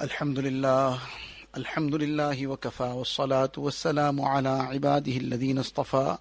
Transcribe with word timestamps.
الحمد 0.00 0.38
لله 0.38 0.98
الحمد 1.56 1.94
لله 1.94 2.46
وكفى 2.46 2.82
والصلاة 2.82 3.52
والسلام 3.56 4.20
على 4.20 4.48
عباده 4.48 5.12
الذين 5.12 5.58
اصطفى. 5.58 6.16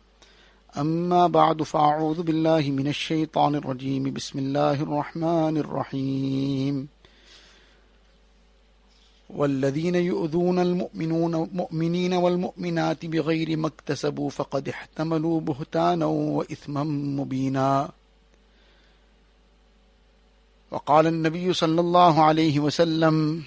أما 0.78 1.28
بعد 1.28 1.63
فأعوذ 1.63 2.23
بالله 2.23 2.62
من 2.62 2.88
الشيطان 2.88 3.55
الرجيم. 3.55 4.13
بسم 4.13 4.39
الله 4.39 4.73
الرحمن 4.84 5.57
الرحيم. 5.57 6.88
والذين 9.29 9.96
يؤذون 9.96 10.59
المؤمنون 10.59 11.35
المؤمنين 11.35 12.13
والمؤمنات 12.13 13.05
بغير 13.05 13.57
ما 13.57 13.67
اكتسبوا 13.67 14.29
فقد 14.29 14.69
احتملوا 14.69 15.39
بهتانا 15.39 16.05
وإثما 16.05 16.84
مبينا. 17.20 17.89
وقال 20.71 21.07
النبي 21.07 21.53
صلى 21.53 21.81
الله 21.81 22.23
عليه 22.23 22.59
وسلم 22.59 23.43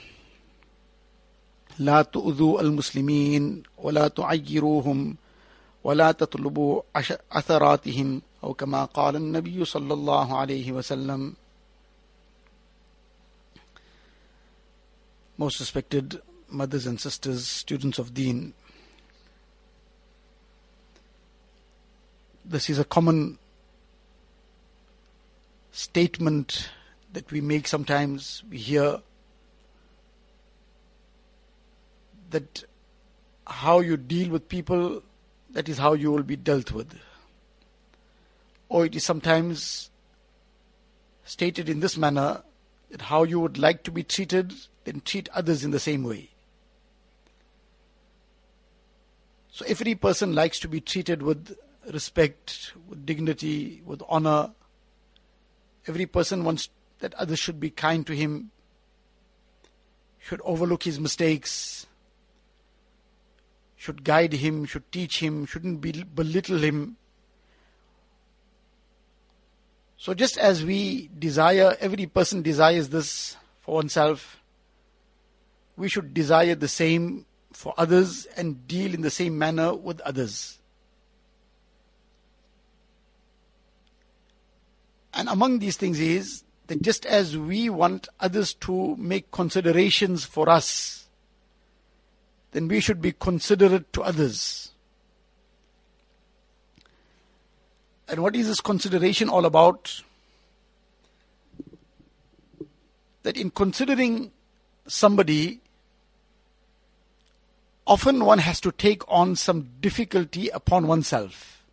لا 1.79 2.03
تؤذوا 2.03 2.61
المسلمين 2.61 3.63
ولا 3.79 4.09
تعيروهم 4.09 5.17
ولا 5.85 6.13
تطلبوا 6.13 6.83
عثراتهم 7.33 8.23
أو 8.45 8.55
كما 8.55 8.85
قال 8.85 9.17
النبي 9.17 9.65
صلى 9.65 9.95
الله 9.95 10.39
عليه 10.39 10.73
وسلم 10.73 11.35
Most 15.39 15.61
respected 15.61 16.21
mothers 16.51 16.87
and 16.87 17.01
sisters, 17.01 17.49
students 17.49 17.99
of 17.99 18.15
Deen, 18.15 18.53
this 22.45 22.69
is 22.69 22.79
a 22.79 22.85
common 22.85 23.39
statement 25.73 26.71
that 27.13 27.33
we 27.33 27.41
make 27.41 27.67
sometimes. 27.67 28.43
We 28.51 28.59
hear 28.59 29.01
that 32.33 32.65
how 33.47 33.81
you 33.81 33.97
deal 33.97 34.31
with 34.31 34.49
people, 34.49 35.03
that 35.51 35.69
is 35.69 35.79
how 35.79 35.93
you 35.93 36.11
will 36.11 36.23
be 36.23 36.37
dealt 36.37 36.73
with. 36.73 36.95
Or 38.69 38.87
it 38.87 38.95
is 38.95 39.05
sometimes 39.05 39.91
stated 41.25 41.69
in 41.69 41.81
this 41.81 41.97
manner 41.97 42.43
that 42.91 43.03
how 43.03 43.23
you 43.23 43.41
would 43.41 43.59
like 43.59 43.83
to 43.85 43.91
be 43.91 44.03
treated, 44.03 44.53
then 44.85 45.01
treat 45.05 45.29
others 45.31 45.65
in 45.65 45.71
the 45.71 45.81
same 45.81 46.03
way. 46.03 46.31
So 49.51 49.65
every 49.69 49.95
person 49.95 50.35
likes 50.35 50.59
to 50.61 50.69
be 50.69 50.81
treated 50.81 51.23
with 51.23 51.57
respect, 51.93 52.73
with 52.89 53.05
dignity, 53.05 53.83
with 53.85 54.03
honor. 54.09 54.51
Every 55.87 56.07
person 56.07 56.45
wants 56.45 56.71
that 57.01 57.13
others 57.15 57.39
should 57.39 57.61
be 57.61 57.71
kind 57.71 58.07
to 58.07 58.15
him, 58.15 58.51
should 60.19 60.41
overlook 60.45 60.85
his 60.85 60.99
mistakes, 60.99 61.87
should 63.83 64.05
guide 64.05 64.33
him, 64.35 64.65
should 64.65 64.93
teach 64.93 65.19
him, 65.19 65.45
shouldn't 65.45 65.81
be, 65.81 66.05
belittle 66.05 66.59
him. 66.59 66.97
So 69.97 70.15
just 70.15 70.39
as 70.39 70.65
we 70.65 71.11
desire, 71.19 71.77
every 71.81 72.07
person 72.07 72.43
desires 72.43 72.91
this 72.91 73.37
for 73.61 73.75
oneself, 73.75 74.41
we 75.77 75.89
should 75.89 76.15
desire 76.15 76.55
the 76.55 76.69
same 76.69 77.27
for 77.53 77.75
others 77.77 78.27
and 78.37 78.69
deal 78.69 78.95
in 78.95 79.01
the 79.01 79.11
same 79.11 79.37
manner 79.37 79.75
with 79.75 80.01
others. 80.03 80.61
And 85.13 85.29
among 85.29 85.59
these 85.59 85.77
things 85.77 85.99
is 85.99 86.45
that 86.69 86.83
just 86.83 87.05
as 87.05 87.37
we 87.37 87.69
want 87.69 88.07
others 88.21 88.55
to 88.61 88.95
make 88.97 89.33
considerations 89.33 90.25
for 90.25 90.49
us, 90.49 91.02
then 92.53 92.69
we 92.69 92.81
should 92.81 93.01
be 93.01 93.13
considerate 93.13 93.93
to 93.95 94.03
others. 94.03 94.71
And 98.09 98.23
what 98.23 98.37
is 98.37 98.47
this 98.47 98.61
consideration 98.61 99.29
all 99.29 99.47
about? 99.47 100.03
That 103.23 103.39
in 103.39 103.51
considering 103.51 104.33
somebody, 104.87 105.61
often 107.87 108.25
one 108.25 108.39
has 108.39 108.61
to 108.61 108.73
take 108.73 109.03
on 109.09 109.35
some 109.37 109.71
difficulty 109.81 110.49
upon 110.51 110.87
oneself. 110.87 111.65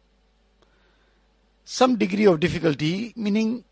Some 1.65 1.97
degree 1.97 2.25
of 2.25 2.39
difficulty, 2.39 3.13
meaning 3.15 3.65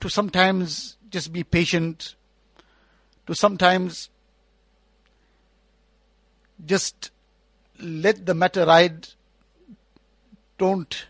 to 0.00 0.08
sometimes 0.08 0.96
just 1.08 1.32
be 1.32 1.44
patient, 1.44 2.16
to 3.26 3.34
sometimes 3.34 4.10
just 6.64 7.10
let 7.78 8.26
the 8.26 8.34
matter 8.34 8.64
ride. 8.66 9.08
Don't 10.58 11.06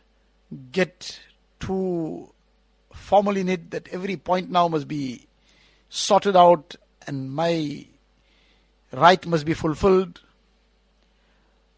get 0.72 1.20
too 1.60 2.30
formal 2.92 3.36
in 3.36 3.48
it 3.48 3.70
that 3.70 3.88
every 3.88 4.16
point 4.16 4.50
now 4.50 4.68
must 4.68 4.88
be 4.88 5.26
sorted 5.88 6.36
out 6.36 6.74
and 7.06 7.30
my 7.32 7.86
right 8.92 9.26
must 9.26 9.44
be 9.44 9.54
fulfilled. 9.54 10.20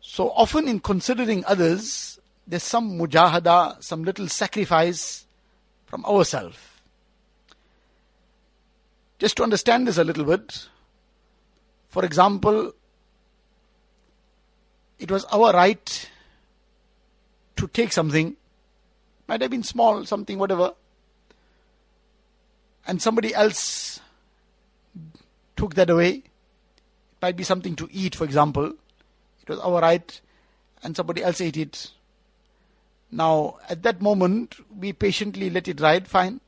So 0.01 0.31
often 0.31 0.69
in 0.69 0.81
considering 0.81 1.45
others, 1.47 2.21
there's 2.47 2.63
some 2.63 2.99
mujahada, 2.99 3.83
some 3.83 4.05
little 4.05 4.29
sacrifice 4.29 5.27
from 5.87 6.05
ourselves. 6.05 6.59
Just 9.19 9.37
to 9.39 9.43
understand 9.43 9.89
this 9.89 9.99
a 9.99 10.05
little 10.05 10.25
bit, 10.25 10.69
for 11.89 12.05
example, 12.05 12.73
it 14.99 15.11
was 15.11 15.25
our 15.27 15.53
right 15.53 16.11
to 17.57 17.69
take 17.69 17.93
something, 17.93 18.37
might 19.27 19.41
have 19.41 19.51
been 19.51 19.63
small, 19.63 20.05
something, 20.05 20.39
whatever, 20.39 20.73
and 22.87 23.03
somebody 23.03 23.35
else 23.35 24.01
took 25.57 25.75
that 25.75 25.91
away. 25.91 26.11
It 26.11 27.23
might 27.23 27.37
be 27.37 27.45
something 27.45 27.75
to 27.77 27.89
eat, 27.91 28.15
for 28.15 28.25
example. 28.25 28.67
It 28.67 29.49
was 29.49 29.59
our 29.61 29.81
right, 29.81 30.21
and 30.83 30.97
somebody 30.97 31.23
else 31.23 31.41
ate 31.41 31.57
it. 31.57 31.91
Now, 33.11 33.59
at 33.69 33.83
that 33.83 34.01
moment, 34.01 34.57
we 34.77 34.93
patiently 34.93 35.51
let 35.51 35.69
it 35.69 35.81
ride, 35.81 36.07
fine. 36.09 36.41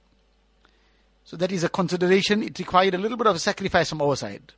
So 1.24 1.36
that 1.36 1.52
is 1.52 1.64
a 1.64 1.68
consideration. 1.68 2.42
It 2.42 2.58
required 2.58 2.94
a 2.94 2.98
little 2.98 3.16
bit 3.16 3.26
of 3.26 3.36
a 3.36 3.38
sacrifice 3.38 3.90
from 3.90 4.02
our 4.02 4.16
side. 4.16 4.52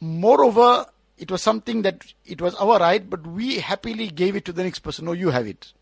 Moreover, 0.00 0.86
it 1.18 1.30
was 1.30 1.42
something 1.42 1.82
that 1.82 2.14
it 2.24 2.40
was 2.40 2.54
our 2.54 2.78
right, 2.78 3.08
but 3.08 3.26
we 3.26 3.58
happily 3.58 4.08
gave 4.08 4.36
it 4.36 4.44
to 4.44 4.52
the 4.52 4.62
next 4.62 4.78
person. 4.80 5.04
No, 5.04 5.12
you 5.12 5.30
have 5.30 5.46
it. 5.46 5.72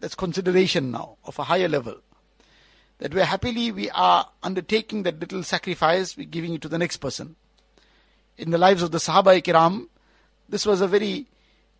That's 0.00 0.16
consideration 0.16 0.90
now 0.90 1.16
of 1.24 1.38
a 1.38 1.44
higher 1.44 1.68
level. 1.68 1.96
That 2.98 3.14
we're 3.14 3.24
happily, 3.24 3.70
we 3.70 3.88
are 3.90 4.28
undertaking 4.42 5.04
that 5.04 5.20
little 5.20 5.44
sacrifice, 5.44 6.16
we're 6.16 6.26
giving 6.26 6.54
it 6.54 6.62
to 6.62 6.68
the 6.68 6.78
next 6.78 6.96
person. 6.96 7.36
In 8.36 8.50
the 8.50 8.58
lives 8.58 8.82
of 8.82 8.90
the 8.90 8.98
Sahaba 8.98 9.40
Kiram, 9.40 9.86
this 10.48 10.66
was 10.66 10.80
a 10.80 10.88
very 10.88 11.26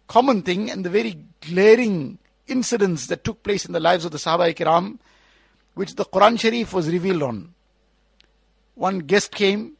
common 0.06 0.42
thing 0.42 0.70
and 0.70 0.84
the 0.84 0.90
very 0.90 1.18
glaring 1.40 2.18
incidents 2.46 3.08
that 3.08 3.24
took 3.24 3.42
place 3.42 3.66
in 3.66 3.72
the 3.72 3.80
lives 3.80 4.04
of 4.04 4.12
the 4.12 4.18
Sahaba 4.18 4.54
Kiram, 4.54 4.98
which 5.74 5.96
the 5.96 6.04
Quran 6.04 6.38
Sharif 6.38 6.72
was 6.72 6.88
revealed 6.88 7.24
on. 7.24 7.54
One 8.74 9.00
guest 9.00 9.32
came 9.32 9.72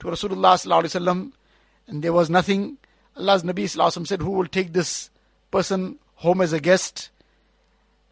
to 0.00 0.08
Rasulullah 0.08 0.54
Sallallahu 0.54 0.82
Alaihi 0.82 1.00
Wasallam 1.00 1.32
and 1.86 2.02
there 2.02 2.12
was 2.12 2.30
nothing. 2.30 2.78
Allah's 3.16 3.42
Nabi 3.42 3.64
Sallallahu 3.64 4.06
said, 4.06 4.22
Who 4.22 4.30
will 4.30 4.46
take 4.46 4.72
this 4.72 5.10
person 5.50 5.98
home 6.16 6.40
as 6.40 6.52
a 6.52 6.60
guest? 6.60 7.10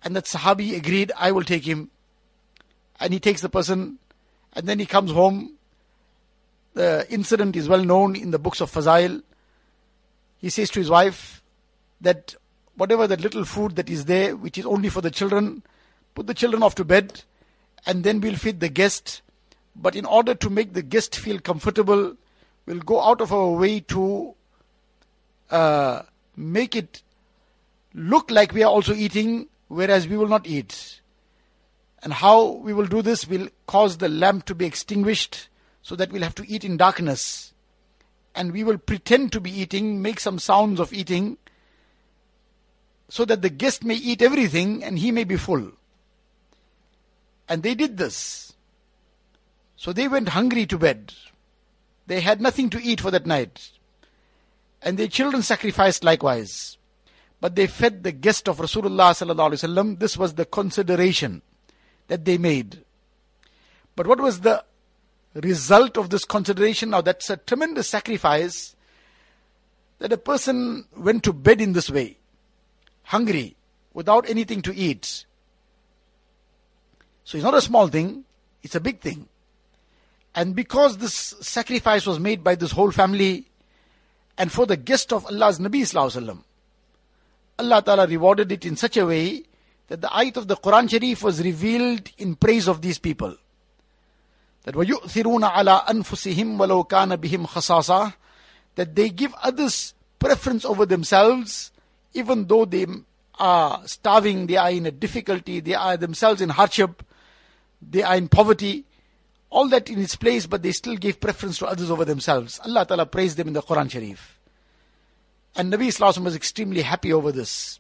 And 0.05 0.17
that 0.17 0.25
Sahabi 0.25 0.77
agreed, 0.77 1.13
I 1.17 1.33
will 1.33 1.45
take 1.45 1.65
him. 1.65 1.91
And 3.01 3.13
he 3.13 3.21
takes 3.21 3.41
the 3.41 3.49
person, 3.49 3.99
and 4.53 4.69
then 4.69 4.79
he 4.79 4.87
comes 4.87 5.11
home. 5.11 5.55
The 6.75 7.07
incident 7.11 7.57
is 7.57 7.69
well 7.69 7.85
known 7.85 8.17
in 8.17 8.31
the 8.31 8.39
books 8.39 8.61
of 8.61 8.71
Fazail. 8.71 9.23
He 10.39 10.51
says 10.51 10.71
to 10.71 10.81
his 10.81 10.91
wife 10.91 11.43
that 12.01 12.35
whatever 12.77 13.07
that 13.07 13.21
little 13.21 13.45
food 13.45 13.77
that 13.77 13.91
is 13.91 14.07
there, 14.07 14.37
which 14.37 14.59
is 14.59 14.67
only 14.67 14.89
for 14.89 15.01
the 15.01 15.11
children, 15.11 15.63
put 16.15 16.27
the 16.27 16.35
children 16.35 16.63
off 16.63 16.75
to 16.77 16.85
bed, 16.85 17.23
and 17.87 18.05
then 18.05 18.21
we'll 18.21 18.37
feed 18.37 18.61
the 18.61 18.69
guest. 18.69 19.23
But 19.75 19.97
in 19.97 20.05
order 20.05 20.35
to 20.35 20.51
make 20.51 20.73
the 20.73 20.83
guest 20.83 21.17
feel 21.17 21.39
comfortable, 21.39 22.17
we'll 22.67 22.81
go 22.81 23.01
out 23.01 23.21
of 23.21 23.33
our 23.33 23.51
way 23.51 23.81
to 23.81 24.35
uh, 25.51 26.03
make 26.37 26.75
it 26.75 27.03
look 27.95 28.31
like 28.31 28.53
we 28.53 28.63
are 28.63 28.71
also 28.71 28.95
eating, 28.95 29.49
whereas 29.69 30.09
we 30.09 30.17
will 30.17 30.29
not 30.29 30.47
eat. 30.47 31.01
And 32.03 32.13
how 32.13 32.53
we 32.53 32.73
will 32.73 32.87
do 32.87 33.03
this 33.03 33.29
will 33.29 33.49
cause 33.67 33.99
the 33.99 34.09
lamp 34.09 34.47
to 34.47 34.55
be 34.55 34.67
extinguished 34.67 35.49
so 35.83 35.95
that 35.97 36.11
we'll 36.11 36.23
have 36.23 36.35
to 36.37 36.49
eat 36.49 36.65
in 36.65 36.77
darkness. 36.77 37.53
And 38.35 38.53
we 38.53 38.65
will 38.65 38.79
pretend 38.79 39.33
to 39.33 39.41
be 39.41 39.51
eating, 39.51 40.01
make 40.01 40.19
some 40.19 40.39
sounds 40.39 40.81
of 40.81 40.93
eating, 40.93 41.37
so 43.09 43.25
that 43.27 43.43
the 43.43 43.51
guest 43.51 43.85
may 43.85 43.95
eat 43.95 44.23
everything 44.23 44.83
and 44.83 44.99
he 44.99 45.13
may 45.13 45.25
be 45.25 45.37
full. 45.37 45.73
And 47.49 47.63
they 47.63 47.75
did 47.75 47.99
this. 47.99 48.55
So 49.77 49.93
they 49.93 50.09
went 50.09 50.31
hungry 50.31 50.65
to 50.67 50.79
bed. 50.79 51.13
They 52.07 52.21
had 52.21 52.41
nothing 52.41 52.71
to 52.71 52.83
eat 52.83 53.01
for 53.01 53.11
that 53.11 53.27
night. 53.27 53.71
And 54.83 54.99
their 54.99 55.09
children 55.09 55.43
sacrificed 55.43 56.03
likewise. 56.03 56.77
But 57.41 57.57
they 57.57 57.67
fed 57.67 58.03
the 58.03 58.13
guest 58.13 58.49
of 58.49 58.59
Rasulullah. 58.59 59.99
This 59.99 60.17
was 60.17 60.35
the 60.35 60.45
consideration 60.45 61.43
that 62.09 62.25
they 62.25 62.39
made. 62.39 62.85
But 63.95 64.07
what 64.07 64.21
was 64.21 64.41
the 64.41 64.65
result 65.35 65.97
of 65.97 66.11
this 66.11 66.25
consideration? 66.25 66.91
Now 66.91 67.01
that's 67.01 67.31
a 67.31 67.37
tremendous 67.37 67.89
sacrifice 67.89 68.75
that 69.99 70.13
a 70.13 70.19
person 70.19 70.87
went 70.97 71.23
to 71.25 71.33
bed 71.33 71.61
in 71.61 71.73
this 71.73 71.89
way, 71.89 72.19
hungry, 73.05 73.57
without 73.95 74.29
anything 74.29 74.63
to 74.63 74.75
eat. 74.75 75.27
So 77.25 77.39
it's 77.39 77.45
not 77.45 77.55
a 77.55 77.61
small 77.61 77.87
thing, 77.87 78.25
it's 78.63 78.75
a 78.75 78.81
big 78.81 79.01
thing. 79.01 79.29
And 80.36 80.56
because 80.56 80.98
this 80.98 81.14
sacrifice 81.42 82.06
was 82.06 82.20
made 82.20 82.44
by 82.44 82.56
this 82.56 82.72
whole 82.72 82.92
family 82.92 83.48
and 84.38 84.52
for 84.52 84.66
the 84.66 84.78
guest 84.78 85.12
of 85.12 85.26
Allah's 85.26 85.60
Nabi 85.60 85.82
Sallallahu 85.82 86.44
Allah 87.60 87.82
Ta'ala 87.82 88.08
rewarded 88.08 88.52
it 88.52 88.66
in 88.66 88.76
such 88.76 88.98
a 88.98 89.06
way 89.06 89.44
that 89.88 90.02
the 90.02 90.08
ayat 90.08 90.38
of 90.38 90.48
the 90.48 90.56
Quran 90.56 90.90
Sharif 90.90 91.24
was 91.24 91.42
revealed 91.42 92.12
in 92.20 92.36
praise 92.36 92.68
of 92.68 92.82
these 92.82 93.00
people. 93.00 93.36
That 94.64 94.76
وَيُؤْثِرُونَ 94.76 95.50
عَلَىٰ 95.50 95.86
أَنفُسِهِمْ 95.86 96.58
وَلَوْ 96.58 96.88
كَانَ 96.88 97.18
بِهِمْ 97.18 97.48
خَصَاصًا 97.48 98.14
That 98.76 98.96
they 98.96 99.10
give 99.10 99.34
others 99.42 99.96
preference 100.20 100.66
over 100.66 100.86
themselves 100.86 101.72
even 102.14 102.48
though 102.48 102.66
they 102.66 102.86
are 103.40 103.82
starving, 103.86 104.48
they 104.48 104.58
are 104.58 104.72
in 104.72 104.86
a 104.86 104.92
difficulty, 104.92 105.60
they 105.60 105.76
are 105.76 105.98
themselves 105.98 106.42
in 106.42 106.50
hardship, 106.50 107.04
they 107.82 108.04
are 108.04 108.16
in 108.16 108.28
poverty 108.28 108.86
all 109.53 109.69
that 109.69 109.91
in 109.91 110.01
its 110.01 110.17
place, 110.17 110.47
but 110.47 110.63
they 110.63 110.73
still 110.73 110.97
gave 110.97 111.21
preference 111.21 111.59
to 111.59 111.67
others 111.67 111.91
over 111.91 112.07
themselves. 112.07 112.59
Allah 112.65 112.87
Ta'ala 112.87 113.05
praised 113.05 113.37
them 113.37 113.49
in 113.49 113.53
the 113.53 113.63
Quran 113.63 113.91
Sharif. 113.91 114.39
And 115.55 115.71
Nabi 115.71 115.89
Islam 115.89 116.25
was 116.25 116.35
extremely 116.35 116.81
happy 116.81 117.13
over 117.13 117.31
this. 117.31 117.79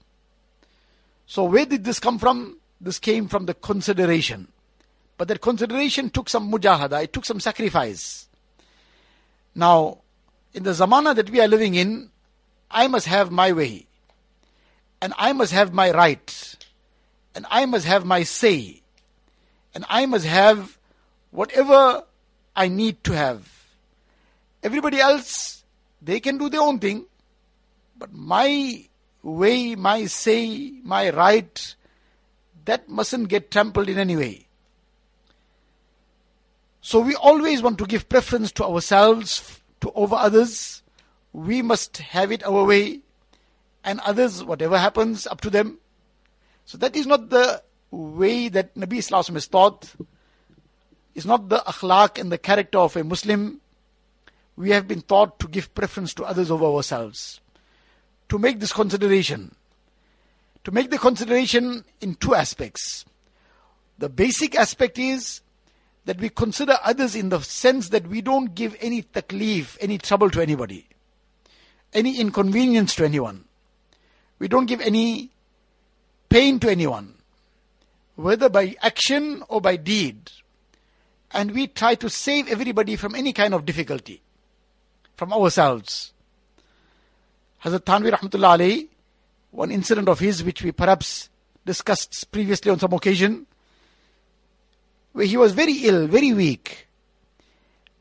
So 1.26 1.44
where 1.44 1.64
did 1.64 1.84
this 1.84 1.98
come 1.98 2.18
from? 2.18 2.58
This 2.78 2.98
came 2.98 3.26
from 3.26 3.46
the 3.46 3.54
consideration. 3.54 4.48
But 5.16 5.28
that 5.28 5.40
consideration 5.40 6.10
took 6.10 6.28
some 6.28 6.52
mujahada, 6.52 7.02
it 7.04 7.12
took 7.14 7.24
some 7.24 7.40
sacrifice. 7.40 8.28
Now, 9.54 9.98
in 10.52 10.64
the 10.64 10.70
zamana 10.72 11.14
that 11.14 11.30
we 11.30 11.40
are 11.40 11.48
living 11.48 11.74
in, 11.74 12.10
I 12.70 12.86
must 12.86 13.06
have 13.06 13.30
my 13.30 13.52
way. 13.52 13.86
And 15.00 15.14
I 15.16 15.32
must 15.32 15.52
have 15.52 15.72
my 15.72 15.90
right. 15.90 16.56
And 17.34 17.46
I 17.50 17.64
must 17.64 17.86
have 17.86 18.04
my 18.04 18.24
say. 18.24 18.82
And 19.74 19.86
I 19.88 20.04
must 20.04 20.26
have 20.26 20.76
whatever 21.32 22.04
I 22.54 22.68
need 22.68 23.02
to 23.04 23.12
have. 23.12 23.50
Everybody 24.62 25.00
else, 25.00 25.64
they 26.00 26.20
can 26.20 26.38
do 26.38 26.48
their 26.48 26.60
own 26.60 26.78
thing, 26.78 27.06
but 27.98 28.12
my 28.12 28.84
way, 29.22 29.74
my 29.74 30.06
say, 30.06 30.70
my 30.84 31.10
right, 31.10 31.74
that 32.64 32.88
mustn't 32.88 33.28
get 33.28 33.50
trampled 33.50 33.88
in 33.88 33.98
any 33.98 34.14
way. 34.14 34.46
So 36.80 37.00
we 37.00 37.16
always 37.16 37.62
want 37.62 37.78
to 37.78 37.86
give 37.86 38.08
preference 38.08 38.52
to 38.52 38.64
ourselves 38.64 39.60
to 39.80 39.90
over 39.92 40.14
others. 40.14 40.82
We 41.32 41.62
must 41.62 41.96
have 41.98 42.30
it 42.30 42.44
our 42.44 42.64
way, 42.64 43.00
and 43.82 44.00
others, 44.00 44.44
whatever 44.44 44.78
happens, 44.78 45.26
up 45.26 45.40
to 45.40 45.50
them. 45.50 45.78
So 46.66 46.78
that 46.78 46.94
is 46.94 47.06
not 47.06 47.30
the 47.30 47.62
way 47.90 48.48
that 48.48 48.74
Nabi 48.74 48.98
Islam 48.98 49.24
has 49.34 49.48
taught 49.48 49.92
is 51.14 51.26
not 51.26 51.48
the 51.48 51.58
akhlaq 51.58 52.18
and 52.18 52.32
the 52.32 52.38
character 52.38 52.78
of 52.78 52.96
a 52.96 53.04
Muslim. 53.04 53.60
We 54.56 54.70
have 54.70 54.86
been 54.88 55.02
taught 55.02 55.38
to 55.40 55.48
give 55.48 55.74
preference 55.74 56.14
to 56.14 56.24
others 56.24 56.50
over 56.50 56.64
ourselves. 56.64 57.40
To 58.28 58.38
make 58.38 58.60
this 58.60 58.72
consideration. 58.72 59.54
To 60.64 60.70
make 60.70 60.90
the 60.90 60.98
consideration 60.98 61.84
in 62.00 62.14
two 62.14 62.34
aspects. 62.34 63.04
The 63.98 64.08
basic 64.08 64.54
aspect 64.56 64.98
is 64.98 65.40
that 66.04 66.18
we 66.18 66.28
consider 66.28 66.76
others 66.82 67.14
in 67.14 67.28
the 67.28 67.40
sense 67.40 67.90
that 67.90 68.08
we 68.08 68.20
don't 68.20 68.54
give 68.54 68.76
any 68.80 69.02
taklif, 69.02 69.76
any 69.80 69.98
trouble 69.98 70.30
to 70.30 70.40
anybody, 70.40 70.88
any 71.92 72.18
inconvenience 72.18 72.94
to 72.96 73.04
anyone. 73.04 73.44
We 74.38 74.48
don't 74.48 74.66
give 74.66 74.80
any 74.80 75.30
pain 76.28 76.58
to 76.60 76.70
anyone, 76.70 77.14
whether 78.16 78.48
by 78.48 78.74
action 78.82 79.44
or 79.48 79.60
by 79.60 79.76
deed 79.76 80.32
and 81.32 81.52
we 81.52 81.66
try 81.66 81.94
to 81.94 82.10
save 82.10 82.48
everybody 82.48 82.96
from 82.96 83.14
any 83.14 83.32
kind 83.32 83.54
of 83.54 83.64
difficulty 83.64 84.22
from 85.16 85.32
ourselves. 85.32 86.12
Hazrat 87.64 87.80
Thanvi 87.80 88.10
Rahmatullah 88.10 88.58
alayhi, 88.58 88.88
one 89.50 89.70
incident 89.70 90.08
of 90.08 90.18
his 90.18 90.42
which 90.42 90.62
we 90.62 90.72
perhaps 90.72 91.28
discussed 91.64 92.30
previously 92.32 92.70
on 92.70 92.78
some 92.78 92.92
occasion, 92.92 93.46
where 95.12 95.26
he 95.26 95.36
was 95.36 95.52
very 95.52 95.74
ill, 95.84 96.06
very 96.06 96.32
weak, 96.32 96.88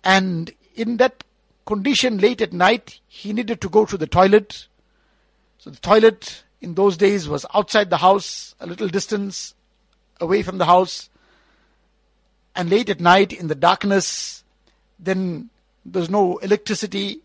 and 0.03 0.51
in 0.75 0.97
that 0.97 1.23
condition 1.65 2.17
late 2.17 2.41
at 2.41 2.53
night, 2.53 2.99
he 3.07 3.33
needed 3.33 3.61
to 3.61 3.69
go 3.69 3.85
to 3.85 3.97
the 3.97 4.07
toilet. 4.07 4.67
So 5.59 5.69
the 5.69 5.79
toilet 5.79 6.43
in 6.59 6.73
those 6.73 6.97
days 6.97 7.29
was 7.29 7.45
outside 7.53 7.89
the 7.89 7.97
house, 7.97 8.55
a 8.59 8.65
little 8.65 8.87
distance 8.87 9.53
away 10.19 10.41
from 10.41 10.57
the 10.57 10.65
house 10.65 11.10
and 12.55 12.69
late 12.69 12.89
at 12.89 12.99
night 12.99 13.33
in 13.33 13.47
the 13.47 13.55
darkness, 13.55 14.43
then 14.99 15.49
there's 15.85 16.09
no 16.09 16.37
electricity. 16.37 17.21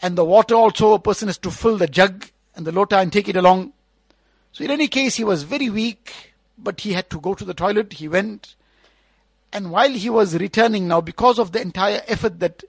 And 0.00 0.16
the 0.16 0.24
water 0.24 0.54
also, 0.54 0.94
a 0.94 0.98
person 0.98 1.28
has 1.28 1.38
to 1.38 1.50
fill 1.50 1.76
the 1.76 1.86
jug 1.86 2.26
and 2.54 2.66
the 2.66 2.72
lota 2.72 2.98
and 2.98 3.12
take 3.12 3.28
it 3.28 3.36
along. 3.36 3.72
So 4.52 4.64
in 4.64 4.70
any 4.70 4.88
case, 4.88 5.16
he 5.16 5.24
was 5.24 5.44
very 5.44 5.70
weak, 5.70 6.34
but 6.58 6.80
he 6.80 6.92
had 6.92 7.08
to 7.10 7.20
go 7.20 7.34
to 7.34 7.44
the 7.44 7.54
toilet. 7.54 7.94
He 7.94 8.08
went. 8.08 8.56
And 9.52 9.70
while 9.70 9.90
he 9.90 10.10
was 10.10 10.36
returning 10.36 10.88
now, 10.88 11.00
because 11.00 11.38
of 11.38 11.52
the 11.52 11.60
entire 11.60 12.02
effort 12.06 12.40
that 12.40 12.64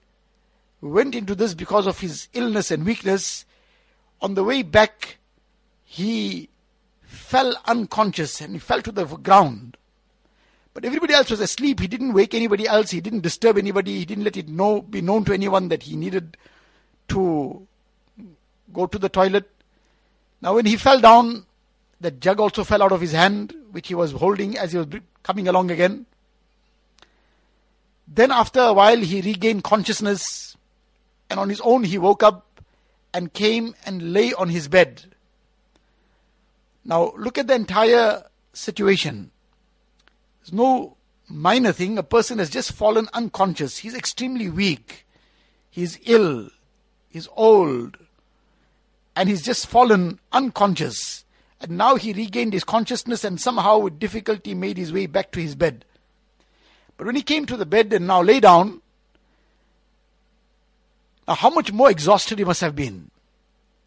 went 0.80 1.14
into 1.14 1.34
this, 1.34 1.54
because 1.54 1.86
of 1.86 2.00
his 2.00 2.28
illness 2.32 2.70
and 2.70 2.84
weakness, 2.84 3.44
on 4.20 4.34
the 4.34 4.44
way 4.44 4.62
back, 4.62 5.18
he 5.84 6.48
fell 7.02 7.54
unconscious 7.66 8.40
and 8.40 8.54
he 8.54 8.58
fell 8.58 8.82
to 8.82 8.92
the 8.92 9.04
ground. 9.04 9.76
But 10.74 10.84
everybody 10.84 11.12
else 11.12 11.30
was 11.30 11.40
asleep. 11.40 11.80
He 11.80 11.86
didn't 11.86 12.14
wake 12.14 12.34
anybody 12.34 12.66
else. 12.66 12.90
He 12.90 13.00
didn't 13.00 13.20
disturb 13.20 13.58
anybody. 13.58 13.98
He 13.98 14.04
didn't 14.04 14.24
let 14.24 14.36
it 14.36 14.48
know, 14.48 14.80
be 14.80 15.02
known 15.02 15.24
to 15.26 15.34
anyone 15.34 15.68
that 15.68 15.82
he 15.82 15.96
needed 15.96 16.36
to 17.08 17.66
go 18.72 18.86
to 18.86 18.98
the 18.98 19.08
toilet. 19.08 19.50
Now, 20.40 20.54
when 20.54 20.66
he 20.66 20.76
fell 20.76 21.00
down, 21.00 21.44
the 22.00 22.10
jug 22.10 22.40
also 22.40 22.64
fell 22.64 22.82
out 22.82 22.92
of 22.92 23.00
his 23.00 23.12
hand, 23.12 23.54
which 23.70 23.88
he 23.88 23.94
was 23.94 24.12
holding 24.12 24.56
as 24.56 24.72
he 24.72 24.78
was 24.78 24.88
coming 25.22 25.46
along 25.46 25.70
again. 25.70 26.06
Then, 28.08 28.32
after 28.32 28.60
a 28.60 28.72
while, 28.72 28.98
he 28.98 29.20
regained 29.20 29.64
consciousness, 29.64 30.56
and 31.28 31.38
on 31.38 31.48
his 31.48 31.60
own, 31.60 31.84
he 31.84 31.98
woke 31.98 32.22
up 32.22 32.62
and 33.14 33.32
came 33.32 33.74
and 33.84 34.12
lay 34.12 34.32
on 34.34 34.48
his 34.48 34.68
bed. 34.68 35.04
Now, 36.84 37.12
look 37.16 37.36
at 37.36 37.46
the 37.46 37.54
entire 37.54 38.24
situation. 38.52 39.31
It's 40.42 40.52
no 40.52 40.96
minor 41.28 41.72
thing. 41.72 41.96
A 41.98 42.02
person 42.02 42.38
has 42.38 42.50
just 42.50 42.72
fallen 42.72 43.08
unconscious. 43.14 43.78
He's 43.78 43.94
extremely 43.94 44.50
weak. 44.50 45.06
He's 45.70 45.98
ill. 46.04 46.50
He's 47.08 47.28
old. 47.36 47.96
And 49.14 49.28
he's 49.28 49.42
just 49.42 49.66
fallen 49.66 50.18
unconscious. 50.32 51.24
And 51.60 51.78
now 51.78 51.94
he 51.94 52.12
regained 52.12 52.52
his 52.52 52.64
consciousness 52.64 53.22
and 53.22 53.40
somehow 53.40 53.78
with 53.78 54.00
difficulty 54.00 54.52
made 54.52 54.76
his 54.76 54.92
way 54.92 55.06
back 55.06 55.30
to 55.32 55.40
his 55.40 55.54
bed. 55.54 55.84
But 56.96 57.06
when 57.06 57.16
he 57.16 57.22
came 57.22 57.46
to 57.46 57.56
the 57.56 57.66
bed 57.66 57.92
and 57.92 58.06
now 58.06 58.20
lay 58.20 58.40
down, 58.40 58.82
now 61.28 61.34
how 61.34 61.50
much 61.50 61.72
more 61.72 61.90
exhausted 61.90 62.38
he 62.38 62.44
must 62.44 62.60
have 62.62 62.74
been. 62.74 63.10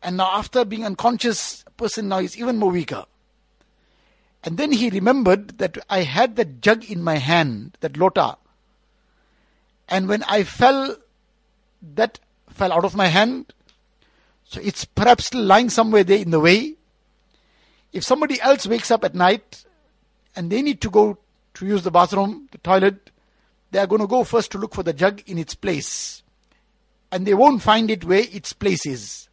And 0.01 0.17
now 0.17 0.37
after 0.37 0.63
being 0.63 0.85
unconscious, 0.85 1.65
a 1.67 1.71
person 1.71 2.07
now 2.07 2.19
is 2.19 2.37
even 2.37 2.57
more 2.57 2.71
weaker. 2.71 3.05
And 4.45 4.59
then 4.59 4.71
he 4.71 4.91
remembered 4.91 5.57
that 5.57 5.79
I 5.89 6.03
had 6.03 6.35
that 6.35 6.61
jug 6.61 6.85
in 6.85 7.01
my 7.01 7.15
hand, 7.17 7.77
that 7.79 7.97
lota. 7.97 8.37
And 9.89 10.07
when 10.07 10.21
I 10.23 10.43
fell, 10.43 10.97
that 11.95 12.19
fell 12.49 12.71
out 12.71 12.85
of 12.85 12.95
my 12.95 13.07
hand. 13.07 13.53
So 14.43 14.61
it's 14.63 14.85
perhaps 14.85 15.33
lying 15.33 15.71
somewhere 15.71 16.03
there 16.03 16.19
in 16.19 16.29
the 16.29 16.39
way. 16.39 16.75
If 17.91 18.03
somebody 18.03 18.39
else 18.39 18.67
wakes 18.67 18.91
up 18.91 19.03
at 19.03 19.15
night 19.15 19.65
and 20.35 20.51
they 20.51 20.61
need 20.61 20.79
to 20.81 20.91
go 20.91 21.17
to 21.55 21.65
use 21.65 21.81
the 21.81 21.91
bathroom, 21.91 22.47
the 22.51 22.59
toilet, 22.59 23.09
they 23.71 23.79
are 23.79 23.87
going 23.87 24.01
to 24.01 24.07
go 24.07 24.23
first 24.23 24.51
to 24.51 24.59
look 24.59 24.75
for 24.75 24.83
the 24.83 24.93
jug 24.93 25.23
in 25.25 25.39
its 25.39 25.55
place. 25.55 26.21
And 27.11 27.25
they 27.25 27.33
won't 27.33 27.63
find 27.63 27.89
it 27.89 28.03
where 28.03 28.25
its 28.31 28.53
place 28.53 28.85
is. 28.85 29.27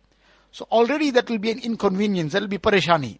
So 0.53 0.67
already 0.71 1.11
that 1.11 1.29
will 1.29 1.39
be 1.39 1.51
an 1.51 1.59
inconvenience, 1.59 2.33
that 2.33 2.41
will 2.41 2.49
be 2.49 2.59
parishani 2.59 3.19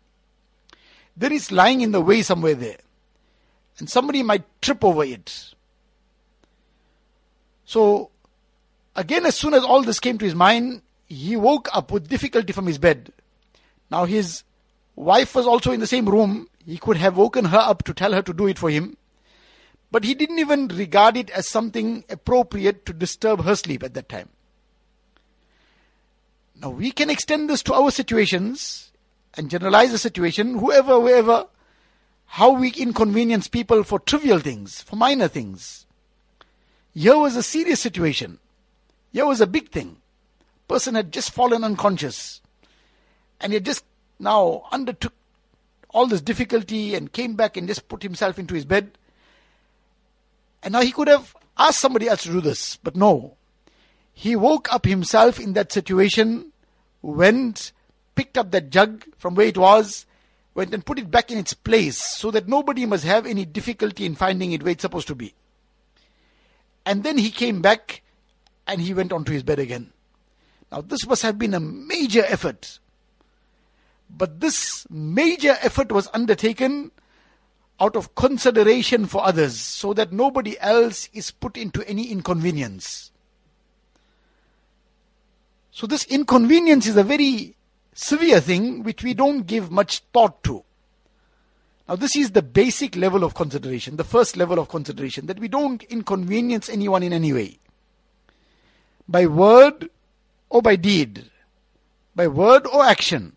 there 1.17 1.33
is 1.33 1.53
lying 1.53 1.81
in 1.81 1.93
the 1.93 2.01
way 2.01 2.23
somewhere 2.23 2.55
there. 2.55 2.79
And 3.79 3.89
somebody 3.89 4.23
might 4.23 4.45
trip 4.61 4.85
over 4.85 5.05
it. 5.05 5.55
So, 7.65 8.11
again, 8.95 9.27
as 9.27 9.35
soon 9.35 9.55
as 9.55 9.65
all 9.65 9.83
this 9.83 10.01
came 10.01 10.19
to 10.19 10.25
his 10.25 10.35
mind, 10.35 10.83
he 11.09 11.37
woke 11.37 11.69
up 11.75 11.91
with 11.91 12.09
difficulty 12.09 12.53
from 12.53 12.67
his 12.67 12.79
bed. 12.79 13.13
Now, 13.91 14.05
his 14.05 14.45
wife 14.95 15.35
was 15.35 15.47
also 15.47 15.73
in 15.73 15.81
the 15.81 15.87
same 15.87 16.09
room. 16.09 16.49
He 16.65 16.79
could 16.79 16.97
have 16.97 17.17
woken 17.17 17.47
her 17.47 17.59
up 17.59 17.83
to 17.85 17.95
tell 17.95 18.13
her 18.13 18.23
to 18.23 18.33
do 18.33 18.47
it 18.47 18.59
for 18.59 18.71
him. 18.71 18.97
But 19.91 20.05
he 20.05 20.15
didn't 20.15 20.39
even 20.39 20.69
regard 20.69 21.17
it 21.17 21.29
as 21.31 21.49
something 21.49 22.05
appropriate 22.09 22.87
to 22.87 22.93
disturb 22.95 23.45
her 23.45 23.55
sleep 23.55 23.83
at 23.83 23.95
that 23.95 24.09
time. 24.09 24.31
Now, 26.61 26.71
we 26.71 26.93
can 26.93 27.11
extend 27.11 27.51
this 27.51 27.63
to 27.65 27.75
our 27.75 27.91
situations 27.91 28.92
and 29.37 29.51
generalize 29.51 29.93
the 29.93 29.99
situation, 29.99 30.59
whoever, 30.59 30.99
wherever, 30.99 31.47
how 32.27 32.53
we 32.53 32.73
inconvenience 32.73 33.49
people 33.49 33.83
for 33.83 33.99
trivial 33.99 34.39
things, 34.39 34.83
for 34.83 34.97
minor 34.97 35.29
things. 35.29 35.87
Here 36.95 37.17
was 37.17 37.37
a 37.37 37.43
serious 37.43 37.81
situation. 37.81 38.39
Here 39.13 39.27
was 39.27 39.41
a 39.41 39.47
big 39.47 39.71
thing. 39.71 39.99
Person 40.69 40.95
had 40.95 41.13
just 41.13 41.31
fallen 41.31 41.65
unconscious. 41.65 42.41
And 43.41 43.53
he 43.53 43.61
just 43.61 43.85
now 44.19 44.65
undertook 44.71 45.13
all 45.91 46.07
this 46.07 46.21
difficulty 46.21 46.95
and 46.95 47.13
came 47.13 47.35
back 47.35 47.57
and 47.57 47.69
just 47.69 47.89
put 47.89 48.03
himself 48.03 48.39
into 48.39 48.55
his 48.55 48.65
bed. 48.65 48.97
And 50.63 50.73
now 50.73 50.81
he 50.81 50.93
could 50.93 51.09
have 51.09 51.35
asked 51.59 51.81
somebody 51.81 52.09
else 52.09 52.23
to 52.23 52.31
do 52.31 52.41
this, 52.41 52.77
but 52.77 52.97
no. 52.97 53.37
He 54.13 54.37
woke 54.37 54.73
up 54.73 54.87
himself 54.87 55.41
in 55.41 55.55
that 55.55 55.73
situation, 55.73 56.53
went, 57.03 57.73
picked 58.23 58.39
up 58.39 58.53
that 58.53 58.71
jug 58.71 59.05
from 59.19 59.35
where 59.35 59.49
it 59.49 59.59
was, 59.59 60.07
went 60.55 60.73
and 60.73 60.87
put 60.87 61.01
it 61.01 61.11
back 61.11 61.33
in 61.33 61.39
its 61.39 61.55
place 61.55 61.99
so 61.99 62.31
that 62.31 62.47
nobody 62.47 62.87
must 62.87 63.03
have 63.03 63.27
any 63.27 63.45
difficulty 63.45 64.07
in 64.07 64.15
finding 64.15 64.53
it 64.53 64.63
where 64.63 64.71
it's 64.71 64.83
supposed 64.83 65.09
to 65.09 65.15
be. 65.17 65.35
And 66.87 67.03
then 67.03 67.19
he 67.19 67.31
came 67.31 67.61
back 67.61 68.03
and 68.69 68.81
he 68.81 68.95
went 68.95 69.13
on 69.13 69.25
to 69.25 69.33
his 69.33 69.43
bed 69.43 69.59
again. 69.59 69.93
Now, 70.71 70.83
this 70.83 71.05
must 71.05 71.23
have 71.23 71.37
been 71.37 71.53
a 71.53 71.59
major 71.59 72.25
effort. 72.25 72.79
But 74.09 74.39
this 74.39 74.87
major 74.89 75.57
effort 75.61 75.91
was 75.91 76.09
undertaken 76.15 76.93
out 77.81 77.97
of 77.97 78.15
consideration 78.15 79.07
for 79.07 79.27
others 79.27 79.59
so 79.59 79.93
that 79.95 80.13
nobody 80.13 80.61
else 80.61 81.09
is 81.13 81.33
put 81.33 81.57
into 81.57 81.87
any 81.89 82.13
inconvenience. 82.13 83.11
So, 85.73 85.89
this 85.89 86.05
inconvenience 86.05 86.87
is 86.87 86.97
a 86.97 87.03
very 87.03 87.57
severe 87.94 88.40
thing 88.40 88.84
which 88.84 89.04
we 89.04 89.14
don't 89.14 89.48
give 89.48 89.72
much 89.72 90.00
thought 90.14 90.44
to. 90.44 90.64
Now, 91.88 91.96
this 91.96 92.16
is 92.16 92.32
the 92.32 92.42
basic 92.42 92.96
level 92.96 93.24
of 93.24 93.34
consideration, 93.34 93.96
the 93.96 94.04
first 94.04 94.36
level 94.36 94.60
of 94.60 94.68
consideration, 94.68 95.26
that 95.28 95.40
we 95.40 95.48
don't 95.48 95.82
inconvenience 95.84 96.70
anyone 96.70 97.02
in 97.02 97.14
any 97.14 97.32
way. 97.32 97.60
By 99.08 99.26
word 99.26 99.90
or 100.50 100.62
by 100.62 100.76
deed, 100.76 101.26
by 102.16 102.28
word 102.28 102.68
or 102.68 102.84
action. 102.84 103.34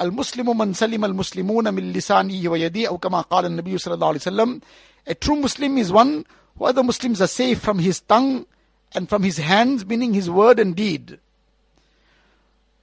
المسلم 0.00 0.58
من 0.58 0.74
سلم 0.74 1.04
المسلمون 1.04 1.74
من 1.74 1.92
لسانه 1.92 2.48
ويده 2.48 2.88
أو 2.88 2.98
كما 2.98 3.20
قال 3.20 3.44
النبي 3.46 3.78
صلى 3.78 3.94
الله 3.94 4.06
عليه 4.06 4.16
وسلم 4.18 4.60
A 5.06 5.14
true 5.14 5.36
Muslim 5.36 5.76
is 5.78 5.90
one 5.90 6.24
who 6.56 6.64
other 6.66 6.84
Muslims 6.84 7.20
are 7.20 7.26
safe 7.26 7.58
from 7.58 7.80
his 7.80 8.00
tongue 8.00 8.46
and 8.94 9.08
from 9.08 9.22
his 9.22 9.38
hands, 9.38 9.84
meaning 9.84 10.14
his 10.14 10.30
word 10.30 10.60
and 10.60 10.76
deed. 10.76 11.18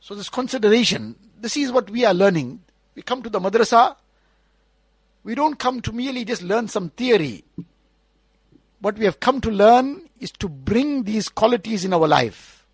So 0.00 0.14
this 0.14 0.28
consideration, 0.28 1.14
this 1.38 1.56
is 1.56 1.70
what 1.70 1.90
we 1.90 2.04
are 2.04 2.14
learning. 2.14 2.60
We 2.94 3.02
come 3.02 3.22
to 3.22 3.30
the 3.30 3.38
madrasa, 3.38 3.96
we 5.22 5.34
don't 5.34 5.58
come 5.58 5.80
to 5.82 5.92
merely 5.92 6.24
just 6.24 6.42
learn 6.42 6.68
some 6.68 6.88
theory. 6.90 7.44
What 8.80 8.96
we 8.96 9.04
have 9.04 9.20
come 9.20 9.40
to 9.42 9.50
learn 9.50 10.08
is 10.18 10.30
to 10.32 10.48
bring 10.48 11.02
these 11.04 11.28
qualities 11.28 11.84
in 11.84 11.92
our 11.92 12.08
life. 12.08 12.66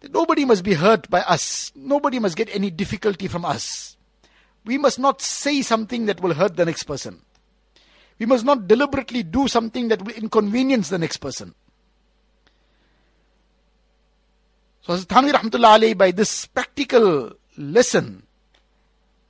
That 0.00 0.14
nobody 0.14 0.46
must 0.46 0.64
be 0.64 0.72
hurt 0.72 1.10
by 1.10 1.20
us. 1.20 1.70
Nobody 1.74 2.18
must 2.18 2.36
get 2.36 2.48
any 2.54 2.70
difficulty 2.70 3.28
from 3.28 3.44
us. 3.44 3.98
We 4.64 4.78
must 4.78 4.98
not 4.98 5.20
say 5.20 5.60
something 5.60 6.06
that 6.06 6.22
will 6.22 6.32
hurt 6.32 6.56
the 6.56 6.64
next 6.64 6.84
person. 6.84 7.20
We 8.18 8.24
must 8.24 8.44
not 8.44 8.66
deliberately 8.66 9.22
do 9.22 9.48
something 9.48 9.88
that 9.88 10.02
will 10.02 10.14
inconvenience 10.14 10.88
the 10.88 10.98
next 10.98 11.18
person. 11.18 11.54
So 14.82 14.94
Hazrat 14.94 15.06
Thanvi 15.06 15.32
Rahmatullah 15.32 15.78
alayhi 15.78 15.98
by 15.98 16.10
this 16.10 16.46
practical 16.46 17.32
lesson 17.56 18.22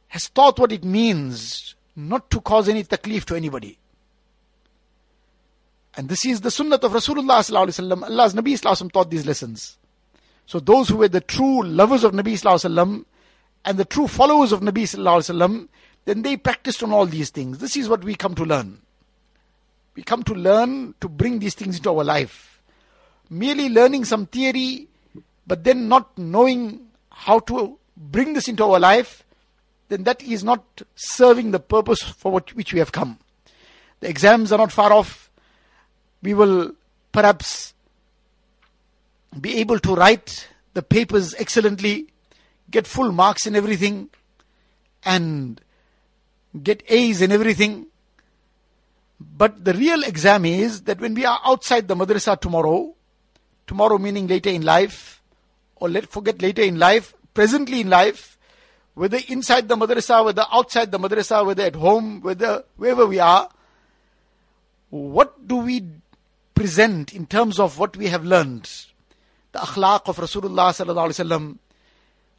has 0.08 0.28
taught 0.28 0.58
what 0.58 0.72
it 0.72 0.84
means 0.84 1.74
not 1.96 2.30
to 2.30 2.40
cause 2.40 2.68
any 2.68 2.84
taklif 2.84 3.24
to 3.26 3.34
anybody. 3.34 3.78
And 5.96 6.08
this 6.08 6.24
is 6.24 6.40
the 6.40 6.50
sunnah 6.50 6.76
of 6.76 6.92
Rasulullah 6.92 7.40
sallallahu 7.40 8.02
Allah's 8.04 8.34
Nabi 8.34 8.52
sallallahu 8.54 8.92
taught 8.92 9.10
these 9.10 9.26
lessons. 9.26 9.76
So 10.46 10.60
those 10.60 10.88
who 10.88 10.96
were 10.96 11.08
the 11.08 11.20
true 11.20 11.62
lovers 11.62 12.04
of 12.04 12.12
Nabi 12.12 12.34
sallallahu 12.34 13.04
and 13.64 13.78
the 13.78 13.84
true 13.84 14.06
followers 14.06 14.52
of 14.52 14.60
Nabi 14.60 14.82
sallallahu 14.82 15.68
then 16.06 16.22
they 16.22 16.36
practiced 16.36 16.82
on 16.82 16.92
all 16.92 17.06
these 17.06 17.30
things. 17.30 17.58
This 17.58 17.76
is 17.76 17.88
what 17.88 18.04
we 18.04 18.14
come 18.14 18.34
to 18.36 18.44
learn. 18.44 18.80
We 19.94 20.02
come 20.02 20.22
to 20.24 20.34
learn 20.34 20.94
to 21.00 21.08
bring 21.08 21.40
these 21.40 21.54
things 21.54 21.76
into 21.76 21.90
our 21.90 22.04
life. 22.04 22.62
Merely 23.28 23.68
learning 23.68 24.06
some 24.06 24.26
theory 24.26 24.88
but 25.50 25.64
then 25.64 25.88
not 25.88 26.16
knowing 26.16 26.80
how 27.10 27.40
to 27.40 27.76
bring 27.96 28.34
this 28.34 28.46
into 28.46 28.62
our 28.62 28.78
life, 28.78 29.24
then 29.88 30.04
that 30.04 30.22
is 30.22 30.44
not 30.44 30.82
serving 30.94 31.50
the 31.50 31.58
purpose 31.58 32.00
for 32.02 32.30
what, 32.30 32.54
which 32.54 32.72
we 32.72 32.78
have 32.78 32.92
come. 32.92 33.18
The 33.98 34.08
exams 34.08 34.52
are 34.52 34.58
not 34.58 34.70
far 34.70 34.92
off. 34.92 35.28
We 36.22 36.34
will 36.34 36.70
perhaps 37.10 37.74
be 39.40 39.56
able 39.56 39.80
to 39.80 39.96
write 39.96 40.46
the 40.74 40.82
papers 40.82 41.34
excellently, 41.34 42.06
get 42.70 42.86
full 42.86 43.10
marks 43.10 43.44
in 43.44 43.56
everything, 43.56 44.08
and 45.04 45.60
get 46.62 46.84
A's 46.86 47.22
in 47.22 47.32
everything. 47.32 47.86
But 49.18 49.64
the 49.64 49.74
real 49.74 50.04
exam 50.04 50.44
is 50.44 50.82
that 50.82 51.00
when 51.00 51.14
we 51.14 51.24
are 51.24 51.40
outside 51.44 51.88
the 51.88 51.96
madrasa 51.96 52.40
tomorrow, 52.40 52.94
tomorrow 53.66 53.98
meaning 53.98 54.28
later 54.28 54.50
in 54.50 54.62
life, 54.62 55.19
or 55.80 55.88
let 55.88 56.06
forget 56.06 56.40
later 56.40 56.62
in 56.62 56.78
life, 56.78 57.14
presently 57.34 57.80
in 57.80 57.90
life, 57.90 58.38
whether 58.94 59.18
inside 59.28 59.68
the 59.68 59.76
madrasa, 59.76 60.24
whether 60.24 60.44
outside 60.52 60.92
the 60.92 60.98
madrasa, 60.98 61.44
whether 61.44 61.64
at 61.64 61.74
home, 61.74 62.20
whether 62.20 62.64
wherever 62.76 63.06
we 63.06 63.18
are, 63.18 63.48
what 64.90 65.48
do 65.48 65.56
we 65.56 65.84
present 66.54 67.14
in 67.14 67.26
terms 67.26 67.58
of 67.58 67.78
what 67.78 67.96
we 67.96 68.08
have 68.08 68.24
learned? 68.24 68.70
The 69.52 69.60
akhlaq 69.60 70.08
of 70.08 70.18
Rasulullah 70.18 70.70
sallallahu 70.70 71.10
alaihi 71.10 71.24
wasallam, 71.24 71.58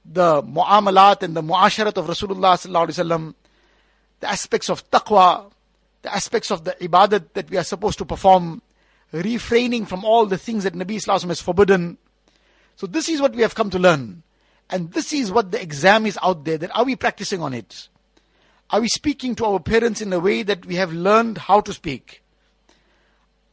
the 0.05 0.43
muamalat 0.43 1.24
and 1.24 1.36
the 1.36 1.41
muasharat 1.41 1.98
of 1.98 2.07
Rasulullah 2.07 2.55
sallallahu 2.55 2.88
alaihi 2.88 3.05
wasallam, 3.05 3.33
the 4.19 4.29
aspects 4.29 4.69
of 4.69 4.89
taqwa, 4.91 5.51
the 6.01 6.13
aspects 6.13 6.51
of 6.51 6.63
the 6.63 6.71
ibadat 6.74 7.33
that 7.33 7.50
we 7.50 7.57
are 7.57 7.63
supposed 7.63 7.98
to 7.98 8.05
perform, 8.05 8.62
refraining 9.12 9.86
from 9.86 10.05
all 10.05 10.25
the 10.25 10.38
things 10.38 10.63
that 10.63 10.74
Nabi 10.74 10.95
Sallallahu 10.95 11.27
has 11.27 11.41
forbidden, 11.41 11.98
so 12.82 12.88
this 12.88 13.10
is 13.10 13.22
what 13.22 13.36
we 13.36 13.44
have 13.44 13.54
come 13.54 13.70
to 13.70 13.78
learn. 13.78 14.24
And 14.72 14.92
this 14.92 15.14
is 15.14 15.32
what 15.32 15.52
the 15.52 15.62
exam 15.62 16.08
is 16.08 16.18
out 16.24 16.46
there, 16.46 16.58
that 16.58 16.76
are 16.76 16.84
we 16.84 16.96
practicing 16.96 17.40
on 17.40 17.54
it? 17.54 17.90
Are 18.72 18.82
we 18.82 18.88
speaking 18.88 19.36
to 19.36 19.46
our 19.46 19.60
parents 19.60 20.02
in 20.02 20.12
a 20.12 20.20
way 20.20 20.42
that 20.42 20.66
we 20.66 20.78
have 20.78 20.92
learned 20.92 21.38
how 21.38 21.62
to 21.62 21.74
speak? 21.74 22.24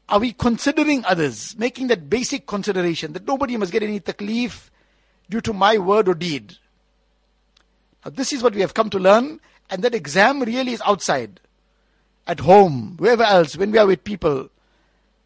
Are 0.08 0.18
we 0.18 0.32
considering 0.32 1.04
others, 1.04 1.54
making 1.58 1.88
that 1.88 2.08
basic 2.08 2.46
consideration 2.46 3.12
that 3.12 3.26
nobody 3.26 3.58
must 3.58 3.70
get 3.70 3.82
any 3.82 4.00
taklif 4.00 4.70
due 5.28 5.42
to 5.42 5.52
my 5.52 5.76
word 5.76 6.08
or 6.08 6.14
deed? 6.14 6.54
Now, 8.06 8.12
this 8.12 8.32
is 8.32 8.42
what 8.42 8.54
we 8.54 8.62
have 8.62 8.72
come 8.72 8.88
to 8.88 8.98
learn, 8.98 9.40
and 9.68 9.82
that 9.82 9.94
exam 9.94 10.40
really 10.40 10.72
is 10.72 10.80
outside, 10.86 11.38
at 12.26 12.40
home, 12.40 12.96
wherever 12.96 13.24
else, 13.24 13.58
when 13.58 13.72
we 13.72 13.78
are 13.78 13.86
with 13.86 14.04
people. 14.04 14.48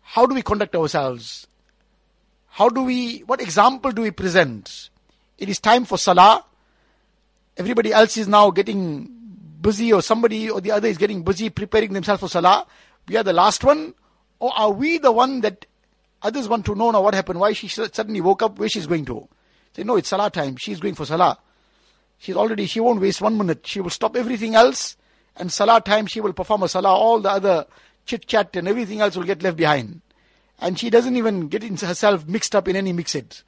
How 0.00 0.26
do 0.26 0.34
we 0.34 0.42
conduct 0.42 0.74
ourselves? 0.74 1.46
How 2.52 2.68
do 2.68 2.82
we, 2.82 3.20
what 3.20 3.40
example 3.40 3.92
do 3.92 4.02
we 4.02 4.10
present? 4.10 4.90
It 5.38 5.48
is 5.48 5.58
time 5.58 5.86
for 5.86 5.96
salah. 5.96 6.44
Everybody 7.56 7.94
else 7.94 8.18
is 8.18 8.28
now 8.28 8.50
getting 8.50 9.08
busy, 9.62 9.90
or 9.90 10.02
somebody 10.02 10.50
or 10.50 10.60
the 10.60 10.70
other 10.70 10.86
is 10.86 10.98
getting 10.98 11.22
busy 11.22 11.48
preparing 11.48 11.94
themselves 11.94 12.20
for 12.20 12.28
salah. 12.28 12.66
We 13.08 13.16
are 13.16 13.22
the 13.22 13.32
last 13.32 13.64
one, 13.64 13.94
or 14.38 14.52
are 14.54 14.70
we 14.70 14.98
the 14.98 15.12
one 15.12 15.40
that 15.40 15.64
others 16.20 16.46
want 16.46 16.66
to 16.66 16.74
know 16.74 16.90
now 16.90 17.00
what 17.00 17.14
happened? 17.14 17.40
Why 17.40 17.54
she 17.54 17.68
suddenly 17.68 18.20
woke 18.20 18.42
up? 18.42 18.58
Where 18.58 18.68
she's 18.68 18.86
going 18.86 19.06
to? 19.06 19.26
Say, 19.74 19.84
no, 19.84 19.96
it's 19.96 20.10
salah 20.10 20.30
time. 20.30 20.56
She's 20.56 20.78
going 20.78 20.94
for 20.94 21.06
salah. 21.06 21.38
She's 22.18 22.36
already, 22.36 22.66
she 22.66 22.80
won't 22.80 23.00
waste 23.00 23.22
one 23.22 23.38
minute. 23.38 23.66
She 23.66 23.80
will 23.80 23.88
stop 23.88 24.14
everything 24.14 24.56
else, 24.56 24.98
and 25.36 25.50
salah 25.50 25.80
time 25.80 26.04
she 26.04 26.20
will 26.20 26.34
perform 26.34 26.64
a 26.64 26.68
salah. 26.68 26.94
All 26.94 27.18
the 27.18 27.30
other 27.30 27.66
chit 28.04 28.26
chat 28.26 28.54
and 28.56 28.68
everything 28.68 29.00
else 29.00 29.16
will 29.16 29.24
get 29.24 29.42
left 29.42 29.56
behind 29.56 30.02
and 30.62 30.78
she 30.78 30.90
doesn't 30.90 31.16
even 31.16 31.48
get 31.48 31.64
herself 31.80 32.26
mixed 32.26 32.54
up 32.54 32.68
in 32.68 32.76
any 32.76 32.92
mix-it. 32.92 33.42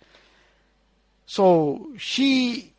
So 1.27 1.87
she 1.97 2.75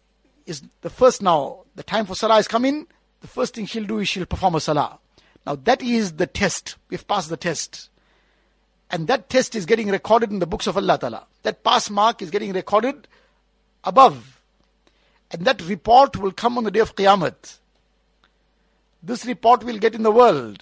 is 0.45 0.61
the 0.81 0.89
first 0.89 1.21
now, 1.21 1.59
the 1.75 1.83
time 1.83 2.05
for 2.05 2.15
salah 2.15 2.37
is 2.37 2.47
coming, 2.47 2.85
the 3.21 3.27
first 3.27 3.55
thing 3.55 3.65
she'll 3.65 3.85
do 3.85 3.99
is 3.99 4.09
she'll 4.09 4.25
perform 4.25 4.55
a 4.55 4.59
salah. 4.59 4.99
Now 5.47 5.55
that 5.55 5.81
is 5.81 6.13
the 6.13 6.27
test. 6.27 6.75
We've 6.89 7.07
passed 7.07 7.29
the 7.29 7.37
test. 7.37 7.89
And 8.91 9.07
that 9.07 9.29
test 9.29 9.55
is 9.55 9.65
getting 9.65 9.89
recorded 9.89 10.31
in 10.31 10.39
the 10.39 10.45
books 10.45 10.67
of 10.67 10.75
Allah 10.77 10.99
Ta'ala. 10.99 11.25
That 11.43 11.63
pass 11.63 11.89
mark 11.89 12.21
is 12.21 12.29
getting 12.29 12.51
recorded 12.51 13.07
above. 13.85 14.41
And 15.31 15.45
that 15.45 15.61
report 15.61 16.17
will 16.17 16.31
come 16.31 16.57
on 16.57 16.65
the 16.65 16.71
day 16.71 16.81
of 16.81 16.95
Qiyamah. 16.95 17.57
This 19.01 19.25
report 19.25 19.63
will 19.63 19.79
get 19.79 19.95
in 19.95 20.03
the 20.03 20.11
world. 20.11 20.61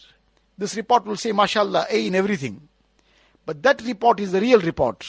This 0.58 0.76
report 0.76 1.06
will 1.06 1.18
say, 1.18 1.32
MashaAllah, 1.32 1.88
A 1.90 2.08
in 2.08 2.16
everything. 2.16 2.70
But 3.46 3.64
that 3.64 3.82
report 3.82 4.20
is 4.20 4.32
the 4.32 4.42
real 4.42 4.60
report, 4.60 5.06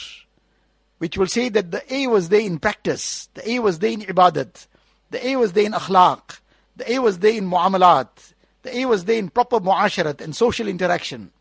which 0.97 1.17
will 1.17 1.27
say 1.27 1.49
that 1.49 1.71
the 1.71 1.93
A 1.93 2.07
was 2.07 2.29
there 2.29 2.41
in 2.41 2.59
practice, 2.59 3.29
the 3.33 3.49
A 3.49 3.59
was 3.59 3.79
there 3.79 3.91
in 3.91 4.01
ibadat, 4.01 4.67
the 5.11 5.25
A 5.27 5.35
was 5.37 5.53
there 5.53 5.65
in 5.65 5.71
akhlaq, 5.71 6.39
the 6.75 6.91
A 6.93 6.99
was 6.99 7.19
there 7.19 7.33
in 7.33 7.49
muamalat, 7.49 8.33
the 8.63 8.77
A 8.77 8.85
was 8.85 9.05
there 9.05 9.17
in 9.17 9.29
proper 9.29 9.59
muasharat 9.59 10.21
and 10.21 10.35
social 10.35 10.67
interaction. 10.67 11.31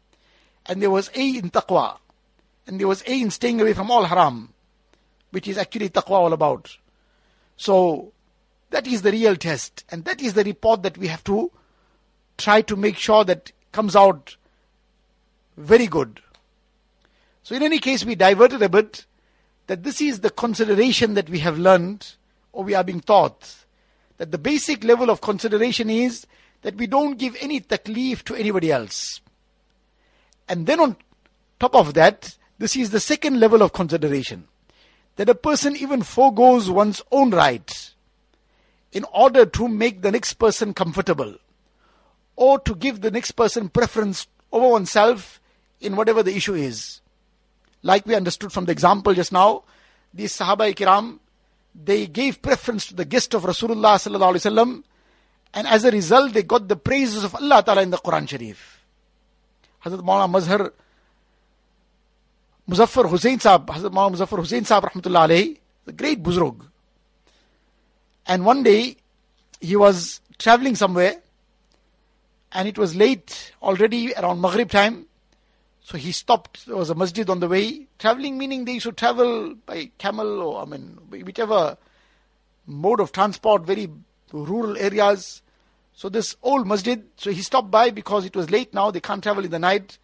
And 0.66 0.80
there 0.80 0.90
was 0.90 1.10
A 1.14 1.36
in 1.38 1.50
taqwa. 1.50 1.98
And 2.66 2.80
there 2.80 2.88
was 2.88 3.02
A 3.06 3.20
in 3.20 3.30
staying 3.30 3.60
away 3.60 3.74
from 3.74 3.90
all 3.90 4.04
haram, 4.04 4.52
which 5.30 5.48
is 5.48 5.58
actually 5.58 5.90
taqwa 5.90 6.12
all 6.12 6.32
about. 6.32 6.76
So, 7.56 8.12
that 8.70 8.86
is 8.86 9.02
the 9.02 9.12
real 9.12 9.36
test. 9.36 9.84
And 9.90 10.04
that 10.04 10.20
is 10.20 10.34
the 10.34 10.44
report 10.44 10.82
that 10.82 10.98
we 10.98 11.08
have 11.08 11.24
to 11.24 11.50
try 12.38 12.62
to 12.62 12.76
make 12.76 12.96
sure 12.96 13.24
that 13.24 13.52
comes 13.72 13.94
out 13.96 14.36
very 15.56 15.86
good. 15.86 16.20
So 17.44 17.54
in 17.54 17.62
any 17.62 17.78
case, 17.78 18.04
we 18.06 18.14
diverted 18.14 18.62
a 18.62 18.70
bit 18.70 19.04
that 19.66 19.82
this 19.82 20.00
is 20.00 20.20
the 20.20 20.30
consideration 20.30 21.12
that 21.12 21.28
we 21.28 21.40
have 21.40 21.58
learned 21.58 22.14
or 22.52 22.64
we 22.64 22.74
are 22.74 22.82
being 22.82 23.02
taught. 23.02 23.54
That 24.16 24.32
the 24.32 24.38
basic 24.38 24.82
level 24.82 25.10
of 25.10 25.20
consideration 25.20 25.90
is 25.90 26.26
that 26.62 26.76
we 26.76 26.86
don't 26.86 27.18
give 27.18 27.36
any 27.40 27.60
taklif 27.60 28.22
to 28.24 28.34
anybody 28.34 28.72
else. 28.72 29.20
And 30.48 30.66
then 30.66 30.80
on 30.80 30.96
top 31.60 31.74
of 31.74 31.92
that, 31.94 32.34
this 32.58 32.76
is 32.76 32.90
the 32.90 33.00
second 33.00 33.38
level 33.38 33.60
of 33.60 33.74
consideration. 33.74 34.48
That 35.16 35.28
a 35.28 35.34
person 35.34 35.76
even 35.76 36.02
foregoes 36.02 36.70
one's 36.70 37.02
own 37.12 37.30
right 37.30 37.92
in 38.90 39.04
order 39.12 39.44
to 39.44 39.68
make 39.68 40.00
the 40.00 40.10
next 40.10 40.34
person 40.34 40.72
comfortable 40.72 41.36
or 42.36 42.58
to 42.60 42.74
give 42.74 43.02
the 43.02 43.10
next 43.10 43.32
person 43.32 43.68
preference 43.68 44.28
over 44.50 44.68
oneself 44.68 45.42
in 45.80 45.94
whatever 45.94 46.22
the 46.22 46.34
issue 46.34 46.54
is. 46.54 47.02
Like 47.84 48.06
we 48.06 48.14
understood 48.14 48.50
from 48.50 48.64
the 48.64 48.72
example 48.72 49.12
just 49.12 49.30
now, 49.30 49.62
these 50.12 50.34
Sahaba 50.34 50.74
Kiram, 50.74 51.18
they 51.74 52.06
gave 52.06 52.40
preference 52.40 52.86
to 52.86 52.94
the 52.94 53.04
guest 53.04 53.34
of 53.34 53.42
Rasulullah 53.42 53.96
sallallahu 54.00 54.34
alaihi 54.34 54.50
wasallam, 54.50 54.82
and 55.52 55.66
as 55.66 55.84
a 55.84 55.90
result, 55.90 56.32
they 56.32 56.42
got 56.42 56.66
the 56.66 56.76
praises 56.76 57.24
of 57.24 57.34
Allah 57.34 57.62
Taala 57.62 57.82
in 57.82 57.90
the 57.90 57.98
Quran 57.98 58.26
Sharif. 58.26 58.80
Hazrat 59.84 60.00
Maulana 60.00 60.32
Mazhar 60.32 60.72
Muzaffar 62.68 63.06
Hussain 63.10 63.38
Sahab, 63.38 63.66
Hazrat 63.66 63.92
Maulana 63.92 64.16
Muzaffar 64.16 64.38
Hussain 64.38 64.64
Sahab 64.64 64.84
rahmatullah 64.84 65.28
alayhi, 65.28 65.58
the 65.84 65.92
great 65.92 66.22
Buzurg. 66.22 66.64
And 68.26 68.46
one 68.46 68.62
day, 68.62 68.96
he 69.60 69.76
was 69.76 70.22
traveling 70.38 70.74
somewhere, 70.74 71.16
and 72.50 72.66
it 72.66 72.78
was 72.78 72.96
late 72.96 73.52
already 73.62 74.14
around 74.14 74.40
Maghrib 74.40 74.70
time, 74.70 75.04
so 75.84 75.98
he 75.98 76.12
stopped. 76.12 76.64
There 76.64 76.76
was 76.76 76.88
a 76.88 76.94
masjid 76.94 77.28
on 77.28 77.40
the 77.40 77.46
way. 77.46 77.86
Traveling 77.98 78.38
meaning 78.38 78.64
they 78.64 78.72
used 78.72 78.86
to 78.86 78.92
travel 78.92 79.54
by 79.66 79.90
camel 79.98 80.40
or, 80.40 80.62
I 80.62 80.64
mean, 80.64 80.98
whichever 81.10 81.76
mode 82.66 83.00
of 83.00 83.12
transport, 83.12 83.66
very 83.66 83.90
rural 84.32 84.78
areas. 84.78 85.42
So 85.92 86.08
this 86.08 86.36
old 86.42 86.66
masjid, 86.66 87.04
so 87.16 87.30
he 87.30 87.42
stopped 87.42 87.70
by 87.70 87.90
because 87.90 88.24
it 88.24 88.34
was 88.34 88.50
late 88.50 88.72
now, 88.72 88.90
they 88.90 89.00
can't 89.00 89.22
travel 89.22 89.44
in 89.44 89.50
the 89.50 89.58
night. 89.58 89.98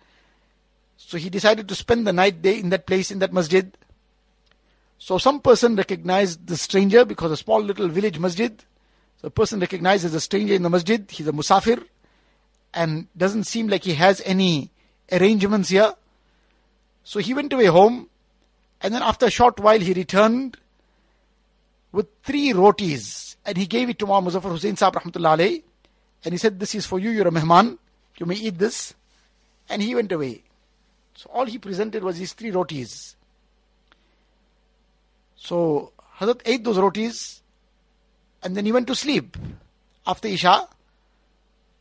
So 0.98 1.16
he 1.16 1.30
decided 1.30 1.66
to 1.68 1.74
spend 1.74 2.06
the 2.06 2.12
night 2.12 2.42
there 2.42 2.58
in 2.58 2.68
that 2.68 2.86
place, 2.86 3.10
in 3.10 3.20
that 3.20 3.32
masjid. 3.32 3.74
So 4.98 5.16
some 5.16 5.40
person 5.40 5.76
recognized 5.76 6.46
the 6.46 6.58
stranger 6.58 7.06
because 7.06 7.32
a 7.32 7.38
small 7.38 7.62
little 7.62 7.88
village 7.88 8.18
masjid. 8.18 8.62
So 9.22 9.28
a 9.28 9.30
person 9.30 9.60
recognized 9.60 10.04
as 10.04 10.12
a 10.12 10.20
stranger 10.20 10.52
in 10.52 10.62
the 10.62 10.68
masjid, 10.68 11.10
he's 11.10 11.26
a 11.26 11.32
musafir 11.32 11.82
and 12.74 13.08
doesn't 13.16 13.44
seem 13.44 13.68
like 13.68 13.84
he 13.84 13.94
has 13.94 14.20
any 14.26 14.70
arrangements 15.12 15.68
here. 15.68 15.94
So 17.04 17.18
he 17.18 17.34
went 17.34 17.52
away 17.52 17.66
home, 17.66 18.08
and 18.80 18.94
then 18.94 19.02
after 19.02 19.26
a 19.26 19.30
short 19.30 19.58
while 19.60 19.80
he 19.80 19.92
returned 19.92 20.56
with 21.92 22.06
three 22.22 22.52
rotis, 22.52 23.36
and 23.44 23.56
he 23.56 23.66
gave 23.66 23.88
it 23.88 23.98
to 23.98 24.06
Muhammad 24.06 24.34
Muzaffar 24.34 24.50
Hussain 24.50 24.76
Saab 24.76 24.94
Rahmatullah 24.94 25.36
alayhi, 25.38 25.62
and 26.24 26.34
he 26.34 26.38
said, 26.38 26.60
This 26.60 26.74
is 26.74 26.86
for 26.86 26.98
you, 26.98 27.10
you're 27.10 27.28
a 27.28 27.32
mehman, 27.32 27.78
you 28.18 28.26
may 28.26 28.36
eat 28.36 28.58
this. 28.58 28.94
And 29.68 29.80
he 29.80 29.94
went 29.94 30.12
away. 30.12 30.42
So 31.14 31.30
all 31.32 31.46
he 31.46 31.58
presented 31.58 32.02
was 32.02 32.18
these 32.18 32.32
three 32.32 32.50
rotis. 32.50 33.14
So 35.36 35.92
Hazrat 36.18 36.42
ate 36.44 36.64
those 36.64 36.78
rotis, 36.78 37.42
and 38.42 38.56
then 38.56 38.66
he 38.66 38.72
went 38.72 38.86
to 38.88 38.94
sleep. 38.94 39.36
After 40.06 40.28
Isha, 40.28 40.68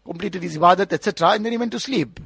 completed 0.05 0.43
his 0.43 0.57
ibadat, 0.57 0.91
etc., 0.93 1.29
and 1.31 1.45
then 1.45 1.51
he 1.51 1.57
went 1.57 1.71
to 1.71 1.79
sleep. 1.79 2.19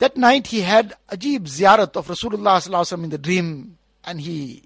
That 0.00 0.16
night 0.16 0.46
he 0.46 0.62
had 0.62 0.94
Ajib 1.10 1.40
ziyarat 1.40 1.94
of 1.94 2.08
Rasulullah 2.08 3.04
in 3.04 3.10
the 3.10 3.18
dream 3.18 3.76
and 4.02 4.18
he 4.18 4.62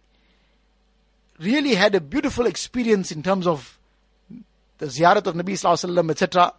really 1.41 1.75
had 1.75 1.97
a 1.97 2.01
beautiful 2.01 2.47
experience 2.47 3.11
in 3.11 3.21
terms 3.25 3.45
of 3.49 3.77
the 4.79 4.87
ziyarat 4.87 5.27
of 5.27 5.35
Nabi 5.35 5.55
Sallallahu 5.55 5.87
Alaihi 5.87 5.95
Wasallam 5.97 6.11
etc. 6.13 6.53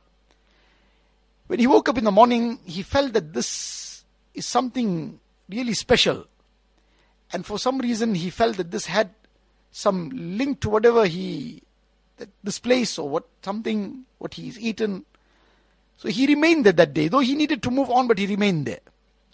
When 1.47 1.59
he 1.59 1.67
woke 1.67 1.87
up 1.87 1.97
in 1.97 2.03
the 2.03 2.11
morning, 2.11 2.59
he 2.65 2.83
felt 2.83 3.13
that 3.13 3.31
this 3.31 4.03
is 4.33 4.45
something 4.45 5.21
really 5.47 5.73
special. 5.73 6.25
And 7.31 7.45
for 7.45 7.57
some 7.57 7.77
reason, 7.77 8.13
he 8.13 8.29
felt 8.29 8.57
that 8.57 8.71
this 8.71 8.87
had 8.87 9.11
some 9.71 10.09
link 10.13 10.59
to 10.61 10.69
whatever 10.69 11.05
he, 11.05 11.63
that 12.17 12.27
this 12.43 12.59
place 12.59 12.99
or 12.99 13.07
what, 13.07 13.23
something, 13.41 14.03
what 14.17 14.33
he's 14.33 14.59
eaten. 14.59 15.05
So 15.97 16.09
he 16.09 16.27
remained 16.27 16.65
there 16.65 16.73
that 16.73 16.93
day, 16.93 17.07
though 17.07 17.19
he 17.19 17.35
needed 17.35 17.63
to 17.63 17.71
move 17.71 17.89
on, 17.89 18.07
but 18.07 18.17
he 18.17 18.27
remained 18.27 18.65
there. 18.65 18.79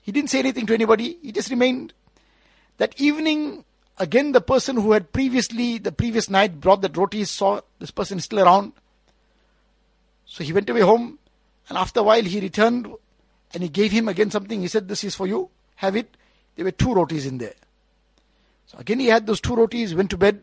He 0.02 0.12
didn't 0.12 0.30
say 0.30 0.40
anything 0.40 0.66
to 0.68 0.74
anybody, 0.74 1.18
he 1.22 1.32
just 1.32 1.50
remained. 1.50 1.94
That 2.78 3.00
evening, 3.00 3.66
again, 3.98 4.32
the 4.32 4.42
person 4.42 4.76
who 4.76 4.92
had 4.94 5.12
previously, 5.12 5.78
the 5.78 5.92
previous 5.92 6.30
night, 6.30 6.60
brought 6.60 6.82
the 6.82 6.90
rotis 6.90 7.30
saw 7.30 7.62
this 7.80 7.92
person 7.92 8.20
still 8.20 8.40
around. 8.40 8.74
So 10.26 10.44
he 10.44 10.54
went 10.54 10.70
away 10.70 10.82
home, 10.82 11.20
and 11.70 11.78
after 11.78 12.00
a 12.00 12.04
while, 12.04 12.24
he 12.24 12.40
returned 12.40 12.88
and 13.54 13.64
he 13.64 13.70
gave 13.70 13.92
him 13.92 14.08
again 14.08 14.32
something. 14.32 14.62
He 14.62 14.68
said, 14.68 14.88
This 14.88 15.04
is 15.04 15.16
for 15.16 15.28
you, 15.28 15.50
have 15.76 15.96
it. 15.96 16.16
There 16.56 16.66
were 16.66 16.72
two 16.72 16.94
rotis 16.94 17.26
in 17.26 17.38
there. 17.38 17.54
So 18.68 18.78
again, 18.78 19.00
he 19.00 19.08
had 19.08 19.28
those 19.28 19.42
two 19.42 19.56
rotis, 19.56 19.94
went 19.94 20.10
to 20.12 20.18
bed. 20.18 20.42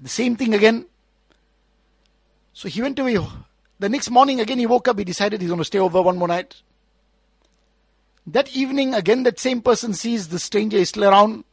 The 0.00 0.08
same 0.08 0.36
thing 0.36 0.52
again. 0.52 0.86
So 2.52 2.68
he 2.68 2.82
went 2.82 2.98
away 2.98 3.16
the 3.78 3.88
next 3.88 4.10
morning, 4.10 4.40
again, 4.40 4.58
he 4.58 4.66
woke 4.66 4.88
up, 4.88 4.98
he 4.98 5.04
decided 5.04 5.40
he's 5.40 5.50
going 5.50 5.58
to 5.58 5.64
stay 5.64 5.78
over 5.78 6.00
one 6.00 6.16
more 6.16 6.28
night. 6.28 6.62
That 8.26 8.54
evening, 8.56 8.94
again, 8.94 9.22
that 9.24 9.38
same 9.38 9.60
person 9.60 9.92
sees 9.92 10.28
the 10.28 10.38
stranger 10.38 10.78
is 10.78 10.88
still 10.88 11.04
around. 11.04 11.44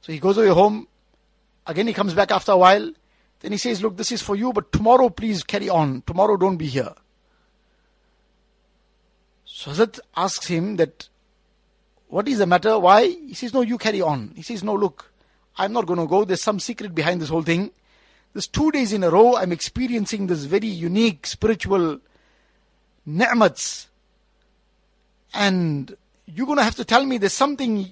So 0.00 0.12
he 0.12 0.18
goes 0.18 0.36
away 0.36 0.48
home. 0.48 0.88
Again, 1.66 1.86
he 1.86 1.92
comes 1.92 2.14
back 2.14 2.30
after 2.30 2.52
a 2.52 2.56
while. 2.56 2.92
Then 3.40 3.52
he 3.52 3.58
says, 3.58 3.82
Look, 3.82 3.96
this 3.96 4.12
is 4.12 4.22
for 4.22 4.34
you, 4.36 4.52
but 4.52 4.72
tomorrow 4.72 5.08
please 5.08 5.42
carry 5.42 5.68
on. 5.68 6.02
Tomorrow 6.06 6.36
don't 6.36 6.56
be 6.56 6.66
here. 6.66 6.92
So 9.44 9.70
Hazrat 9.70 10.00
asks 10.16 10.46
him 10.46 10.76
that, 10.76 11.08
What 12.08 12.26
is 12.28 12.38
the 12.38 12.46
matter? 12.46 12.78
Why? 12.78 13.06
He 13.06 13.34
says, 13.34 13.54
No, 13.54 13.60
you 13.60 13.78
carry 13.78 14.02
on. 14.02 14.32
He 14.34 14.42
says, 14.42 14.64
No, 14.64 14.74
look, 14.74 15.12
I'm 15.56 15.72
not 15.72 15.86
going 15.86 16.00
to 16.00 16.06
go. 16.06 16.24
There's 16.24 16.42
some 16.42 16.60
secret 16.60 16.94
behind 16.94 17.20
this 17.20 17.28
whole 17.28 17.42
thing. 17.42 17.70
This 18.34 18.46
two 18.46 18.70
days 18.70 18.92
in 18.92 19.02
a 19.02 19.10
row, 19.10 19.36
I'm 19.36 19.52
experiencing 19.52 20.26
this 20.26 20.44
very 20.44 20.66
unique 20.66 21.26
spiritual 21.26 22.00
ni'mats. 23.06 23.88
And 25.34 25.96
you're 26.26 26.46
going 26.46 26.58
to 26.58 26.64
have 26.64 26.76
to 26.76 26.84
tell 26.84 27.04
me 27.04 27.18
there's 27.18 27.32
something, 27.32 27.90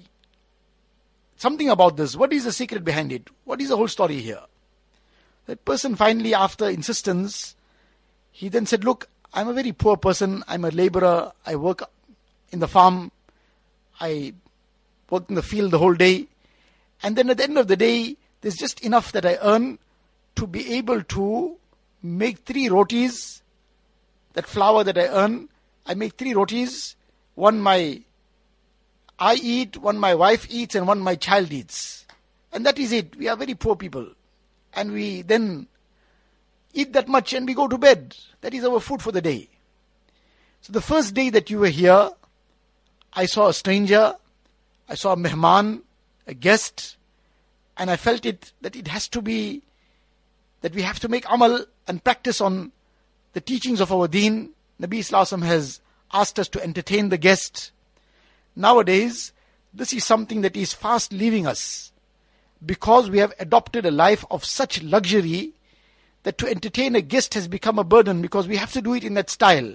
something 1.37 1.69
about 1.69 1.97
this. 1.97 2.15
What 2.15 2.33
is 2.33 2.45
the 2.45 2.51
secret 2.51 2.83
behind 2.83 3.11
it? 3.11 3.29
What 3.45 3.61
is 3.61 3.69
the 3.69 3.77
whole 3.77 3.87
story 3.87 4.19
here? 4.19 4.41
That 5.47 5.63
person 5.65 5.95
finally, 5.95 6.33
after 6.33 6.69
insistence, 6.69 7.55
he 8.31 8.49
then 8.49 8.65
said, 8.65 8.83
Look, 8.83 9.09
I'm 9.33 9.47
a 9.47 9.53
very 9.53 9.71
poor 9.71 9.97
person. 9.97 10.43
I'm 10.47 10.65
a 10.65 10.69
laborer. 10.69 11.31
I 11.45 11.55
work 11.55 11.83
in 12.51 12.59
the 12.59 12.67
farm. 12.67 13.11
I 13.99 14.33
work 15.09 15.29
in 15.29 15.35
the 15.35 15.41
field 15.41 15.71
the 15.71 15.79
whole 15.79 15.95
day. 15.95 16.27
And 17.01 17.15
then 17.15 17.29
at 17.29 17.37
the 17.37 17.43
end 17.43 17.57
of 17.57 17.67
the 17.67 17.77
day, 17.77 18.17
there's 18.41 18.55
just 18.55 18.81
enough 18.81 19.11
that 19.13 19.25
I 19.25 19.37
earn 19.41 19.79
to 20.37 20.47
be 20.47 20.75
able 20.75 21.03
to 21.03 21.57
make 22.01 22.39
three 22.39 22.69
rotis, 22.69 23.41
that 24.33 24.47
flour 24.47 24.83
that 24.83 24.97
I 24.97 25.07
earn, 25.07 25.49
I 25.85 25.93
make 25.93 26.17
three 26.17 26.33
rotis, 26.33 26.95
one 27.35 27.59
my 27.59 28.01
I 29.19 29.35
eat, 29.35 29.77
one 29.77 29.97
my 29.97 30.13
wife 30.13 30.45
eats, 30.49 30.75
and 30.75 30.87
one 30.87 30.99
my 30.99 31.15
child 31.15 31.51
eats. 31.51 32.05
And 32.51 32.65
that 32.65 32.77
is 32.77 32.91
it. 32.91 33.15
We 33.15 33.27
are 33.27 33.35
very 33.35 33.55
poor 33.55 33.75
people. 33.75 34.07
And 34.73 34.91
we 34.91 35.23
then 35.23 35.67
eat 36.73 36.93
that 36.93 37.07
much 37.07 37.33
and 37.33 37.47
we 37.47 37.55
go 37.55 37.67
to 37.67 37.77
bed. 37.77 38.15
That 38.41 38.53
is 38.53 38.63
our 38.63 38.79
food 38.79 39.01
for 39.01 39.11
the 39.11 39.21
day. 39.21 39.49
So 40.61 40.71
the 40.71 40.81
first 40.81 41.13
day 41.13 41.29
that 41.31 41.49
you 41.49 41.59
were 41.59 41.67
here, 41.67 42.11
I 43.13 43.25
saw 43.25 43.47
a 43.47 43.53
stranger, 43.53 44.13
I 44.87 44.95
saw 44.95 45.13
a 45.13 45.17
mehman, 45.17 45.81
a 46.27 46.35
guest, 46.35 46.97
and 47.75 47.89
I 47.89 47.95
felt 47.95 48.25
it 48.25 48.53
that 48.61 48.75
it 48.75 48.87
has 48.87 49.07
to 49.09 49.21
be 49.21 49.63
that 50.61 50.73
we 50.73 50.81
have 50.81 50.99
to 50.99 51.07
make 51.07 51.25
amal 51.29 51.65
and 51.87 52.03
practice 52.03 52.41
on 52.41 52.71
the 53.33 53.41
teachings 53.41 53.81
of 53.81 53.91
our 53.91 54.07
deen. 54.07 54.51
Nabi 54.81 54.99
Islam 54.99 55.41
has 55.41 55.79
asked 56.13 56.39
us 56.39 56.47
to 56.49 56.63
entertain 56.63 57.09
the 57.09 57.17
guest. 57.17 57.71
Nowadays, 58.55 59.33
this 59.73 59.93
is 59.93 60.03
something 60.03 60.41
that 60.41 60.55
is 60.55 60.73
fast 60.73 61.13
leaving 61.13 61.45
us 61.45 61.91
because 62.65 63.09
we 63.09 63.19
have 63.19 63.33
adopted 63.39 63.85
a 63.85 63.91
life 63.91 64.25
of 64.31 64.43
such 64.43 64.81
luxury 64.81 65.53
that 66.23 66.37
to 66.39 66.47
entertain 66.47 66.95
a 66.95 67.01
guest 67.01 67.33
has 67.35 67.47
become 67.47 67.77
a 67.77 67.83
burden 67.83 68.21
because 68.21 68.47
we 68.47 68.57
have 68.57 68.71
to 68.73 68.81
do 68.81 68.93
it 68.93 69.03
in 69.03 69.13
that 69.13 69.29
style. 69.29 69.73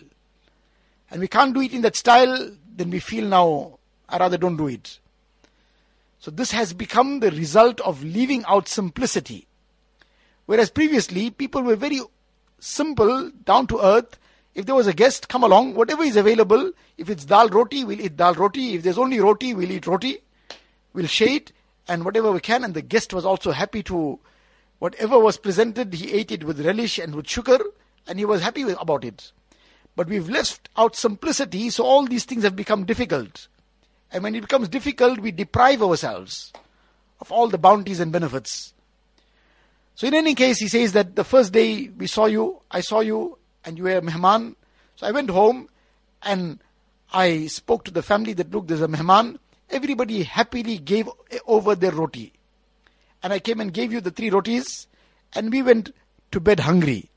And 1.11 1.21
we 1.21 1.29
can't 1.29 1.55
do 1.55 1.61
it 1.61 1.73
in 1.73 1.83
that 1.83 1.97
style, 1.97 2.51
then 2.75 2.91
we 2.91 2.99
feel 2.99 3.27
now, 3.27 3.79
I 4.09 4.19
rather 4.19 4.39
don't 4.39 4.57
do 4.57 4.67
it. 4.67 4.99
So 6.19 6.31
this 6.31 6.53
has 6.53 6.73
become 6.73 7.21
the 7.21 7.31
result 7.31 7.81
of 7.81 8.03
leaving 8.03 8.45
out 8.47 8.69
simplicity. 8.69 9.47
Whereas 10.47 10.71
previously, 10.71 11.31
people 11.31 11.63
were 11.63 11.77
very 11.77 12.01
simple, 12.59 13.31
down 13.45 13.67
to 13.69 13.81
earth. 13.81 14.19
If 14.55 14.67
there 14.67 14.75
was 14.75 14.87
a 14.87 14.93
guest, 14.93 15.29
come 15.29 15.45
along, 15.45 15.75
whatever 15.75 16.03
is 16.03 16.17
available. 16.17 16.73
If 16.99 17.09
it's 17.09 17.25
dal 17.25 17.49
roti, 17.49 17.85
we'll 17.85 18.01
eat 18.01 18.17
dal 18.17 18.35
roti. 18.35 18.75
If 18.75 18.83
there's 18.83 18.99
only 18.99 19.21
roti, 19.21 19.55
we'll 19.55 19.71
eat 19.71 19.87
roti. 19.87 20.19
We'll 20.93 21.07
share 21.07 21.37
it 21.37 21.53
and 21.89 22.05
whatever 22.05 22.31
we 22.31 22.41
can. 22.41 22.65
And 22.65 22.75
the 22.75 22.83
guest 22.83 23.13
was 23.13 23.25
also 23.25 23.53
happy 23.53 23.83
to, 23.85 24.19
whatever 24.79 25.19
was 25.19 25.39
presented, 25.39 25.95
he 25.95 26.13
ate 26.13 26.31
it 26.31 26.45
with 26.45 26.65
relish 26.65 26.99
and 26.99 27.15
with 27.15 27.29
sugar, 27.29 27.59
and 28.07 28.19
he 28.19 28.25
was 28.25 28.43
happy 28.43 28.65
with, 28.65 28.77
about 28.81 29.05
it. 29.05 29.33
But 29.97 30.09
we've 30.09 30.29
left 30.29 30.69
out 30.77 30.97
simplicity, 30.97 31.71
so 31.71 31.85
all 31.85 32.07
these 32.07 32.25
things 32.25 32.45
have 32.45 32.57
become 32.57 32.85
difficult. 32.85 33.49
And 34.11 34.23
when 34.23 34.35
it 34.35 34.43
becomes 34.43 34.69
difficult, 34.69 35.21
we 35.21 35.33
deprive 35.33 35.83
ourselves 35.83 36.53
of 37.21 37.31
all 37.33 37.49
the 37.49 37.59
bounties 37.59 38.01
and 38.01 38.13
benefits. 38.13 38.75
So 39.95 40.07
in 40.07 40.15
any 40.15 40.35
case, 40.35 40.59
he 40.59 40.69
says 40.69 40.93
that 40.93 41.17
the 41.17 41.25
first 41.25 41.53
day 41.53 41.89
we 41.97 42.07
saw 42.07 42.27
you, 42.27 42.61
I 42.71 42.81
saw 42.81 43.01
you, 43.01 43.39
and 43.65 43.77
you 43.77 43.85
were 43.85 43.99
a 43.99 44.03
mehman. 44.03 44.55
So 44.97 45.07
I 45.07 45.11
went 45.11 45.31
home 45.31 45.69
and 46.23 46.61
I 47.13 47.47
spoke 47.47 47.85
to 47.85 47.91
the 47.91 48.03
family 48.03 48.33
that 48.35 48.51
look, 48.51 48.69
there's 48.69 48.83
a 48.83 48.89
mehman. 48.89 49.39
Everybody 49.71 50.23
happily 50.23 50.79
gave 50.79 51.09
over 51.47 51.75
their 51.75 51.93
roti. 51.93 52.33
And 53.23 53.33
I 53.33 53.39
came 53.39 53.61
and 53.61 53.73
gave 53.73 53.93
you 53.93 54.01
the 54.01 54.11
three 54.11 54.31
rotis, 54.31 54.87
and 55.35 55.53
we 55.53 55.63
went 55.63 55.93
to 56.33 56.41
bed 56.41 56.61
hungry. 56.61 57.09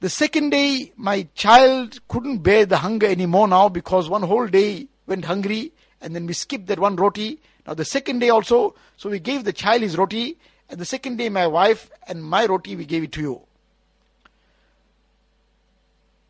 The 0.00 0.08
second 0.08 0.50
day, 0.50 0.92
my 0.96 1.28
child 1.34 2.00
couldn't 2.08 2.38
bear 2.38 2.64
the 2.64 2.78
hunger 2.78 3.06
anymore 3.06 3.48
now 3.48 3.68
because 3.68 4.08
one 4.08 4.22
whole 4.22 4.46
day 4.46 4.86
went 5.06 5.24
hungry, 5.24 5.72
and 6.00 6.14
then 6.14 6.26
we 6.26 6.32
skipped 6.32 6.68
that 6.68 6.78
one 6.78 6.96
roti. 6.96 7.40
Now 7.66 7.74
the 7.74 7.84
second 7.84 8.20
day 8.20 8.30
also, 8.30 8.74
so 8.96 9.10
we 9.10 9.18
gave 9.18 9.44
the 9.44 9.52
child 9.52 9.82
his 9.82 9.98
roti, 9.98 10.38
and 10.70 10.78
the 10.80 10.84
second 10.84 11.16
day, 11.16 11.28
my 11.28 11.46
wife 11.46 11.90
and 12.06 12.24
my 12.24 12.46
roti, 12.46 12.76
we 12.76 12.84
gave 12.84 13.02
it 13.02 13.12
to 13.12 13.20
you. 13.20 13.40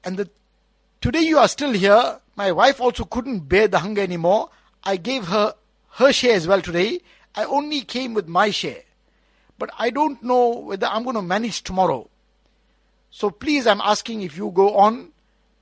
And 0.02 0.16
the, 0.16 0.30
today 1.00 1.20
you 1.20 1.38
are 1.38 1.48
still 1.48 1.72
here. 1.72 2.20
My 2.36 2.52
wife 2.52 2.80
also 2.80 3.04
couldn't 3.04 3.48
bear 3.48 3.68
the 3.68 3.80
hunger 3.80 4.00
anymore. 4.00 4.48
I 4.82 4.96
gave 4.96 5.26
her 5.26 5.54
her 5.94 6.12
share 6.12 6.34
as 6.34 6.46
well 6.46 6.62
today. 6.62 7.00
I 7.34 7.44
only 7.44 7.82
came 7.82 8.14
with 8.14 8.28
my 8.28 8.50
share. 8.50 8.82
But 9.58 9.70
I 9.78 9.90
don't 9.90 10.22
know 10.22 10.48
whether 10.48 10.86
I'm 10.86 11.04
going 11.04 11.16
to 11.16 11.22
manage 11.22 11.62
tomorrow. 11.62 12.08
So 13.10 13.28
please, 13.28 13.66
I'm 13.66 13.82
asking 13.82 14.22
if 14.22 14.38
you 14.38 14.50
go 14.52 14.76
on, 14.76 15.10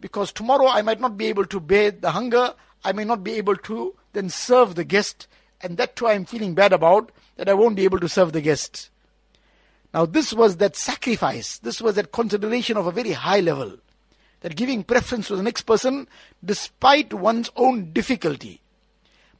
because 0.00 0.30
tomorrow 0.30 0.68
I 0.68 0.82
might 0.82 1.00
not 1.00 1.16
be 1.16 1.26
able 1.26 1.46
to 1.46 1.58
bear 1.58 1.90
the 1.90 2.12
hunger. 2.12 2.54
I 2.84 2.92
may 2.92 3.04
not 3.04 3.24
be 3.24 3.32
able 3.32 3.56
to 3.56 3.96
then 4.12 4.28
serve 4.28 4.76
the 4.76 4.84
guest. 4.84 5.26
And 5.60 5.76
that 5.76 5.96
too 5.96 6.06
I'm 6.06 6.24
feeling 6.24 6.54
bad 6.54 6.72
about 6.72 7.10
that 7.36 7.48
I 7.48 7.54
won't 7.54 7.76
be 7.76 7.84
able 7.84 8.00
to 8.00 8.08
serve 8.08 8.32
the 8.32 8.40
guest. 8.40 8.90
Now, 9.92 10.06
this 10.06 10.32
was 10.32 10.58
that 10.58 10.76
sacrifice, 10.76 11.58
this 11.58 11.80
was 11.80 11.94
that 11.94 12.12
consideration 12.12 12.76
of 12.76 12.86
a 12.86 12.92
very 12.92 13.12
high 13.12 13.40
level, 13.40 13.78
that 14.40 14.54
giving 14.54 14.84
preference 14.84 15.28
to 15.28 15.36
the 15.36 15.42
next 15.42 15.62
person 15.62 16.06
despite 16.44 17.14
one's 17.14 17.50
own 17.56 17.92
difficulty. 17.92 18.60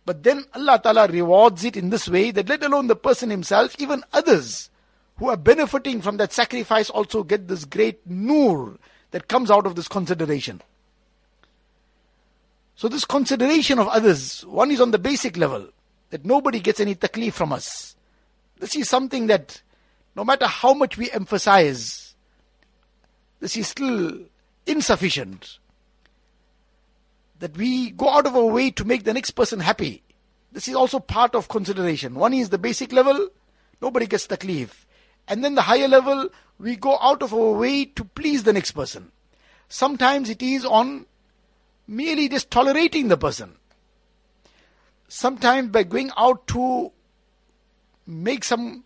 But 0.07 0.23
then 0.23 0.45
Allah 0.55 0.81
Ta'ala 0.83 1.07
rewards 1.09 1.65
it 1.65 1.77
in 1.77 1.91
this 1.91 2.09
way 2.09 2.31
that 2.31 2.49
let 2.49 2.63
alone 2.63 2.87
the 2.87 2.97
person 2.97 3.29
himself, 3.29 3.77
even 3.79 4.03
others 4.13 4.71
who 5.19 5.29
are 5.29 5.37
benefiting 5.37 6.01
from 6.01 6.17
that 6.17 6.33
sacrifice 6.33 6.89
also 6.89 7.23
get 7.23 7.47
this 7.47 7.65
great 7.65 8.07
nur 8.07 8.79
that 9.11 9.29
comes 9.29 9.51
out 9.51 9.67
of 9.67 9.75
this 9.75 9.89
consideration. 9.89 10.63
So, 12.75 12.89
this 12.89 13.05
consideration 13.05 13.79
of 13.79 13.89
others, 13.89 14.47
one 14.47 14.71
is 14.71 14.81
on 14.81 14.93
the 14.93 14.99
basic 14.99 15.37
level 15.37 15.69
that 16.11 16.25
nobody 16.25 16.61
gets 16.61 16.81
any 16.81 16.95
taklif 16.95 17.35
from 17.35 17.53
us. 17.53 17.97
This 18.59 18.77
is 18.77 18.89
something 18.89 19.27
that 19.27 19.63
no 20.17 20.25
matter 20.25 20.47
how 20.47 20.75
much 20.75 20.97
we 20.97 21.11
emphasize, 21.11 22.15
this 23.41 23.57
is 23.57 23.69
still 23.69 24.19
insufficient. 24.67 25.59
That 27.39 27.57
we 27.57 27.91
go 27.91 28.11
out 28.11 28.27
of 28.27 28.35
our 28.35 28.47
way 28.47 28.71
to 28.73 28.85
make 28.85 29.05
the 29.05 29.15
next 29.15 29.33
person 29.33 29.61
happy. 29.61 30.03
This 30.51 30.67
is 30.67 30.75
also 30.75 30.99
part 30.99 31.35
of 31.35 31.49
consideration. 31.49 32.15
One 32.15 32.35
is 32.35 32.49
the 32.49 32.59
basic 32.59 32.93
level, 32.93 33.29
nobody 33.81 34.07
gets 34.07 34.27
taklif. 34.27 34.87
And 35.29 35.45
then 35.45 35.55
the 35.55 35.63
higher 35.63 35.89
level, 35.89 36.31
we 36.59 36.75
go 36.75 36.99
out 37.01 37.23
of 37.23 37.35
our 37.35 37.53
way 37.53 37.85
to 37.85 38.05
please 38.05 38.45
the 38.45 38.53
next 38.53 38.73
person. 38.73 39.13
Sometimes 39.69 40.31
it 40.31 40.43
is 40.43 40.65
on 40.65 41.05
merely 41.87 42.29
just 42.29 42.51
tolerating 42.51 43.09
the 43.09 43.17
person 43.17 43.58
sometimes 45.09 45.71
by 45.71 45.83
going 45.83 46.11
out 46.17 46.47
to 46.49 46.93
make 48.07 48.45
some 48.45 48.85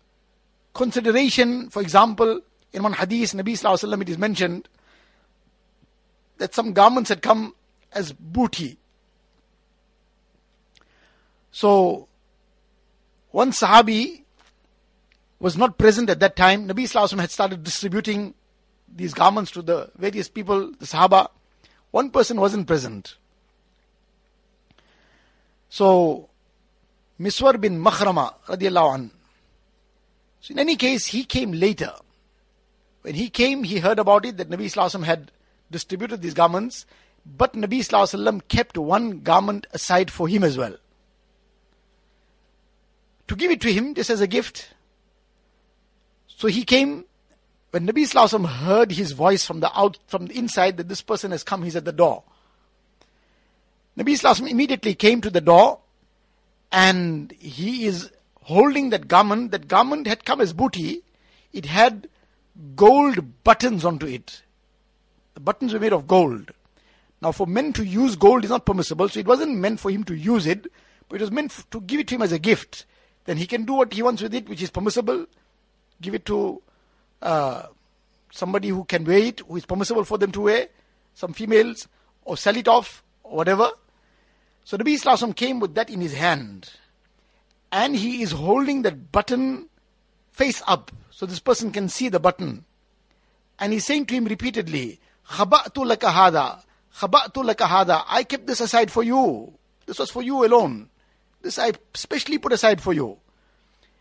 consideration, 0.73 1.69
for 1.69 1.81
example, 1.81 2.41
in 2.71 2.81
one 2.81 2.93
hadith, 2.93 3.33
Nabi 3.33 3.53
Sallallahu 3.53 4.01
it 4.01 4.09
is 4.09 4.17
mentioned 4.17 4.67
that 6.37 6.55
some 6.55 6.73
garments 6.73 7.09
had 7.09 7.21
come 7.21 7.53
as 7.91 8.11
booty. 8.11 8.77
So, 11.51 12.07
one 13.29 13.51
Sahabi 13.51 14.23
was 15.39 15.55
not 15.55 15.77
present 15.77 16.09
at 16.09 16.19
that 16.19 16.35
time. 16.35 16.67
Nabi 16.67 16.85
Sallallahu 16.85 17.19
had 17.19 17.31
started 17.31 17.63
distributing 17.63 18.33
these 18.95 19.13
garments 19.13 19.51
to 19.51 19.61
the 19.61 19.91
various 19.97 20.27
people, 20.27 20.71
the 20.71 20.85
Sahaba. 20.85 21.29
One 21.91 22.09
person 22.09 22.39
wasn't 22.39 22.65
present. 22.65 23.17
So, 25.73 26.29
Miswar 27.19 27.59
bin 27.59 27.81
Makhrama 27.81 28.35
radiallahu 28.45 28.93
an. 28.93 29.11
So 30.39 30.51
in 30.51 30.59
any 30.59 30.75
case, 30.75 31.07
he 31.07 31.23
came 31.23 31.51
later. 31.51 31.91
When 33.01 33.15
he 33.15 33.27
came, 33.31 33.63
he 33.63 33.79
heard 33.79 33.97
about 33.97 34.23
it 34.23 34.37
that 34.37 34.51
Nabi 34.51 34.65
Sallallahu 34.65 35.03
had 35.03 35.31
distributed 35.71 36.21
these 36.21 36.35
garments, 36.35 36.85
but 37.25 37.53
Nabi 37.53 37.79
Sallallahu 37.79 38.47
kept 38.49 38.77
one 38.77 39.21
garment 39.21 39.65
aside 39.71 40.11
for 40.11 40.27
him 40.27 40.43
as 40.43 40.59
well. 40.59 40.77
To 43.29 43.35
give 43.35 43.49
it 43.49 43.61
to 43.61 43.73
him 43.73 43.95
just 43.95 44.11
as 44.11 44.21
a 44.21 44.27
gift. 44.27 44.69
So 46.27 46.49
he 46.49 46.65
came, 46.65 47.05
when 47.71 47.87
Nabi 47.87 48.03
Sallallahu 48.03 48.45
heard 48.45 48.91
his 48.91 49.13
voice 49.13 49.43
from 49.43 49.59
the 49.61 49.75
out, 49.75 49.97
from 50.05 50.27
the 50.27 50.37
inside 50.37 50.77
that 50.77 50.87
this 50.87 51.01
person 51.01 51.31
has 51.31 51.43
come, 51.43 51.63
he's 51.63 51.75
at 51.75 51.85
the 51.85 51.91
door. 51.91 52.25
Nabi 53.97 54.13
Sallallahu 54.13 54.49
immediately 54.49 54.95
came 54.95 55.21
to 55.21 55.29
the 55.29 55.41
door 55.41 55.79
and 56.71 57.31
he 57.39 57.85
is 57.85 58.11
holding 58.41 58.89
that 58.89 59.07
garment. 59.07 59.51
That 59.51 59.67
garment 59.67 60.07
had 60.07 60.25
come 60.25 60.41
as 60.41 60.53
booty. 60.53 61.03
It 61.51 61.65
had 61.65 62.07
gold 62.75 63.43
buttons 63.43 63.85
onto 63.85 64.07
it. 64.07 64.41
The 65.35 65.39
buttons 65.39 65.73
were 65.73 65.79
made 65.79 65.93
of 65.93 66.07
gold. 66.07 66.51
Now, 67.21 67.31
for 67.31 67.47
men 67.47 67.71
to 67.73 67.85
use 67.85 68.15
gold 68.15 68.43
is 68.43 68.49
not 68.49 68.65
permissible, 68.65 69.07
so 69.07 69.19
it 69.19 69.25
wasn't 69.25 69.57
meant 69.57 69.79
for 69.79 69.89
him 69.89 70.03
to 70.05 70.13
use 70.13 70.45
it, 70.45 70.67
but 71.07 71.15
it 71.15 71.21
was 71.21 71.31
meant 71.31 71.63
to 71.71 71.79
give 71.81 71.99
it 71.99 72.07
to 72.09 72.15
him 72.15 72.21
as 72.21 72.31
a 72.31 72.39
gift. 72.39 72.85
Then 73.25 73.37
he 73.37 73.47
can 73.47 73.63
do 73.63 73.73
what 73.73 73.93
he 73.93 74.03
wants 74.03 74.21
with 74.21 74.33
it, 74.33 74.49
which 74.49 74.61
is 74.61 74.69
permissible. 74.69 75.25
Give 76.01 76.15
it 76.15 76.25
to 76.25 76.61
uh, 77.21 77.67
somebody 78.31 78.69
who 78.69 78.83
can 78.83 79.05
wear 79.05 79.19
it, 79.19 79.39
who 79.39 79.55
is 79.55 79.65
permissible 79.65 80.03
for 80.03 80.17
them 80.17 80.31
to 80.33 80.41
wear, 80.41 80.67
some 81.13 81.33
females, 81.33 81.87
or 82.25 82.35
sell 82.35 82.57
it 82.57 82.67
off, 82.67 83.03
or 83.23 83.37
whatever. 83.37 83.69
So 84.63 84.77
Nabi 84.77 84.95
Islam 84.95 85.33
came 85.33 85.59
with 85.59 85.75
that 85.75 85.89
in 85.89 86.01
his 86.01 86.13
hand. 86.13 86.69
And 87.71 87.95
he 87.95 88.21
is 88.21 88.31
holding 88.31 88.83
that 88.83 89.11
button 89.11 89.67
face 90.31 90.61
up. 90.67 90.91
So 91.09 91.25
this 91.25 91.39
person 91.39 91.71
can 91.71 91.89
see 91.89 92.09
the 92.09 92.19
button. 92.19 92.65
And 93.59 93.73
he's 93.73 93.85
saying 93.85 94.05
to 94.07 94.13
him 94.13 94.25
repeatedly, 94.25 94.99
Khaba'tu 95.29 95.95
laka. 95.95 96.61
Khaba'tu. 96.99 98.03
I 98.07 98.23
kept 98.23 98.45
this 98.47 98.61
aside 98.61 98.91
for 98.91 99.03
you. 99.03 99.53
This 99.85 99.99
was 99.99 100.11
for 100.11 100.21
you 100.21 100.45
alone. 100.45 100.89
This 101.41 101.57
I 101.57 101.71
specially 101.93 102.37
put 102.37 102.53
aside 102.53 102.79
for 102.79 102.93
you. 102.93 103.17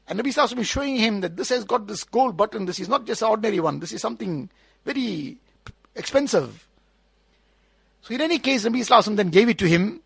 And 0.07 0.21
Nabi 0.21 0.35
Sallallahu 0.35 0.59
is 0.59 0.69
showing 0.69 0.97
him 0.97 1.21
that 1.23 1.37
this 1.37 1.49
has 1.49 1.65
got 1.65 1.87
this 1.87 2.05
gold 2.05 2.37
button. 2.37 2.67
This 2.67 2.79
is 2.79 2.89
not 2.89 3.07
just 3.07 3.23
an 3.23 3.29
ordinary 3.29 3.61
one. 3.61 3.81
This 3.81 3.93
is 3.93 4.03
something 4.03 4.51
very 4.85 5.39
expensive. 5.95 6.69
So 8.03 8.15
in 8.15 8.21
any 8.21 8.39
case, 8.39 8.65
Nabi 8.65 8.81
Islam 8.81 9.17
then 9.17 9.31
gave 9.31 9.49
it 9.49 9.59
to 9.59 9.67
him. 9.67 10.02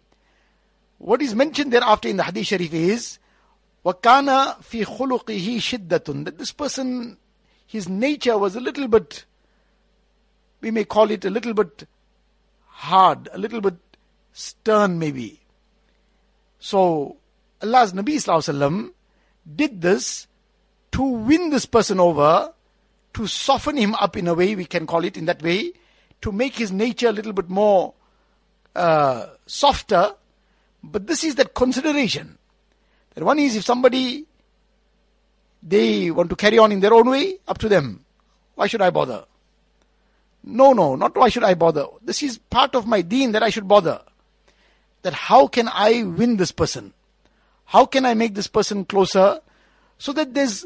What 0.97 1.21
is 1.21 1.33
mentioned 1.33 1.73
thereafter 1.73 2.09
in 2.09 2.17
the 2.17 2.23
Hadith 2.23 2.47
Sharif 2.47 2.73
is, 2.73 3.19
وَكَانَ 3.85 4.57
فِي 4.61 4.85
خُلُقِهِ 4.85 5.57
شِدَّةٌ 5.57 6.25
That 6.25 6.37
this 6.37 6.51
person, 6.51 7.17
his 7.65 7.89
nature 7.89 8.37
was 8.37 8.55
a 8.55 8.59
little 8.59 8.87
bit, 8.87 9.25
we 10.61 10.69
may 10.69 10.85
call 10.85 11.09
it 11.09 11.25
a 11.25 11.29
little 11.29 11.53
bit 11.53 11.87
hard, 12.67 13.29
a 13.33 13.37
little 13.37 13.61
bit 13.61 13.75
stern 14.33 14.99
maybe. 14.99 15.39
So, 16.59 17.17
Allah's 17.61 17.93
Nabi 17.93 18.15
Sallallahu 18.15 18.91
did 19.55 19.81
this 19.81 20.27
to 20.91 21.01
win 21.01 21.49
this 21.49 21.65
person 21.65 21.99
over, 21.99 22.53
to 23.13 23.27
soften 23.27 23.77
him 23.77 23.95
up 23.95 24.15
in 24.15 24.27
a 24.27 24.33
way, 24.33 24.55
we 24.55 24.65
can 24.65 24.85
call 24.85 25.03
it 25.03 25.17
in 25.17 25.25
that 25.25 25.41
way, 25.41 25.73
to 26.21 26.31
make 26.31 26.55
his 26.55 26.71
nature 26.71 27.09
a 27.09 27.11
little 27.11 27.33
bit 27.33 27.49
more 27.49 27.93
uh, 28.75 29.27
softer. 29.45 30.13
but 30.90 31.06
this 31.06 31.24
is 31.24 31.34
that 31.36 31.54
consideration. 31.54 32.38
That 33.14 33.24
one 33.24 33.38
is 33.38 33.56
if 33.56 33.64
somebody 33.64 34.26
they 35.62 36.10
want 36.10 36.30
to 36.30 36.36
carry 36.36 36.58
on 36.58 36.70
in 36.70 36.80
their 36.80 36.94
own 36.94 37.10
way, 37.10 37.38
up 37.48 37.58
to 37.58 37.68
them. 37.68 38.04
Why 38.54 38.66
should 38.66 38.82
I 38.82 38.90
bother? 38.90 39.24
No, 40.44 40.72
no, 40.72 40.94
not 40.94 41.16
why 41.16 41.28
should 41.28 41.42
I 41.42 41.54
bother. 41.54 41.86
This 42.02 42.22
is 42.22 42.38
part 42.38 42.74
of 42.76 42.86
my 42.86 43.02
deen 43.02 43.32
that 43.32 43.42
I 43.42 43.50
should 43.50 43.66
bother. 43.66 44.00
That 45.02 45.12
how 45.12 45.48
can 45.48 45.68
I 45.72 46.04
win 46.04 46.36
this 46.36 46.52
person? 46.52 46.92
How 47.64 47.84
can 47.84 48.06
I 48.06 48.14
make 48.14 48.34
this 48.34 48.46
person 48.46 48.84
closer 48.84 49.40
so 49.98 50.12
that 50.12 50.34
there's 50.34 50.64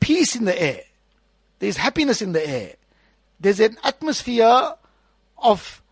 peace 0.00 0.34
in 0.34 0.46
the 0.46 0.60
air? 0.60 0.80
There's 1.58 1.76
happiness 1.76 2.22
in 2.22 2.32
the 2.32 2.48
air. 2.48 2.74
There's 3.38 3.60
an 3.60 3.76
atmosphere 3.84 4.72
of 5.42 5.82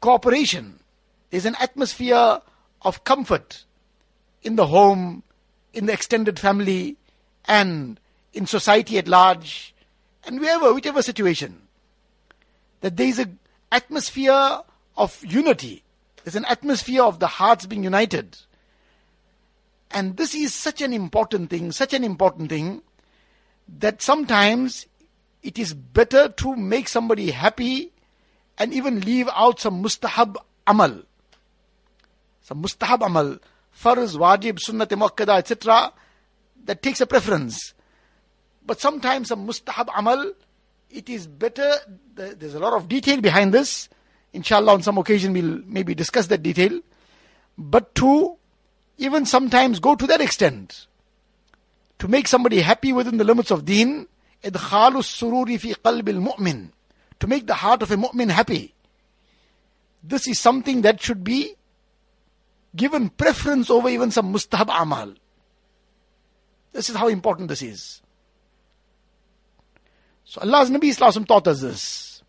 cooperation. 0.00 0.78
There's 1.30 1.46
an 1.46 1.56
atmosphere 1.58 2.40
of 2.84 3.04
comfort 3.04 3.64
in 4.42 4.56
the 4.56 4.66
home, 4.66 5.22
in 5.72 5.86
the 5.86 5.92
extended 5.92 6.38
family, 6.38 6.96
and 7.46 7.98
in 8.32 8.46
society 8.46 8.98
at 8.98 9.08
large, 9.08 9.74
and 10.26 10.40
wherever, 10.40 10.72
whichever 10.72 11.02
situation. 11.02 11.62
That 12.80 12.96
there 12.96 13.06
is 13.06 13.18
an 13.18 13.38
atmosphere 13.72 14.60
of 14.96 15.24
unity. 15.24 15.82
There's 16.22 16.36
an 16.36 16.44
atmosphere 16.46 17.02
of 17.02 17.18
the 17.18 17.26
hearts 17.26 17.66
being 17.66 17.84
united. 17.84 18.38
And 19.90 20.16
this 20.16 20.34
is 20.34 20.52
such 20.52 20.82
an 20.82 20.92
important 20.92 21.50
thing, 21.50 21.72
such 21.72 21.94
an 21.94 22.04
important 22.04 22.48
thing, 22.48 22.82
that 23.78 24.02
sometimes 24.02 24.86
it 25.42 25.58
is 25.58 25.74
better 25.74 26.28
to 26.28 26.56
make 26.56 26.88
somebody 26.88 27.30
happy 27.30 27.92
and 28.58 28.72
even 28.72 29.00
leave 29.00 29.28
out 29.34 29.60
some 29.60 29.82
mustahab 29.82 30.36
amal 30.66 31.02
Some 32.43 32.63
mustahab 32.63 33.05
amal, 33.05 33.37
farz, 33.75 34.15
wajib, 34.17 34.59
sunnat, 34.59 34.87
muakkada, 34.87 35.37
etc. 35.37 35.93
That 36.65 36.81
takes 36.81 37.01
a 37.01 37.05
preference. 37.05 37.73
But 38.65 38.79
sometimes 38.79 39.29
some 39.29 39.47
mustahab 39.47 39.89
amal, 39.95 40.33
it 40.89 41.09
is 41.09 41.27
better, 41.27 41.73
there's 42.15 42.55
a 42.55 42.59
lot 42.59 42.73
of 42.73 42.87
detail 42.87 43.21
behind 43.21 43.53
this. 43.53 43.89
Inshallah, 44.33 44.73
on 44.73 44.83
some 44.83 44.97
occasion 44.97 45.33
we'll 45.33 45.61
maybe 45.65 45.95
discuss 45.95 46.27
that 46.27 46.43
detail. 46.43 46.79
But 47.57 47.95
to 47.95 48.37
even 48.97 49.25
sometimes 49.25 49.79
go 49.79 49.95
to 49.95 50.07
that 50.07 50.21
extent, 50.21 50.87
to 51.99 52.07
make 52.07 52.27
somebody 52.27 52.61
happy 52.61 52.93
within 52.93 53.17
the 53.17 53.23
limits 53.23 53.51
of 53.51 53.65
deen, 53.65 54.07
إدخال 54.43 54.97
السرور 54.97 55.57
في 55.57 55.73
قلب 55.73 56.09
المؤمن 56.09 56.69
to 57.19 57.27
make 57.27 57.45
the 57.45 57.55
heart 57.55 57.81
of 57.81 57.91
a 57.91 57.97
mu'min 57.97 58.29
happy. 58.29 58.73
This 60.01 60.27
is 60.27 60.39
something 60.39 60.81
that 60.83 61.01
should 61.01 61.23
be 61.23 61.55
given 62.76 63.08
preference 63.10 63.70
over 63.70 63.88
even 63.88 64.10
some 64.10 64.32
mustahab 64.32 64.68
amal. 64.70 65.14
This 66.72 66.90
is 66.90 66.96
how 66.96 67.08
important 67.08 67.48
this 67.48 67.62
is. 67.62 68.02
So 70.24 70.40
Allah's 70.40 70.70
Nabi 70.70 70.88
Islam 70.88 71.24
taught 71.24 71.46
us 71.46 71.60
this. 71.60 72.22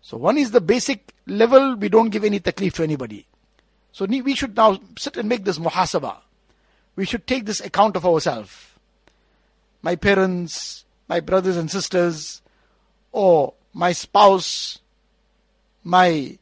So 0.00 0.16
one 0.16 0.36
is 0.36 0.50
the 0.50 0.60
basic 0.60 1.14
level, 1.26 1.76
we 1.76 1.88
don't 1.88 2.10
give 2.10 2.24
any 2.24 2.40
taklif 2.40 2.74
to 2.74 2.82
anybody. 2.82 3.26
So 3.92 4.06
we 4.06 4.34
should 4.34 4.56
now 4.56 4.80
sit 4.98 5.16
and 5.16 5.28
make 5.28 5.44
this 5.44 5.58
muhasaba. 5.58 6.16
We 6.96 7.04
should 7.04 7.26
take 7.26 7.46
this 7.46 7.60
account 7.60 7.96
of 7.96 8.04
ourselves. 8.04 8.50
My 9.82 9.96
parents, 9.96 10.84
my 11.08 11.20
brothers 11.20 11.56
and 11.56 11.70
sisters, 11.70 12.42
or 13.12 13.54
my 13.72 13.92
spouse, 13.92 14.78
my 15.84 16.38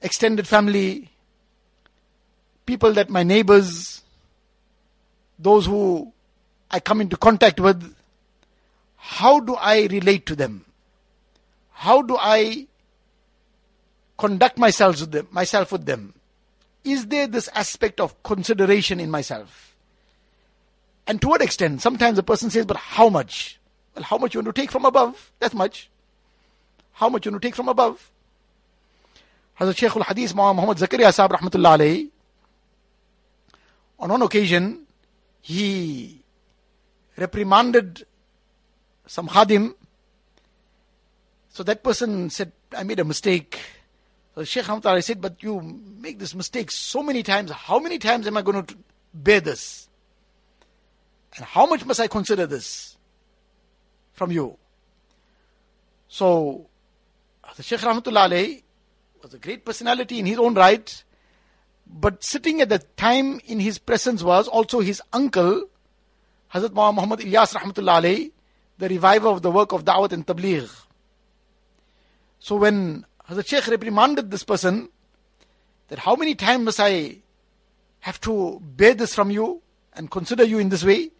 extended 0.00 0.46
family, 0.46 1.09
people 2.66 2.92
that 2.94 3.10
my 3.10 3.22
neighbors, 3.22 4.02
those 5.38 5.66
who 5.66 6.12
I 6.70 6.80
come 6.80 7.00
into 7.00 7.16
contact 7.16 7.60
with, 7.60 7.94
how 8.96 9.40
do 9.40 9.54
I 9.54 9.86
relate 9.86 10.26
to 10.26 10.36
them? 10.36 10.64
How 11.72 12.02
do 12.02 12.16
I 12.18 12.66
conduct 14.18 14.58
myself 14.58 15.00
with 15.00 15.12
them, 15.12 15.28
myself 15.30 15.72
with 15.72 15.86
them? 15.86 16.14
Is 16.84 17.06
there 17.06 17.26
this 17.26 17.48
aspect 17.54 18.00
of 18.00 18.22
consideration 18.22 19.00
in 19.00 19.10
myself? 19.10 19.74
And 21.06 21.20
to 21.22 21.28
what 21.28 21.42
extent? 21.42 21.82
Sometimes 21.82 22.18
a 22.18 22.22
person 22.22 22.50
says, 22.50 22.66
but 22.66 22.76
how 22.76 23.08
much? 23.08 23.58
Well, 23.94 24.04
how 24.04 24.18
much 24.18 24.34
you 24.34 24.38
want 24.38 24.54
to 24.54 24.60
take 24.60 24.70
from 24.70 24.84
above? 24.84 25.32
That's 25.40 25.54
much. 25.54 25.90
How 26.92 27.08
much 27.08 27.24
you 27.24 27.32
want 27.32 27.42
to 27.42 27.48
take 27.48 27.56
from 27.56 27.68
above? 27.68 28.10
Hazrat 29.58 29.76
Shaykh 29.76 29.96
al-Hadith 29.96 30.34
Muhammad 30.34 30.78
Zakaria 30.78 31.12
Sahib 31.12 31.32
Rahmatullah 31.32 31.78
alayhi, 31.78 32.08
on 34.00 34.10
one 34.10 34.22
occasion, 34.22 34.86
he 35.40 36.24
reprimanded 37.16 38.06
some 39.06 39.28
khadim. 39.28 39.74
So 41.50 41.62
that 41.62 41.82
person 41.84 42.30
said, 42.30 42.52
I 42.76 42.82
made 42.82 43.00
a 43.00 43.04
mistake. 43.04 43.60
So 44.34 44.44
Sheikh 44.44 44.64
Hamdullah 44.64 45.04
said, 45.04 45.20
but 45.20 45.42
you 45.42 45.60
make 45.60 46.18
this 46.18 46.34
mistake 46.34 46.70
so 46.70 47.02
many 47.02 47.22
times. 47.22 47.50
How 47.50 47.78
many 47.78 47.98
times 47.98 48.26
am 48.26 48.36
I 48.36 48.42
going 48.42 48.64
to 48.64 48.76
bear 49.12 49.40
this? 49.40 49.88
And 51.36 51.44
how 51.44 51.66
much 51.66 51.84
must 51.84 52.00
I 52.00 52.08
consider 52.08 52.46
this 52.46 52.96
from 54.12 54.32
you? 54.32 54.56
So, 56.08 56.66
the 57.56 57.62
Sheikh 57.62 57.80
Rahmatullah 57.80 58.62
was 59.22 59.34
a 59.34 59.38
great 59.38 59.64
personality 59.64 60.18
in 60.18 60.26
his 60.26 60.38
own 60.38 60.54
right, 60.54 61.04
but 61.86 62.22
sitting 62.24 62.60
at 62.60 62.68
the 62.68 62.78
time 62.78 63.40
in 63.46 63.60
his 63.60 63.78
presence 63.78 64.22
was 64.22 64.48
also 64.48 64.80
his 64.80 65.02
uncle, 65.12 65.64
Hazrat 66.54 66.72
Muhammad 66.72 67.20
Ilyas 67.20 67.54
Rahmatullah 67.54 68.30
the 68.80 68.88
reviver 68.88 69.28
of 69.28 69.42
the 69.42 69.50
work 69.50 69.72
of 69.72 69.84
Dawat 69.84 70.12
and 70.12 70.26
Tabligh. 70.26 70.68
So 72.40 72.56
when 72.56 73.04
Hazrat 73.28 73.46
Sheikh 73.46 73.66
reprimanded 73.68 74.30
this 74.30 74.42
person, 74.42 74.88
that 75.88 75.98
how 76.00 76.16
many 76.16 76.34
times 76.34 76.64
must 76.64 76.80
I 76.80 77.18
have 78.00 78.20
to 78.22 78.60
bear 78.62 78.94
this 78.94 79.14
from 79.14 79.30
you 79.30 79.60
and 79.92 80.10
consider 80.10 80.44
you 80.44 80.58
in 80.58 80.70
this 80.70 80.82
way? 80.82 81.10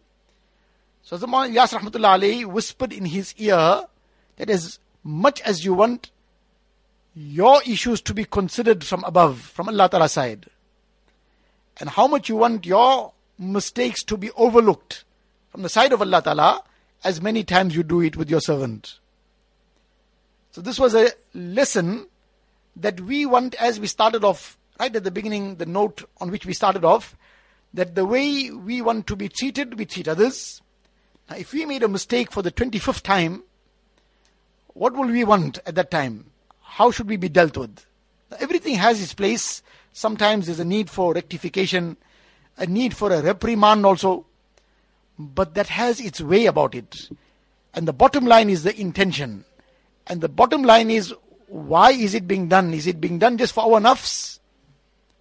So 1.03 1.18
Hazrat 1.18 1.53
Ilyas 1.53 1.79
Rahmatullah 1.79 2.46
whispered 2.46 2.92
in 2.92 3.05
his 3.05 3.35
ear 3.37 3.85
that 4.37 4.49
as 4.49 4.79
much 5.05 5.40
as 5.42 5.64
you 5.64 5.75
want 5.75 6.11
your 7.14 7.61
issues 7.66 8.01
to 8.03 8.14
be 8.14 8.25
considered 8.25 8.85
from 8.85 9.05
above, 9.05 9.40
from 9.40 9.68
Allah 9.68 9.88
Ta'ala 9.88 10.09
side, 10.09 10.46
and 11.79 11.90
how 11.90 12.07
much 12.07 12.29
you 12.29 12.37
want 12.37 12.66
your 12.66 13.12
mistakes 13.38 14.03
to 14.05 14.16
be 14.16 14.31
overlooked 14.33 15.05
from 15.51 15.62
the 15.62 15.68
side 15.68 15.92
of 15.92 16.01
Allah 16.01 16.23
Ta'ala, 16.23 16.62
as 17.03 17.20
many 17.20 17.42
times 17.42 17.75
you 17.75 17.83
do 17.83 18.01
it 18.01 18.16
with 18.16 18.31
your 18.31 18.40
servant. 18.40 18.99
So 20.53 20.61
this 20.61 20.79
was 20.79 20.94
a 20.94 21.11
lesson 21.35 22.07
that 22.77 23.01
we 23.01 23.27
want 23.27 23.55
as 23.55 23.81
we 23.81 23.87
started 23.87 24.25
off, 24.25 24.59
right 24.79 24.94
at 24.94 25.05
the 25.05 25.11
beginning, 25.11 25.57
the 25.57 25.66
note 25.66 26.05
on 26.20 26.31
which 26.31 26.46
we 26.46 26.53
started 26.53 26.85
off, 26.85 27.16
that 27.73 27.94
the 27.94 28.05
way 28.05 28.51
we 28.51 28.83
want 28.83 29.07
to 29.07 29.16
be 29.16 29.29
treated, 29.29 29.79
we 29.79 29.87
treat 29.87 30.09
others. 30.09 30.61
Now 31.29 31.37
if 31.37 31.53
we 31.53 31.64
made 31.64 31.83
a 31.83 31.88
mistake 31.88 32.31
for 32.33 32.42
the 32.42 32.51
25th 32.51 33.03
time, 33.03 33.44
what 34.75 34.94
will 34.94 35.07
we 35.07 35.25
want 35.25 35.59
at 35.66 35.75
that 35.75 35.90
time? 35.90 36.27
How 36.70 36.90
should 36.90 37.09
we 37.09 37.16
be 37.16 37.28
dealt 37.28 37.56
with? 37.56 37.85
Everything 38.38 38.76
has 38.76 39.02
its 39.02 39.14
place. 39.14 39.62
Sometimes 39.92 40.46
there's 40.46 40.61
a 40.61 40.64
need 40.64 40.88
for 40.88 41.12
rectification, 41.12 41.96
a 42.56 42.66
need 42.66 42.96
for 42.96 43.12
a 43.12 43.20
reprimand 43.20 43.85
also 43.85 44.26
but 45.20 45.54
that 45.54 45.68
has 45.68 46.00
its 46.00 46.20
way 46.20 46.46
about 46.46 46.74
it. 46.74 47.11
And 47.74 47.87
the 47.87 47.92
bottom 47.92 48.24
line 48.24 48.48
is 48.48 48.62
the 48.62 48.78
intention. 48.78 49.44
And 50.06 50.20
the 50.20 50.28
bottom 50.28 50.62
line 50.62 50.90
is 50.90 51.14
why 51.46 51.90
is 51.90 52.14
it 52.14 52.26
being 52.26 52.48
done? 52.48 52.72
Is 52.72 52.87
it 52.87 53.00
being 53.00 53.18
done 53.18 53.37
just 53.37 53.52
for 53.52 53.64
our 53.64 53.80
nafs? 53.80 54.38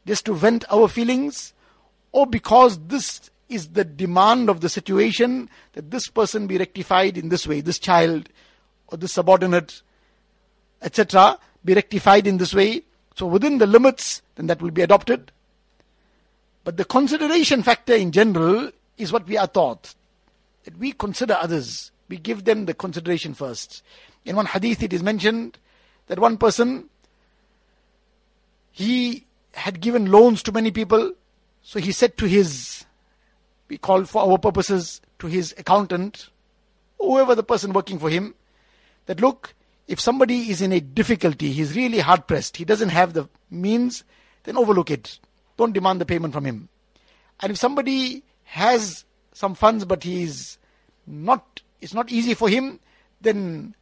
Just 0.05 0.25
to 0.25 0.33
vent 0.33 0.63
our 0.71 0.87
feelings? 0.87 1.53
Or 2.11 2.25
because 2.25 2.79
this 2.87 3.29
is 3.49 3.69
the 3.69 3.83
demand 3.83 4.49
of 4.49 4.61
the 4.61 4.69
situation 4.69 5.49
that 5.73 5.91
this 5.91 6.07
person 6.07 6.47
be 6.47 6.57
rectified 6.57 7.17
in 7.17 7.29
this 7.29 7.45
way, 7.45 7.61
this 7.61 7.79
child 7.79 8.29
or 8.87 8.97
this 8.97 9.13
subordinate, 9.13 9.81
etc., 10.81 11.37
be 11.63 11.73
rectified 11.73 12.27
in 12.27 12.37
this 12.37 12.53
way. 12.53 12.83
So 13.15 13.25
within 13.25 13.57
the 13.57 13.67
limits, 13.67 14.21
then 14.35 14.47
that 14.47 14.61
will 14.61 14.71
be 14.71 14.81
adopted. 14.81 15.31
But 16.63 16.77
the 16.77 16.85
consideration 16.85 17.63
factor 17.63 17.93
in 17.93 18.11
general 18.11 18.71
is 18.97 19.11
what 19.11 19.27
we 19.27 19.37
are 19.37 19.47
taught. 19.47 19.95
That 20.63 20.77
we 20.77 20.91
consider 20.91 21.33
others. 21.33 21.91
We 22.07 22.17
give 22.17 22.45
them 22.45 22.65
the 22.65 22.73
consideration 22.73 23.33
first. 23.33 23.83
In 24.25 24.35
one 24.35 24.45
hadith 24.45 24.83
it 24.83 24.93
is 24.93 25.03
mentioned 25.03 25.57
that 26.07 26.19
one 26.19 26.37
person, 26.37 26.89
he 28.71 29.25
had 29.53 29.79
given 29.79 30.11
loans 30.11 30.43
to 30.43 30.51
many 30.51 30.71
people. 30.71 31.13
So 31.61 31.79
he 31.79 31.91
said 31.91 32.17
to 32.17 32.25
his, 32.25 32.85
we 33.67 33.77
call 33.77 34.05
for 34.05 34.23
our 34.23 34.37
purposes, 34.37 35.01
to 35.19 35.27
his 35.27 35.53
accountant, 35.57 36.29
whoever 36.99 37.35
the 37.35 37.43
person 37.43 37.73
working 37.73 37.99
for 37.99 38.09
him, 38.09 38.35
that 39.05 39.21
look, 39.21 39.53
if 39.89 39.99
somebody 39.99 40.51
is 40.51 40.61
in 40.61 40.71
a 40.71 40.79
difficulty, 40.79 41.51
he's 41.51 41.75
really 41.75 41.97
hard 41.97 42.27
pressed, 42.27 42.57
he 42.57 42.63
doesn't 42.63 42.89
have 42.89 43.13
the 43.13 43.27
means, 43.49 44.03
then 44.43 44.55
overlook 44.55 44.91
it. 44.91 45.19
Don't 45.57 45.73
demand 45.73 45.99
the 45.99 46.05
payment 46.05 46.31
from 46.31 46.45
him. 46.45 46.69
And 47.39 47.51
if 47.51 47.57
somebody 47.57 48.23
has 48.43 49.03
some 49.33 49.55
funds 49.55 49.85
but 49.85 50.03
he's 50.03 50.59
not, 51.07 51.61
it's 51.81 51.95
not 51.95 52.11
easy 52.11 52.35
for 52.35 52.47
him, 52.47 52.79
then 53.19 53.73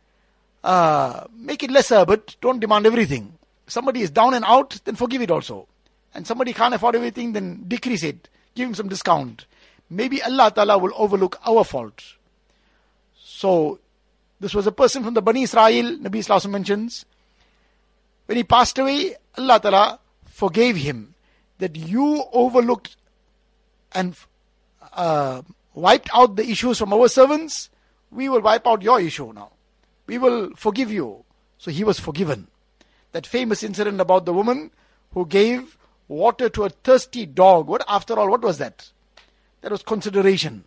uh, 0.63 1.25
make 1.35 1.61
it 1.61 1.71
lesser, 1.71 2.05
but 2.05 2.37
don't 2.39 2.61
demand 2.61 2.85
everything. 2.85 3.33
Somebody 3.67 4.01
is 4.01 4.09
down 4.09 4.33
and 4.33 4.45
out, 4.45 4.79
then 4.85 4.95
forgive 4.95 5.21
it 5.21 5.29
also. 5.29 5.67
And 6.13 6.25
somebody 6.25 6.53
can't 6.53 6.73
afford 6.73 6.95
everything, 6.95 7.33
then 7.33 7.65
decrease 7.67 8.03
it. 8.03 8.29
Give 8.55 8.69
him 8.69 8.75
some 8.75 8.87
discount. 8.87 9.45
Maybe 9.89 10.23
Allah 10.23 10.51
Ta'ala 10.55 10.77
will 10.77 10.93
overlook 10.95 11.37
our 11.45 11.65
fault. 11.65 12.01
So, 13.13 13.79
this 14.39 14.53
was 14.53 14.67
a 14.67 14.71
person 14.71 15.03
from 15.03 15.13
the 15.13 15.21
Bani 15.21 15.43
Israel, 15.43 15.97
Nabi 15.97 16.17
Islam 16.17 16.51
mentions. 16.51 17.05
When 18.25 18.37
he 18.37 18.43
passed 18.43 18.77
away, 18.77 19.15
Allah 19.37 19.59
Ta'ala 19.59 19.99
forgave 20.25 20.75
him 20.75 21.15
that 21.57 21.75
you 21.75 22.23
overlooked 22.31 22.95
and 23.93 24.15
uh, 24.93 25.41
wiped 25.73 26.09
out 26.13 26.35
the 26.35 26.47
issues 26.47 26.77
from 26.77 26.93
our 26.93 27.07
servants. 27.07 27.69
We 28.11 28.29
will 28.29 28.41
wipe 28.41 28.67
out 28.67 28.81
your 28.83 29.01
issue 29.01 29.33
now. 29.33 29.51
We 30.05 30.17
will 30.17 30.51
forgive 30.55 30.91
you. 30.91 31.23
So 31.57 31.71
he 31.71 31.83
was 31.83 31.99
forgiven. 31.99 32.47
That 33.13 33.25
famous 33.25 33.63
incident 33.63 33.99
about 33.99 34.25
the 34.25 34.33
woman 34.33 34.71
who 35.13 35.25
gave 35.25 35.77
water 36.07 36.49
to 36.49 36.65
a 36.65 36.69
thirsty 36.69 37.25
dog. 37.25 37.67
What, 37.67 37.83
after 37.87 38.17
all, 38.19 38.29
what 38.29 38.41
was 38.41 38.59
that? 38.59 38.91
That 39.61 39.71
was 39.71 39.81
consideration. 39.81 40.65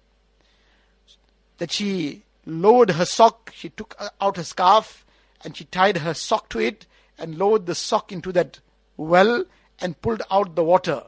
That 1.59 1.71
she 1.71 2.23
lowered 2.47 2.91
her 2.91 3.05
sock, 3.05 3.53
she 3.55 3.69
took 3.69 3.97
out 4.21 4.37
her 4.37 4.45
scarf, 4.45 5.05
and 5.43 5.57
she 5.57 5.65
tied 5.65 5.99
her 5.99 6.15
sock 6.15 6.49
to 6.51 6.59
it 6.59 6.87
and 7.19 7.39
lowered 7.39 7.67
the 7.67 7.75
sock 7.75 8.13
into 8.13 8.33
that 8.33 8.61
well 8.97 9.45
and 9.81 10.01
pulled 10.01 10.23
out 10.31 10.55
the 10.55 10.65
water. 10.65 11.05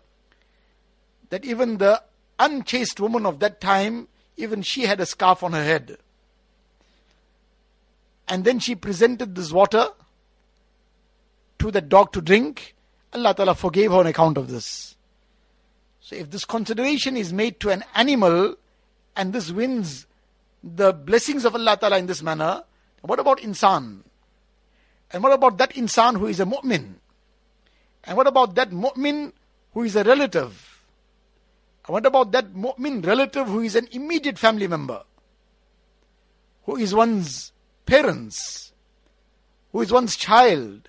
That 1.30 1.44
even 1.44 1.78
the 1.78 2.02
unchaste 2.38 3.00
woman 3.00 3.26
of 3.26 3.38
that 3.40 3.60
time, 3.60 4.08
even 4.36 4.62
she 4.62 4.82
had 4.82 5.00
a 5.00 5.06
scarf 5.06 5.42
on 5.42 5.52
her 5.52 5.64
head. 5.64 5.98
And 8.28 8.44
then 8.44 8.58
she 8.58 8.74
presented 8.74 9.34
this 9.34 9.52
water 9.52 9.88
to 11.58 11.70
the 11.70 11.80
dog 11.80 12.12
to 12.12 12.20
drink. 12.20 12.74
Allah 13.12 13.34
Ta'ala 13.34 13.54
forgave 13.54 13.90
her 13.90 13.98
on 13.98 14.06
account 14.06 14.38
of 14.38 14.48
this. 14.48 14.96
So 16.00 16.16
if 16.16 16.30
this 16.30 16.44
consideration 16.44 17.16
is 17.16 17.32
made 17.32 17.60
to 17.60 17.70
an 17.70 17.84
animal 17.94 18.56
and 19.14 19.32
this 19.32 19.50
wins 19.50 20.06
the 20.62 20.92
blessings 20.92 21.44
of 21.44 21.54
Allah 21.54 21.76
Ta'ala 21.76 21.98
in 21.98 22.06
this 22.06 22.22
manner, 22.22 22.62
what 23.02 23.18
about 23.18 23.38
insan? 23.38 24.02
And 25.10 25.22
what 25.22 25.32
about 25.32 25.58
that 25.58 25.74
insan 25.74 26.18
who 26.18 26.26
is 26.26 26.40
a 26.40 26.44
mu'min? 26.44 26.94
And 28.04 28.16
what 28.16 28.26
about 28.26 28.54
that 28.54 28.70
mu'min 28.70 29.32
who 29.74 29.82
is 29.82 29.96
a 29.96 30.04
relative? 30.04 30.84
And 31.86 31.94
what 31.94 32.06
about 32.06 32.32
that 32.32 32.54
mu'min 32.54 33.04
relative 33.04 33.48
who 33.48 33.60
is 33.60 33.76
an 33.76 33.88
immediate 33.92 34.38
family 34.38 34.68
member? 34.68 35.02
Who 36.64 36.76
is 36.76 36.94
one's 36.94 37.52
parents? 37.84 38.72
Who 39.72 39.80
is 39.80 39.92
one's 39.92 40.16
child? 40.16 40.88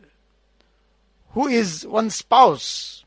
Who 1.32 1.48
is 1.48 1.86
one's 1.88 2.16
spouse? 2.16 3.04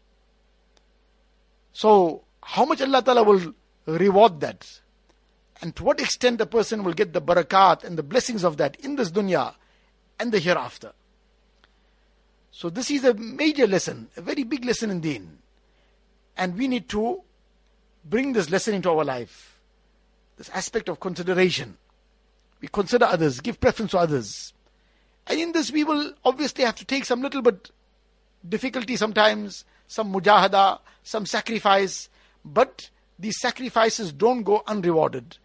So, 1.73 2.25
how 2.43 2.65
much 2.65 2.81
Allah 2.81 3.03
Ta'ala 3.03 3.23
will 3.23 3.55
reward 3.87 4.41
that? 4.41 4.81
And 5.63 5.75
to 5.77 5.85
what 5.85 6.01
extent 6.01 6.41
a 6.41 6.47
person 6.47 6.85
will 6.85 6.93
get 6.93 7.13
the 7.13 7.23
barakat 7.23 7.85
and 7.85 7.97
the 7.97 8.03
blessings 8.03 8.45
of 8.45 8.57
that 8.59 8.77
in 8.77 8.97
this 8.97 9.11
dunya 9.11 9.55
and 10.19 10.33
the 10.33 10.39
hereafter. 10.39 10.93
So 12.51 12.71
this 12.71 12.91
is 12.91 13.05
a 13.05 13.15
major 13.15 13.67
lesson, 13.67 14.09
a 14.17 14.23
very 14.23 14.43
big 14.43 14.65
lesson 14.65 14.91
in 14.91 15.01
deen. 15.01 15.39
And 16.37 16.57
we 16.57 16.69
need 16.69 16.89
to 16.91 17.21
bring 18.05 18.33
this 18.33 18.51
lesson 18.51 18.75
into 18.75 18.91
our 18.91 19.05
life. 19.05 19.59
This 20.37 20.51
aspect 20.51 20.89
of 20.89 21.01
consideration. 21.01 21.77
We 22.61 22.69
consider 22.69 23.07
others, 23.07 23.41
give 23.41 23.61
preference 23.61 23.91
to 23.93 23.99
others. 23.99 24.53
And 25.27 25.41
in 25.41 25.53
this 25.53 25.71
we 25.71 25.85
will 25.85 26.13
obviously 26.25 26.65
have 26.65 26.77
to 26.77 26.85
take 26.85 27.05
some 27.05 27.21
little 27.23 27.43
bit 27.43 27.71
difficulty 28.47 28.97
sometimes, 28.97 29.65
some 29.87 30.13
mujahada, 30.13 30.81
some 31.03 31.27
sacrifice. 31.27 32.09
But 32.45 32.91
these 33.19 33.41
sacrifices 33.41 34.13
don't 34.13 34.43
go 34.43 34.63
unrewarded. 34.67 35.39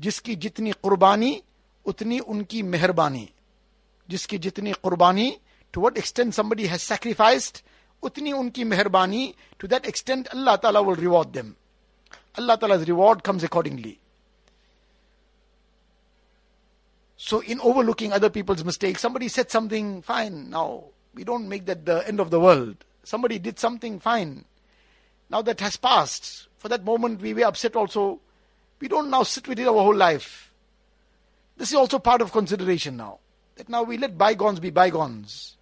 जिसकी 0.00 0.34
जितनी 0.36 0.72
कुर्बानी 0.82 1.42
उतनी 1.86 2.18
उनकी 2.18 2.62
मेहरबानी 2.62 3.28
जिसकी 4.08 4.38
जितनी 4.38 4.72
कुर्बानी 4.72 5.36
to 5.72 5.80
what 5.80 5.96
extent 5.96 6.34
somebody 6.34 6.66
has 6.66 6.82
sacrificed, 6.82 7.62
utni 8.02 8.32
unki 8.32 8.64
meherbani, 8.64 9.34
to 9.58 9.68
that 9.68 9.86
extent 9.86 10.28
Allah 10.32 10.58
Ta'ala 10.60 10.82
will 10.82 10.96
reward 10.96 11.32
them. 11.32 11.56
Allah 12.36 12.58
Ta'ala's 12.58 12.86
reward 12.88 13.22
comes 13.22 13.44
accordingly. 13.44 13.98
So, 17.16 17.40
in 17.40 17.60
overlooking 17.60 18.12
other 18.12 18.30
people's 18.30 18.64
mistakes, 18.64 19.02
somebody 19.02 19.28
said 19.28 19.50
something, 19.50 20.02
fine, 20.02 20.50
now 20.50 20.84
we 21.14 21.22
don't 21.22 21.48
make 21.48 21.66
that 21.66 21.84
the 21.84 22.06
end 22.08 22.18
of 22.18 22.30
the 22.30 22.40
world. 22.40 22.76
Somebody 23.04 23.38
did 23.38 23.58
something, 23.58 24.00
fine. 24.00 24.44
Now 25.28 25.42
that 25.42 25.60
has 25.60 25.76
passed. 25.76 26.48
For 26.58 26.68
that 26.68 26.84
moment, 26.84 27.20
we 27.20 27.34
were 27.34 27.44
upset 27.44 27.76
also. 27.76 28.20
We 28.79 28.87
don't 28.87 29.09
now 29.09 29.23
sit 29.23 29.47
with 29.47 29.59
it 29.59 29.67
our 29.67 29.73
whole 29.73 29.95
life. 29.95 30.51
This 31.57 31.69
is 31.69 31.75
also 31.75 31.99
part 31.99 32.21
of 32.21 32.31
consideration 32.31 32.97
now. 32.97 33.19
That 33.55 33.69
now 33.69 33.83
we 33.83 33.97
let 33.97 34.17
bygones 34.17 34.59
be 34.59 34.69
bygones 34.69 35.55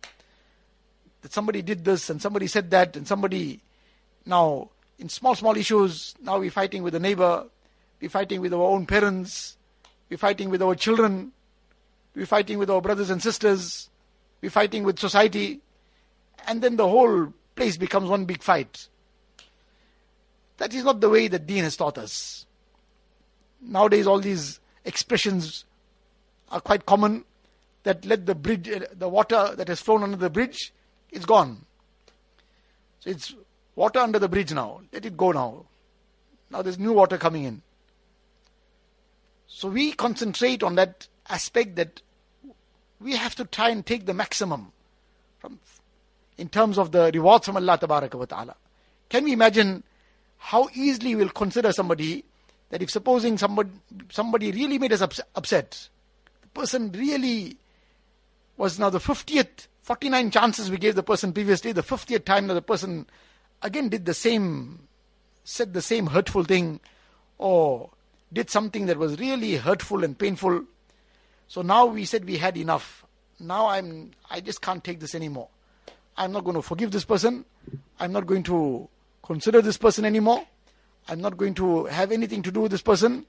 that 1.24 1.34
somebody 1.34 1.62
did 1.62 1.84
this 1.84 2.10
and 2.10 2.22
somebody 2.22 2.48
said 2.48 2.70
that 2.70 2.96
and 2.96 3.08
somebody 3.08 3.62
now 4.26 4.70
in 5.00 5.10
small 5.10 5.34
small 5.34 5.58
issues 5.58 6.14
now 6.22 6.38
we're 6.38 6.52
fighting 6.52 6.84
with 6.84 6.94
a 6.94 7.00
neighbor 7.00 7.46
we're 8.02 8.10
fighting 8.10 8.42
with 8.42 8.54
our 8.54 8.62
own 8.62 8.86
parents 8.86 9.58
we're 10.10 10.18
fighting 10.18 10.50
with 10.50 10.62
our 10.62 10.76
children 10.76 11.32
we're 12.14 12.26
fighting 12.26 12.60
with 12.60 12.70
our 12.70 12.82
brothers 12.82 13.10
and 13.10 13.24
sisters 13.24 13.90
we're 14.42 14.52
fighting 14.52 14.84
with 14.84 15.00
society 15.00 15.62
and 16.46 16.62
then 16.62 16.76
the 16.76 16.88
whole 16.88 17.34
place 17.56 17.78
becomes 17.78 18.10
one 18.10 18.26
big 18.26 18.44
fight 18.44 18.90
that 20.58 20.74
is 20.74 20.84
not 20.84 21.00
the 21.00 21.10
way 21.10 21.30
that 21.30 21.48
deen 21.48 21.64
has 21.64 21.78
taught 21.78 21.98
us 21.98 22.46
nowadays 23.66 24.08
all 24.08 24.20
these 24.20 24.60
expressions 24.86 25.66
are 26.52 26.62
quite 26.62 26.86
common 26.86 27.26
that 27.84 28.06
let 28.06 28.26
the 28.26 28.36
bridge 28.36 28.70
uh, 28.70 28.82
the 28.94 29.10
water 29.10 29.54
that 29.56 29.68
has 29.68 29.82
flown 29.82 30.04
under 30.04 30.18
the 30.18 30.30
bridge 30.30 30.74
it's 31.12 31.26
gone. 31.26 31.66
So 33.00 33.12
it's 33.12 33.36
water 33.76 34.00
under 34.00 34.20
the 34.20 34.28
bridge 34.28 34.52
now. 34.52 34.82
Let 34.92 35.06
it 35.06 35.16
go 35.16 35.32
now. 35.32 35.66
Now 36.50 36.62
there's 36.62 36.80
new 36.80 36.94
water 36.94 37.18
coming 37.18 37.44
in. 37.44 37.62
So 39.48 39.70
we 39.70 39.92
concentrate 39.92 40.64
on 40.64 40.76
that 40.76 41.08
aspect 41.30 41.76
that 41.76 42.02
we 43.00 43.16
have 43.16 43.36
to 43.36 43.46
try 43.46 43.70
and 43.70 43.86
take 43.86 44.06
the 44.06 44.14
maximum 44.14 44.72
from 45.40 45.60
in 46.38 46.50
terms 46.50 46.80
of 46.80 46.92
the 46.92 47.12
rewards 47.14 47.46
from 47.46 47.58
Allah 47.58 47.78
ta'ala. 47.78 48.56
Can 49.10 49.24
we 49.24 49.34
imagine 49.34 49.84
how 50.38 50.68
easily 50.74 51.14
we'll 51.16 51.30
consider 51.30 51.72
somebody 51.72 52.26
that 52.74 52.82
if 52.82 52.90
supposing 52.90 53.38
somebody 53.38 53.70
somebody 54.10 54.52
really 54.52 54.80
made 54.80 54.92
us 54.92 55.22
upset, 55.36 55.90
the 56.42 56.48
person 56.60 56.92
really 56.92 57.56
was 58.58 58.80
now 58.80 58.90
the 58.90 58.98
50th 58.98 59.68
49 59.84 60.32
chances 60.32 60.72
we 60.72 60.78
gave 60.78 60.96
the 60.96 61.04
person 61.04 61.34
previously, 61.34 61.72
the 61.72 61.84
50th 61.84 62.26
time 62.26 62.48
that 62.48 62.56
the 62.56 62.64
person 62.64 63.06
again 63.62 63.90
did 63.90 64.06
the 64.06 64.14
same, 64.16 64.88
said 65.44 65.76
the 65.76 65.84
same 65.84 66.08
hurtful 66.08 66.44
thing, 66.44 66.80
or 67.38 67.92
did 68.32 68.50
something 68.50 68.88
that 68.88 68.98
was 68.98 69.20
really 69.20 69.56
hurtful 69.56 70.04
and 70.04 70.18
painful. 70.18 70.64
So 71.48 71.62
now 71.62 71.86
we 71.86 72.06
said 72.06 72.26
we 72.26 72.38
had 72.38 72.58
enough. 72.58 73.06
Now 73.40 73.68
I'm, 73.68 74.14
I 74.32 74.40
just 74.40 74.64
can't 74.64 74.84
take 74.84 75.00
this 75.00 75.14
anymore. 75.14 75.50
I'm 76.18 76.32
not 76.32 76.44
going 76.44 76.56
to 76.56 76.64
forgive 76.64 76.90
this 76.90 77.06
person. 77.06 77.46
I'm 78.00 78.14
not 78.14 78.26
going 78.26 78.42
to 78.44 78.90
consider 79.22 79.62
this 79.62 79.78
person 79.78 80.06
anymore. 80.06 80.44
I'm 81.08 81.22
not 81.22 81.38
going 81.38 81.54
to 81.56 81.86
have 81.86 82.12
anything 82.12 82.42
to 82.44 82.52
do 82.52 82.62
with 82.62 82.72
this 82.72 82.82
person. 82.82 83.26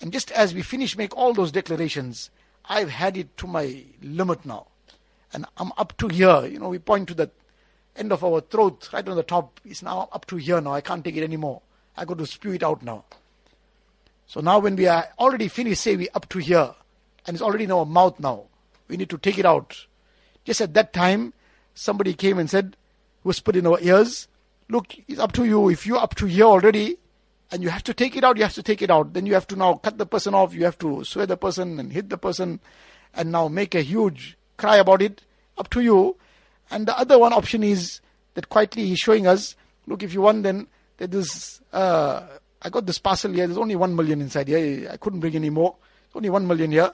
And 0.00 0.12
just 0.12 0.30
as 0.32 0.54
we 0.54 0.62
finish 0.62 0.96
make 0.96 1.16
all 1.16 1.32
those 1.32 1.52
declarations, 1.52 2.30
I've 2.66 2.90
had 2.90 3.16
it 3.16 3.36
to 3.38 3.46
my 3.46 3.84
limit 4.02 4.44
now 4.44 4.66
and 5.32 5.44
I'm 5.58 5.72
up 5.76 5.96
to 5.98 6.08
here. 6.08 6.46
You 6.46 6.58
know, 6.58 6.68
we 6.68 6.78
point 6.78 7.08
to 7.08 7.14
the 7.14 7.30
end 7.94 8.12
of 8.12 8.24
our 8.24 8.40
throat, 8.40 8.88
right 8.92 9.06
on 9.06 9.16
the 9.16 9.22
top, 9.22 9.60
It's 9.64 9.82
now 9.82 10.08
up 10.12 10.26
to 10.26 10.36
here 10.36 10.60
now. 10.60 10.72
I 10.72 10.80
can't 10.80 11.04
take 11.04 11.16
it 11.16 11.24
anymore. 11.24 11.62
I 11.96 12.04
got 12.04 12.18
to 12.18 12.26
spew 12.26 12.52
it 12.52 12.62
out 12.62 12.82
now. 12.82 13.04
So 14.26 14.40
now 14.40 14.58
when 14.58 14.76
we 14.76 14.86
are 14.86 15.08
already 15.18 15.48
finished, 15.48 15.82
say 15.82 15.96
we 15.96 16.08
up 16.10 16.28
to 16.30 16.38
here, 16.38 16.74
and 17.26 17.34
it's 17.34 17.42
already 17.42 17.64
in 17.64 17.72
our 17.72 17.86
mouth 17.86 18.18
now. 18.18 18.44
We 18.88 18.96
need 18.96 19.10
to 19.10 19.18
take 19.18 19.38
it 19.38 19.46
out. 19.46 19.86
Just 20.44 20.60
at 20.60 20.74
that 20.74 20.92
time, 20.92 21.32
somebody 21.74 22.14
came 22.14 22.38
and 22.38 22.48
said, 22.48 22.76
whispered 23.22 23.56
in 23.56 23.66
our 23.66 23.78
ears, 23.80 24.28
look, 24.68 24.94
it's 25.08 25.20
up 25.20 25.32
to 25.32 25.44
you. 25.44 25.68
If 25.68 25.86
you're 25.86 25.98
up 25.98 26.14
to 26.16 26.26
here 26.26 26.44
already, 26.44 26.96
and 27.50 27.62
you 27.62 27.68
have 27.68 27.84
to 27.84 27.94
take 27.94 28.16
it 28.16 28.24
out, 28.24 28.36
you 28.36 28.42
have 28.42 28.54
to 28.54 28.62
take 28.62 28.82
it 28.82 28.90
out. 28.90 29.12
Then 29.12 29.26
you 29.26 29.34
have 29.34 29.46
to 29.48 29.56
now 29.56 29.74
cut 29.74 29.98
the 29.98 30.06
person 30.06 30.34
off, 30.34 30.54
you 30.54 30.64
have 30.64 30.78
to 30.78 31.04
swear 31.04 31.26
the 31.26 31.36
person 31.36 31.78
and 31.78 31.92
hit 31.92 32.08
the 32.08 32.18
person, 32.18 32.60
and 33.14 33.32
now 33.32 33.48
make 33.48 33.74
a 33.74 33.82
huge 33.82 34.36
cry 34.56 34.76
about 34.76 35.02
it. 35.02 35.22
Up 35.58 35.70
to 35.70 35.80
you. 35.80 36.16
And 36.70 36.86
the 36.86 36.98
other 36.98 37.18
one 37.18 37.32
option 37.32 37.62
is 37.62 38.00
that 38.34 38.48
quietly 38.48 38.86
he's 38.86 38.98
showing 38.98 39.26
us, 39.26 39.54
look, 39.86 40.02
if 40.02 40.12
you 40.12 40.22
want, 40.22 40.42
then 40.42 40.66
there 40.98 41.08
is, 41.12 41.60
uh, 41.72 42.26
I 42.60 42.68
got 42.68 42.86
this 42.86 42.98
parcel 42.98 43.32
here, 43.32 43.46
there's 43.46 43.58
only 43.58 43.76
one 43.76 43.94
million 43.94 44.20
inside 44.20 44.48
here, 44.48 44.90
I 44.90 44.96
couldn't 44.96 45.20
bring 45.20 45.36
any 45.36 45.50
more. 45.50 45.76
only 46.14 46.30
one 46.30 46.46
million 46.46 46.72
here. 46.72 46.92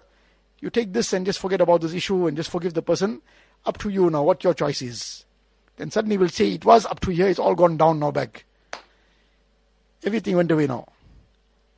You 0.60 0.70
take 0.70 0.92
this 0.92 1.12
and 1.12 1.24
just 1.24 1.38
forget 1.38 1.60
about 1.60 1.80
this 1.80 1.94
issue 1.94 2.26
and 2.26 2.36
just 2.36 2.50
forgive 2.50 2.74
the 2.74 2.82
person. 2.82 3.22
Up 3.64 3.78
to 3.78 3.88
you 3.88 4.10
now, 4.10 4.22
what 4.22 4.44
your 4.44 4.54
choice 4.54 4.82
is. 4.82 5.24
Then 5.76 5.90
suddenly 5.90 6.18
we'll 6.18 6.28
say, 6.28 6.52
it 6.52 6.64
was 6.64 6.84
up 6.86 7.00
to 7.00 7.10
here, 7.10 7.28
it's 7.28 7.38
all 7.38 7.54
gone 7.54 7.76
down 7.76 7.98
now 7.98 8.10
back. 8.10 8.44
Everything 10.04 10.36
went 10.36 10.50
away 10.50 10.66
now. 10.66 10.86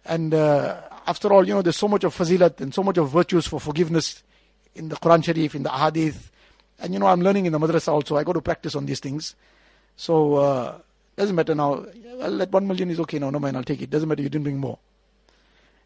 And 0.04 0.34
uh, 0.34 0.80
after 1.06 1.32
all, 1.32 1.46
you 1.46 1.54
know, 1.54 1.62
there's 1.62 1.76
so 1.76 1.88
much 1.88 2.04
of 2.04 2.16
fazilat 2.16 2.60
and 2.60 2.74
so 2.74 2.82
much 2.82 2.98
of 2.98 3.10
virtues 3.10 3.46
for 3.46 3.60
forgiveness 3.60 4.22
in 4.74 4.88
the 4.88 4.96
Quran 4.96 5.24
Sharif, 5.24 5.54
in 5.54 5.62
the 5.62 5.70
Ahadith, 5.70 6.30
and 6.80 6.92
you 6.92 6.98
know, 6.98 7.06
I'm 7.06 7.20
learning 7.20 7.46
in 7.46 7.52
the 7.52 7.58
madrasa 7.58 7.88
also. 7.88 8.16
I 8.16 8.24
got 8.24 8.32
to 8.32 8.40
practice 8.40 8.74
on 8.74 8.86
these 8.86 9.00
things. 9.00 9.34
So, 9.96 10.34
uh, 10.34 10.78
doesn't 11.16 11.36
matter 11.36 11.54
now. 11.54 11.86
Well, 12.16 12.38
that 12.38 12.50
one 12.50 12.66
million 12.66 12.90
is 12.90 12.98
okay 13.00 13.18
now. 13.18 13.30
No 13.30 13.38
mind, 13.38 13.56
I'll 13.56 13.62
take 13.62 13.80
it. 13.80 13.90
Doesn't 13.90 14.08
matter, 14.08 14.22
you 14.22 14.28
didn't 14.28 14.44
bring 14.44 14.58
more. 14.58 14.78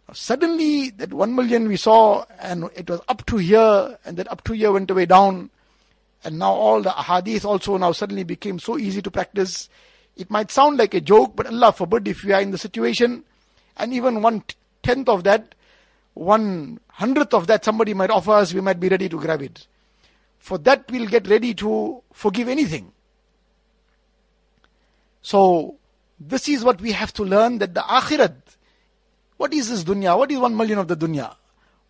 Now, 0.08 0.14
suddenly, 0.14 0.90
that 0.90 1.12
one 1.12 1.34
million 1.34 1.68
we 1.68 1.76
saw, 1.76 2.24
and 2.40 2.70
it 2.74 2.88
was 2.88 3.00
up 3.08 3.26
to 3.26 3.36
here, 3.36 3.98
and 4.04 4.16
that 4.16 4.30
up 4.32 4.42
to 4.44 4.54
here 4.54 4.72
went 4.72 4.90
away 4.90 5.06
down. 5.06 5.50
And 6.24 6.38
now 6.38 6.52
all 6.52 6.82
the 6.82 6.90
hadith 6.90 7.44
also 7.44 7.76
now 7.76 7.92
suddenly 7.92 8.24
became 8.24 8.58
so 8.58 8.78
easy 8.78 9.02
to 9.02 9.10
practice. 9.10 9.68
It 10.18 10.30
might 10.30 10.50
sound 10.50 10.78
like 10.78 10.94
a 10.94 11.00
joke, 11.00 11.36
but 11.36 11.46
Allah 11.46 11.72
forbid 11.72 12.08
if 12.08 12.24
we 12.24 12.32
are 12.32 12.40
in 12.40 12.50
the 12.50 12.58
situation, 12.58 13.24
and 13.76 13.94
even 13.94 14.20
one 14.20 14.42
tenth 14.82 15.08
of 15.08 15.22
that, 15.24 15.54
one 16.14 16.80
hundredth 16.88 17.32
of 17.32 17.46
that 17.46 17.64
somebody 17.64 17.94
might 17.94 18.10
offer 18.10 18.32
us, 18.32 18.52
we 18.52 18.60
might 18.60 18.80
be 18.80 18.88
ready 18.88 19.08
to 19.08 19.16
grab 19.18 19.40
it. 19.40 19.66
For 20.38 20.58
that 20.58 20.90
we'll 20.90 21.08
get 21.08 21.28
ready 21.28 21.54
to 21.54 22.02
forgive 22.12 22.48
anything. 22.48 22.92
So, 25.22 25.76
this 26.18 26.48
is 26.48 26.64
what 26.64 26.80
we 26.80 26.92
have 26.92 27.12
to 27.14 27.24
learn 27.24 27.58
that 27.58 27.74
the 27.74 27.80
akhirat, 27.80 28.34
what 29.36 29.54
is 29.54 29.70
this 29.70 29.84
dunya? 29.84 30.18
What 30.18 30.32
is 30.32 30.38
one 30.38 30.56
million 30.56 30.78
of 30.80 30.88
the 30.88 30.96
dunya? 30.96 31.34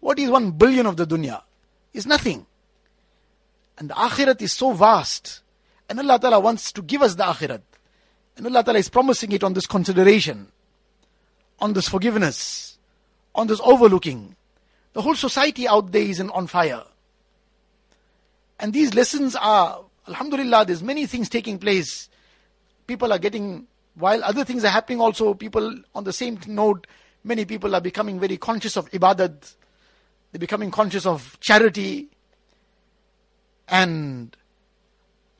What 0.00 0.18
is 0.18 0.28
one 0.30 0.50
billion 0.50 0.84
of 0.84 0.96
the 0.96 1.06
dunya? 1.06 1.42
Is 1.94 2.06
nothing. 2.06 2.44
And 3.78 3.88
the 3.88 3.94
akhirat 3.94 4.42
is 4.42 4.52
so 4.52 4.72
vast. 4.72 5.40
And 5.88 5.98
Allah 5.98 6.18
Ta'ala 6.18 6.40
wants 6.40 6.72
to 6.72 6.82
give 6.82 7.00
us 7.00 7.14
the 7.14 7.24
akhirat. 7.24 7.62
And 8.38 8.46
Allah 8.46 8.62
Ta'ala 8.62 8.78
is 8.78 8.88
promising 8.88 9.32
it 9.32 9.42
on 9.42 9.52
this 9.52 9.66
consideration, 9.66 10.46
on 11.58 11.72
this 11.72 11.88
forgiveness, 11.88 12.78
on 13.34 13.48
this 13.48 13.60
overlooking. 13.64 14.36
The 14.92 15.02
whole 15.02 15.16
society 15.16 15.66
out 15.66 15.90
there 15.90 16.02
is 16.02 16.20
on 16.20 16.46
fire. 16.46 16.84
And 18.60 18.72
these 18.72 18.94
lessons 18.94 19.34
are, 19.34 19.84
Alhamdulillah, 20.06 20.66
there's 20.66 20.84
many 20.84 21.06
things 21.06 21.28
taking 21.28 21.58
place. 21.58 22.08
People 22.86 23.12
are 23.12 23.18
getting, 23.18 23.66
while 23.96 24.22
other 24.22 24.44
things 24.44 24.64
are 24.64 24.70
happening 24.70 25.00
also, 25.00 25.34
people 25.34 25.74
on 25.96 26.04
the 26.04 26.12
same 26.12 26.38
note, 26.46 26.86
many 27.24 27.44
people 27.44 27.74
are 27.74 27.80
becoming 27.80 28.20
very 28.20 28.36
conscious 28.36 28.76
of 28.76 28.88
ibadat. 28.92 29.54
They're 30.30 30.38
becoming 30.38 30.70
conscious 30.70 31.06
of 31.06 31.38
charity. 31.40 32.06
And 33.66 34.36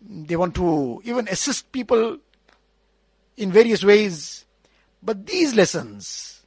they 0.01 0.34
want 0.34 0.57
to 0.57 1.01
even 1.05 1.28
assist 1.28 1.70
people 1.70 2.18
in 3.39 3.53
various 3.53 3.82
ways. 3.82 4.45
But 5.03 5.26
these 5.26 5.55
lessons, 5.55 6.43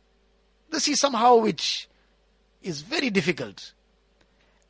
this 0.70 0.88
is 0.88 1.00
somehow 1.00 1.38
which 1.38 1.88
is 2.62 2.82
very 2.82 3.10
difficult. 3.10 3.74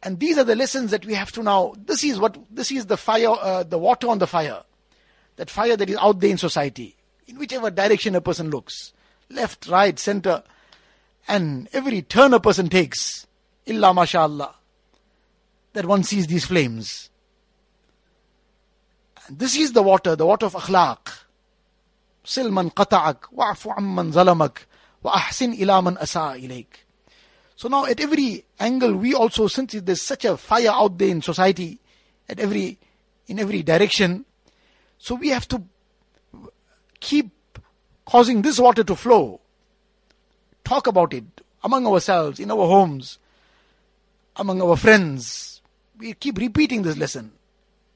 And 0.03 0.19
these 0.19 0.37
are 0.37 0.43
the 0.43 0.55
lessons 0.55 0.91
that 0.91 1.05
we 1.05 1.13
have 1.15 1.31
to 1.33 1.43
now. 1.43 1.73
This 1.83 2.03
is 2.03 2.19
what 2.19 2.37
this 2.49 2.71
is 2.71 2.85
the 2.85 2.97
fire, 2.97 3.29
uh, 3.29 3.63
the 3.63 3.77
water 3.77 4.07
on 4.07 4.19
the 4.19 4.27
fire, 4.27 4.63
that 5.35 5.49
fire 5.49 5.75
that 5.75 5.89
is 5.89 5.97
out 5.97 6.19
there 6.19 6.29
in 6.29 6.37
society, 6.37 6.95
in 7.27 7.37
whichever 7.37 7.69
direction 7.69 8.15
a 8.15 8.21
person 8.21 8.49
looks, 8.49 8.93
left, 9.29 9.67
right, 9.67 9.99
center, 9.99 10.43
and 11.27 11.69
every 11.73 12.01
turn 12.01 12.33
a 12.33 12.39
person 12.39 12.69
takes, 12.69 13.27
illa 13.65 13.93
mashallah, 13.93 14.55
that 15.73 15.85
one 15.85 16.03
sees 16.03 16.27
these 16.27 16.45
flames. 16.45 17.09
And 19.27 19.37
this 19.37 19.55
is 19.55 19.73
the 19.73 19.83
water, 19.83 20.15
the 20.15 20.25
water 20.25 20.47
of 20.47 20.53
akhlaq. 20.53 21.20
Silman 22.23 22.71
qata'ak, 22.71 23.31
wa'fu 23.31 23.69
zalamak, 24.11 24.65
wa 25.03 25.11
ahsin 25.13 25.53
ila 25.59 25.81
man 25.81 25.97
asa. 25.97 26.35
So 27.55 27.67
now 27.67 27.85
at 27.85 27.99
every 27.99 28.45
angle, 28.59 28.95
we 28.95 29.13
also, 29.13 29.47
since 29.47 29.73
there's 29.73 30.01
such 30.01 30.25
a 30.25 30.37
fire 30.37 30.71
out 30.71 30.97
there 30.97 31.09
in 31.09 31.21
society, 31.21 31.79
at 32.27 32.39
every, 32.39 32.79
in 33.27 33.39
every 33.39 33.63
direction, 33.63 34.25
so 34.97 35.15
we 35.15 35.29
have 35.29 35.47
to 35.49 35.63
keep 36.99 37.31
causing 38.05 38.41
this 38.41 38.59
water 38.59 38.83
to 38.83 38.95
flow. 38.95 39.41
Talk 40.63 40.87
about 40.87 41.13
it 41.13 41.25
among 41.63 41.85
ourselves, 41.87 42.39
in 42.39 42.51
our 42.51 42.67
homes, 42.67 43.19
among 44.35 44.61
our 44.61 44.75
friends. 44.75 45.61
We 45.97 46.13
keep 46.13 46.37
repeating 46.37 46.81
this 46.81 46.97
lesson. 46.97 47.31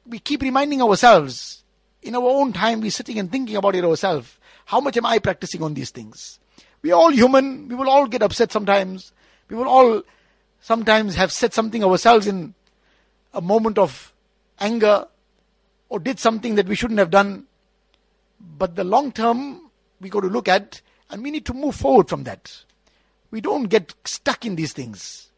We 0.08 0.20
keep 0.20 0.42
reminding 0.42 0.82
ourselves. 0.82 1.64
In 2.06 2.16
our 2.16 2.22
own 2.22 2.54
time, 2.54 2.82
we're 2.82 2.92
sitting 2.92 3.18
and 3.18 3.32
thinking 3.32 3.56
about 3.56 3.74
it 3.74 3.84
ourselves. 3.84 4.38
How 4.66 4.80
much 4.80 4.96
am 4.96 5.08
I 5.08 5.18
practicing 5.18 5.64
on 5.64 5.74
these 5.74 5.90
things? 5.90 6.40
We 6.84 6.92
are 6.92 7.02
all 7.02 7.10
human. 7.10 7.68
We 7.68 7.74
will 7.74 7.90
all 7.90 8.06
get 8.06 8.22
upset 8.22 8.52
sometimes. 8.52 9.12
We 9.50 9.56
will 9.56 9.68
all 9.68 10.04
sometimes 10.62 11.16
have 11.16 11.32
said 11.32 11.52
something 11.52 11.84
ourselves 11.84 12.28
in 12.28 12.54
a 13.34 13.42
moment 13.42 13.80
of 13.80 14.14
anger 14.60 15.08
or 15.90 16.00
did 16.00 16.20
something 16.20 16.54
that 16.56 16.68
we 16.68 16.76
shouldn't 16.76 17.00
have 17.00 17.10
done. 17.10 17.48
But 18.40 18.76
the 18.76 18.84
long 18.84 19.12
term 19.12 19.72
we 20.00 20.10
got 20.10 20.22
to 20.22 20.28
look 20.28 20.48
at 20.48 20.82
and 21.10 21.24
we 21.24 21.32
need 21.32 21.46
to 21.48 21.54
move 21.56 21.76
forward 21.76 22.08
from 22.08 22.24
that. 22.26 22.64
We 23.32 23.42
don't 23.42 23.66
get 23.66 23.96
stuck 24.06 24.46
in 24.46 24.56
these 24.56 24.74
things. 24.74 25.32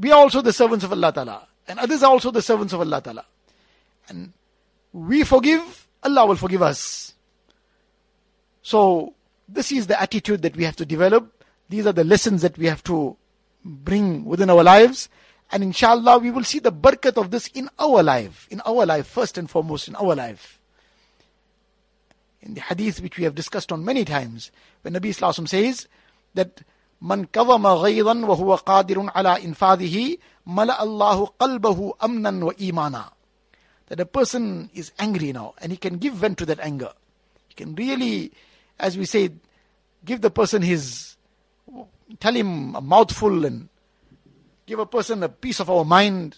We 0.00 0.10
are 0.10 0.18
also 0.18 0.42
the 0.42 0.52
servants 0.52 0.84
of 0.84 0.90
Allah 0.90 1.12
Ta'ala. 1.12 1.46
And 1.68 1.78
others 1.78 2.02
are 2.02 2.10
also 2.10 2.32
the 2.32 2.42
servants 2.42 2.72
of 2.72 2.80
Allah 2.80 3.00
Ta'ala. 3.00 3.24
And 4.08 4.32
we 4.93 5.23
forgive, 5.23 5.87
Allah 6.03 6.25
will 6.25 6.35
forgive 6.35 6.61
us. 6.61 7.13
So, 8.61 9.13
this 9.47 9.71
is 9.71 9.87
the 9.87 9.99
attitude 10.01 10.41
that 10.41 10.55
we 10.55 10.63
have 10.63 10.75
to 10.77 10.85
develop 10.85 11.37
these 11.69 11.85
are 11.85 11.93
the 11.93 12.03
lessons 12.03 12.41
that 12.41 12.57
we 12.57 12.67
have 12.67 12.83
to 12.83 13.17
bring 13.63 14.25
within 14.25 14.49
our 14.49 14.63
lives. 14.63 15.09
And 15.51 15.63
inshallah, 15.63 16.19
we 16.19 16.31
will 16.31 16.43
see 16.43 16.59
the 16.59 16.71
barakat 16.71 17.17
of 17.17 17.31
this 17.31 17.47
in 17.47 17.69
our 17.79 18.03
life, 18.03 18.47
in 18.49 18.61
our 18.65 18.85
life, 18.85 19.07
first 19.07 19.37
and 19.37 19.49
foremost, 19.49 19.87
in 19.87 19.95
our 19.95 20.15
life. 20.15 20.59
In 22.41 22.53
the 22.53 22.61
hadith 22.61 23.01
which 23.01 23.17
we 23.17 23.23
have 23.25 23.35
discussed 23.35 23.71
on 23.71 23.83
many 23.83 24.05
times, 24.05 24.51
when 24.81 24.93
Nabi 24.93 25.09
Wasallam 25.09 25.47
says 25.47 25.87
that 26.33 26.63
من 27.01 27.25
كظم 27.25 27.67
غيظا 27.67 28.25
وهو 28.25 28.55
قادر 28.55 29.11
على 29.15 29.45
إنفاذه 29.45 30.17
ملأ 30.47 30.83
الله 30.83 31.25
قلبه 31.25 31.93
أمنا 32.03 32.45
وإيمانا 32.45 33.11
that 33.92 34.00
a 34.00 34.06
person 34.06 34.70
is 34.72 34.90
angry 34.98 35.34
now 35.34 35.52
and 35.58 35.70
he 35.70 35.76
can 35.76 35.98
give 35.98 36.14
vent 36.14 36.38
to 36.38 36.46
that 36.46 36.58
anger. 36.60 36.90
He 37.48 37.54
can 37.54 37.74
really, 37.74 38.32
as 38.80 38.96
we 38.96 39.04
say, 39.04 39.28
give 40.02 40.22
the 40.22 40.30
person 40.30 40.62
his 40.62 41.16
tell 42.18 42.32
him 42.32 42.74
a 42.74 42.80
mouthful 42.80 43.44
and 43.44 43.68
give 44.64 44.78
a 44.78 44.86
person 44.86 45.22
a 45.22 45.28
piece 45.28 45.60
of 45.60 45.68
our 45.68 45.84
mind 45.84 46.34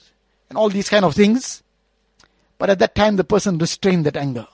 and 0.48 0.58
all 0.58 0.68
these 0.68 0.88
kind 0.88 1.04
of 1.04 1.14
things. 1.14 1.62
But 2.58 2.70
at 2.70 2.80
that 2.80 2.96
time, 2.96 3.14
the 3.14 3.22
person 3.22 3.58
restrained 3.58 4.04
that 4.06 4.16
anger 4.16 4.48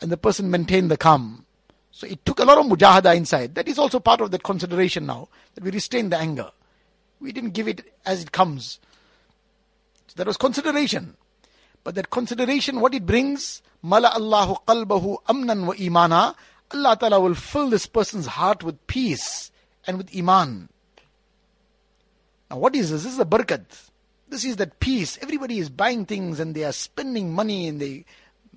and 0.00 0.10
the 0.10 0.16
person 0.16 0.50
maintained 0.50 0.90
the 0.90 0.96
calm. 0.96 1.44
So 1.90 2.06
it 2.06 2.24
took 2.24 2.40
a 2.40 2.46
lot 2.46 2.56
of 2.56 2.64
mujahada 2.64 3.14
inside. 3.14 3.54
That 3.54 3.68
is 3.68 3.78
also 3.78 4.00
part 4.00 4.22
of 4.22 4.30
that 4.30 4.42
consideration 4.42 5.04
now, 5.04 5.28
that 5.56 5.62
we 5.62 5.70
restrained 5.70 6.10
the 6.10 6.16
anger. 6.16 6.50
We 7.20 7.32
didn't 7.32 7.50
give 7.50 7.68
it 7.68 7.92
as 8.06 8.22
it 8.22 8.32
comes. 8.32 8.80
So 10.06 10.14
that 10.16 10.26
was 10.26 10.38
consideration. 10.38 11.18
But 11.84 11.94
that 11.96 12.10
consideration, 12.10 12.80
what 12.80 12.94
it 12.94 13.04
brings, 13.06 13.62
mala 13.82 14.08
Allahu 14.08 14.56
qalbahu 14.66 15.18
amnan 15.28 15.66
wa 15.66 15.74
imana, 15.74 16.34
Allah 16.72 16.96
Ta'ala 16.98 17.20
will 17.20 17.34
fill 17.34 17.68
this 17.70 17.86
person's 17.86 18.26
heart 18.26 18.64
with 18.64 18.84
peace 18.86 19.52
and 19.86 19.98
with 19.98 20.16
Iman. 20.16 20.70
Now, 22.50 22.56
what 22.58 22.74
is 22.74 22.90
this? 22.90 23.04
This 23.04 23.12
is 23.12 23.18
the 23.18 23.26
barakat. 23.26 23.64
This 24.28 24.44
is 24.44 24.56
that 24.56 24.80
peace. 24.80 25.18
Everybody 25.20 25.58
is 25.58 25.68
buying 25.68 26.06
things 26.06 26.40
and 26.40 26.54
they 26.54 26.64
are 26.64 26.72
spending 26.72 27.32
money 27.32 27.68
and 27.68 27.80
they 27.80 28.06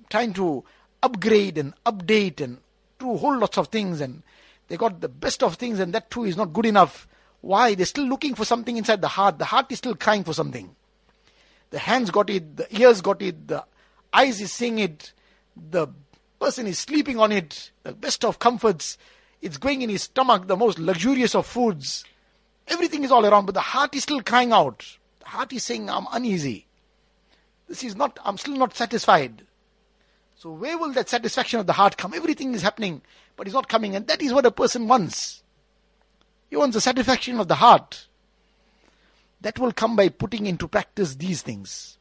trying 0.08 0.32
to 0.32 0.64
upgrade 1.02 1.58
and 1.58 1.74
update 1.84 2.40
and 2.40 2.58
do 2.98 3.16
whole 3.16 3.38
lots 3.38 3.58
of 3.58 3.68
things 3.68 4.00
and 4.00 4.22
they 4.68 4.76
got 4.76 5.00
the 5.00 5.08
best 5.08 5.42
of 5.42 5.56
things 5.56 5.78
and 5.78 5.92
that 5.92 6.10
too 6.10 6.24
is 6.24 6.36
not 6.36 6.52
good 6.52 6.66
enough. 6.66 7.06
Why? 7.42 7.74
They're 7.74 7.86
still 7.86 8.06
looking 8.06 8.34
for 8.34 8.44
something 8.44 8.76
inside 8.76 9.02
the 9.02 9.08
heart. 9.08 9.38
The 9.38 9.44
heart 9.44 9.70
is 9.70 9.78
still 9.78 9.94
crying 9.94 10.24
for 10.24 10.32
something. 10.32 10.74
The 11.70 11.78
hands 11.78 12.10
got 12.10 12.30
it, 12.30 12.56
the 12.56 12.80
ears 12.80 13.00
got 13.00 13.20
it, 13.22 13.48
the 13.48 13.64
eyes 14.12 14.40
is 14.40 14.52
seeing 14.52 14.78
it, 14.78 15.12
the 15.56 15.88
person 16.40 16.66
is 16.66 16.78
sleeping 16.78 17.18
on 17.18 17.32
it, 17.32 17.70
the 17.82 17.92
best 17.92 18.24
of 18.24 18.38
comforts. 18.38 18.96
It's 19.42 19.56
going 19.56 19.82
in 19.82 19.90
his 19.90 20.04
stomach, 20.04 20.46
the 20.46 20.56
most 20.56 20.78
luxurious 20.78 21.34
of 21.34 21.46
foods. 21.46 22.04
Everything 22.66 23.04
is 23.04 23.12
all 23.12 23.24
around, 23.24 23.46
but 23.46 23.54
the 23.54 23.60
heart 23.60 23.94
is 23.94 24.02
still 24.02 24.22
crying 24.22 24.52
out. 24.52 24.84
The 25.20 25.26
heart 25.26 25.52
is 25.52 25.64
saying, 25.64 25.88
I'm 25.88 26.06
uneasy. 26.12 26.66
This 27.68 27.84
is 27.84 27.94
not, 27.94 28.18
I'm 28.24 28.38
still 28.38 28.56
not 28.56 28.74
satisfied. 28.74 29.42
So 30.36 30.50
where 30.50 30.78
will 30.78 30.92
that 30.92 31.08
satisfaction 31.08 31.60
of 31.60 31.66
the 31.66 31.72
heart 31.74 31.96
come? 31.96 32.14
Everything 32.14 32.54
is 32.54 32.62
happening, 32.62 33.02
but 33.36 33.46
it's 33.46 33.54
not 33.54 33.68
coming. 33.68 33.94
And 33.94 34.06
that 34.06 34.22
is 34.22 34.32
what 34.32 34.46
a 34.46 34.50
person 34.50 34.88
wants. 34.88 35.42
He 36.48 36.56
wants 36.56 36.74
the 36.74 36.80
satisfaction 36.80 37.38
of 37.40 37.48
the 37.48 37.56
heart. 37.56 38.07
That 39.40 39.58
will 39.58 39.72
come 39.72 39.96
by 39.96 40.08
putting 40.08 40.46
into 40.46 40.66
practice 40.66 41.14
these 41.14 41.42
things. 41.42 41.98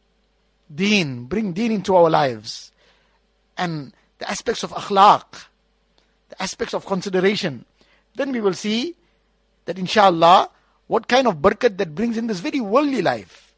Deen, 0.73 1.25
bring 1.25 1.53
deen 1.53 1.71
into 1.71 1.95
our 1.95 2.09
lives. 2.09 2.71
And 3.57 3.93
the 4.19 4.29
aspects 4.29 4.63
of 4.63 4.71
akhlaq, 4.71 5.45
the 6.29 6.41
aspects 6.41 6.73
of 6.73 6.85
consideration. 6.85 7.65
Then 8.15 8.31
we 8.31 8.41
will 8.41 8.53
see 8.53 8.95
that 9.65 9.77
inshallah, 9.77 10.49
what 10.88 11.07
kind 11.07 11.27
of 11.27 11.38
barakat 11.38 11.77
that 11.77 11.93
brings 11.93 12.17
in 12.17 12.27
this 12.27 12.39
very 12.39 12.59
worldly 12.59 13.01
life. 13.01 13.53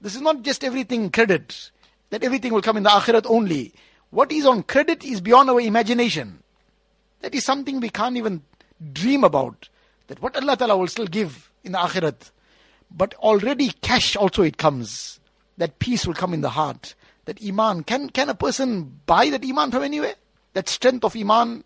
This 0.00 0.14
is 0.14 0.20
not 0.20 0.42
just 0.42 0.62
everything 0.62 1.10
credit, 1.10 1.70
that 2.10 2.22
everything 2.22 2.52
will 2.52 2.62
come 2.62 2.76
in 2.76 2.82
the 2.84 2.90
akhirat 2.90 3.26
only. 3.26 3.72
What 4.10 4.30
is 4.30 4.46
on 4.46 4.62
credit 4.62 5.04
is 5.04 5.20
beyond 5.20 5.50
our 5.50 5.60
imagination. 5.60 6.42
That 7.22 7.34
is 7.34 7.44
something 7.44 7.80
we 7.80 7.88
can't 7.90 8.16
even 8.16 8.42
dream 8.92 9.24
about. 9.24 9.68
That 10.06 10.22
what 10.22 10.36
Allah 10.36 10.56
Ta'ala 10.56 10.76
will 10.76 10.86
still 10.86 11.06
give 11.06 11.50
in 11.64 11.72
the 11.72 11.78
akhirat. 11.78 12.30
But 12.90 13.14
already 13.14 13.70
cash 13.70 14.16
also 14.16 14.42
it 14.42 14.58
comes. 14.58 15.20
That 15.58 15.78
peace 15.78 16.06
will 16.06 16.14
come 16.14 16.34
in 16.34 16.40
the 16.40 16.50
heart. 16.50 16.94
That 17.24 17.42
iman. 17.42 17.82
Can, 17.84 18.10
can 18.10 18.28
a 18.28 18.34
person 18.34 19.00
buy 19.06 19.30
that 19.30 19.44
iman 19.44 19.70
from 19.70 19.82
anywhere? 19.82 20.14
That 20.52 20.68
strength 20.68 21.04
of 21.04 21.16
iman 21.16 21.64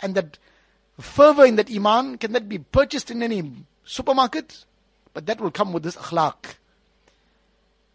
and 0.00 0.14
that 0.14 0.38
fervor 1.00 1.44
in 1.44 1.56
that 1.56 1.70
iman, 1.70 2.18
can 2.18 2.32
that 2.32 2.48
be 2.48 2.58
purchased 2.58 3.10
in 3.10 3.22
any 3.22 3.50
supermarket? 3.84 4.64
But 5.12 5.26
that 5.26 5.40
will 5.40 5.50
come 5.50 5.72
with 5.72 5.82
this 5.82 5.96
akhlaq. 5.96 6.56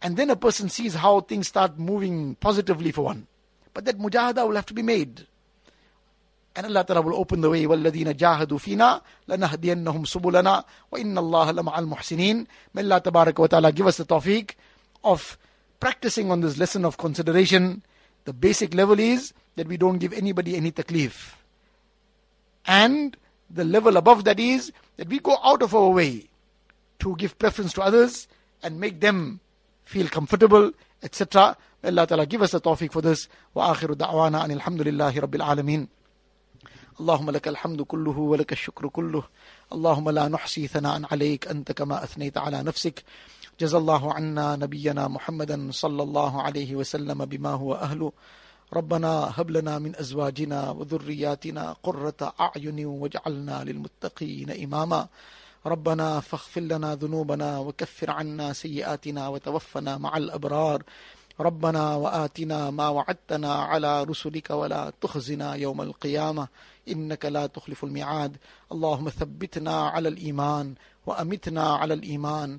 And 0.02 0.16
then 0.16 0.30
a 0.30 0.36
person 0.36 0.68
sees 0.68 0.94
how 0.94 1.20
things 1.20 1.48
start 1.48 1.78
moving 1.78 2.36
positively 2.36 2.90
for 2.90 3.02
one. 3.02 3.26
But 3.74 3.84
that 3.84 3.98
mujahada 3.98 4.46
will 4.46 4.56
have 4.56 4.66
to 4.66 4.74
be 4.74 4.82
made. 4.82 5.26
And 6.56 6.66
Allah 6.66 6.84
Ta'ala 6.84 7.02
will 7.02 7.14
open 7.14 7.40
the 7.40 7.50
way. 7.50 7.64
وَالَّذِينَ 7.64 8.16
جَاهَدُوا 8.16 8.58
فِينَا 8.58 9.00
لَنَهْدِيَنَّهُمْ 9.28 10.04
سُبُلَنَا 10.04 10.64
وَإِنَّ 10.92 11.18
اللَّهَ 11.18 11.50
لَمَعَ 11.50 11.78
الْمُحْسِنِينَ 11.78 12.46
May 12.74 12.82
Allah 12.82 13.00
Tabarak 13.00 13.38
wa 13.38 13.46
Ta'ala 13.46 13.72
give 13.72 13.86
us 13.86 13.98
the 13.98 14.04
tawfiq 14.04 14.54
of 15.04 15.38
practicing 15.78 16.30
on 16.30 16.40
this 16.40 16.58
lesson 16.58 16.84
of 16.84 16.98
consideration. 16.98 17.82
The 18.24 18.32
basic 18.32 18.74
level 18.74 18.98
is 18.98 19.32
that 19.56 19.68
we 19.68 19.76
don't 19.76 19.98
give 19.98 20.12
anybody 20.12 20.56
any 20.56 20.72
taklif. 20.72 21.34
And 22.66 23.16
the 23.48 23.64
level 23.64 23.96
above 23.96 24.24
that 24.24 24.40
is 24.40 24.72
that 24.96 25.08
we 25.08 25.20
go 25.20 25.38
out 25.42 25.62
of 25.62 25.74
our 25.74 25.90
way 25.90 26.28
to 26.98 27.16
give 27.16 27.38
preference 27.38 27.72
to 27.74 27.82
others 27.82 28.28
and 28.62 28.78
make 28.78 29.00
them 29.00 29.40
feel 29.84 30.08
comfortable, 30.08 30.72
etc. 31.02 31.56
May 31.82 31.90
Allah 31.90 32.06
Ta'ala 32.06 32.26
give 32.26 32.42
us 32.42 32.50
the 32.52 32.60
tawfiq 32.60 32.92
for 32.92 33.02
this. 33.02 33.28
وآخر 33.54 33.94
دعوانا 33.94 34.44
أن 34.44 34.50
الحمد 34.50 34.82
لله 34.82 35.20
رب 35.20 35.34
العالمين 35.34 35.88
اللهم 37.00 37.30
لك 37.30 37.48
الحمد 37.48 37.82
كله 37.82 38.18
ولك 38.18 38.52
الشكر 38.52 38.88
كله. 38.88 39.22
اللهم 39.72 40.10
لا 40.10 40.28
نحصي 40.28 40.66
ثناء 40.66 41.02
عليك 41.12 41.48
أنت 41.48 41.72
كما 41.72 42.04
أثنيت 42.04 42.38
على 42.38 42.62
نفسك. 42.62 43.04
جزا 43.60 43.78
الله 43.78 44.12
عنا 44.14 44.56
نبينا 44.56 45.08
محمدا 45.08 45.68
صلى 45.72 46.02
الله 46.02 46.42
عليه 46.42 46.74
وسلم 46.74 47.24
بما 47.24 47.50
هو 47.50 47.74
أهله. 47.74 48.12
ربنا 48.72 49.32
هب 49.36 49.50
لنا 49.50 49.78
من 49.78 49.96
أزواجنا 49.96 50.70
وذرياتنا 50.70 51.76
قرة 51.82 52.34
أعين 52.40 52.86
واجعلنا 52.86 53.64
للمتقين 53.64 54.50
إماما. 54.64 55.08
ربنا 55.66 56.20
فاغفر 56.20 56.60
لنا 56.60 56.94
ذنوبنا 56.94 57.58
وكفر 57.58 58.10
عنا 58.10 58.52
سيئاتنا 58.52 59.28
وتوفنا 59.28 59.98
مع 59.98 60.16
الأبرار. 60.16 60.82
ربنا 61.40 61.94
وآتنا 61.94 62.70
ما 62.70 62.88
وعدتنا 62.88 63.54
على 63.54 64.04
رسلك 64.04 64.50
ولا 64.50 64.92
تخزنا 65.00 65.54
يوم 65.54 65.80
القيامة. 65.80 66.48
إنك 66.90 67.24
لا 67.24 67.46
تخلف 67.46 67.84
الميعاد. 67.84 68.36
اللهم 68.72 69.08
ثبتنا 69.08 69.88
على 69.88 70.08
الإيمان 70.08 70.74
وأمتنا 71.06 71.74
على 71.74 71.94
الإيمان 71.94 72.58